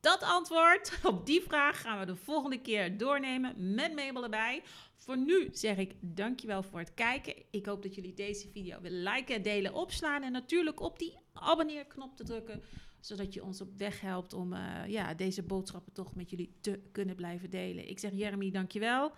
Dat 0.00 0.22
antwoord 0.22 0.98
op 1.12 1.26
die 1.26 1.42
vraag 1.42 1.80
gaan 1.80 1.98
we 1.98 2.06
de 2.06 2.16
volgende 2.16 2.60
keer 2.60 2.96
doornemen 2.96 3.74
met 3.74 3.94
Mabel 3.94 4.22
erbij. 4.22 4.62
Voor 4.96 5.18
nu 5.18 5.48
zeg 5.52 5.76
ik 5.76 5.94
dankjewel 6.00 6.62
voor 6.62 6.78
het 6.78 6.94
kijken. 6.94 7.34
Ik 7.50 7.66
hoop 7.66 7.82
dat 7.82 7.94
jullie 7.94 8.14
deze 8.14 8.48
video 8.48 8.80
willen 8.80 9.02
liken, 9.02 9.42
delen, 9.42 9.74
opslaan 9.74 10.22
en 10.22 10.32
natuurlijk 10.32 10.80
op 10.80 10.98
die 10.98 11.18
abonneerknop 11.32 12.16
te 12.16 12.24
drukken. 12.24 12.62
Zodat 13.00 13.34
je 13.34 13.44
ons 13.44 13.60
op 13.60 13.78
weg 13.78 14.00
helpt 14.00 14.32
om 14.32 14.52
eh, 14.52 14.86
ja, 14.86 15.14
deze 15.14 15.42
boodschappen 15.42 15.92
toch 15.92 16.14
met 16.14 16.30
jullie 16.30 16.56
te 16.60 16.80
kunnen 16.92 17.16
blijven 17.16 17.50
delen. 17.50 17.88
Ik 17.88 17.98
zeg 17.98 18.12
Jeremy 18.12 18.50
dankjewel. 18.50 19.12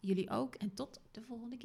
Jullie 0.00 0.30
ook 0.30 0.54
en 0.54 0.74
tot 0.74 1.00
de 1.10 1.22
volgende 1.22 1.56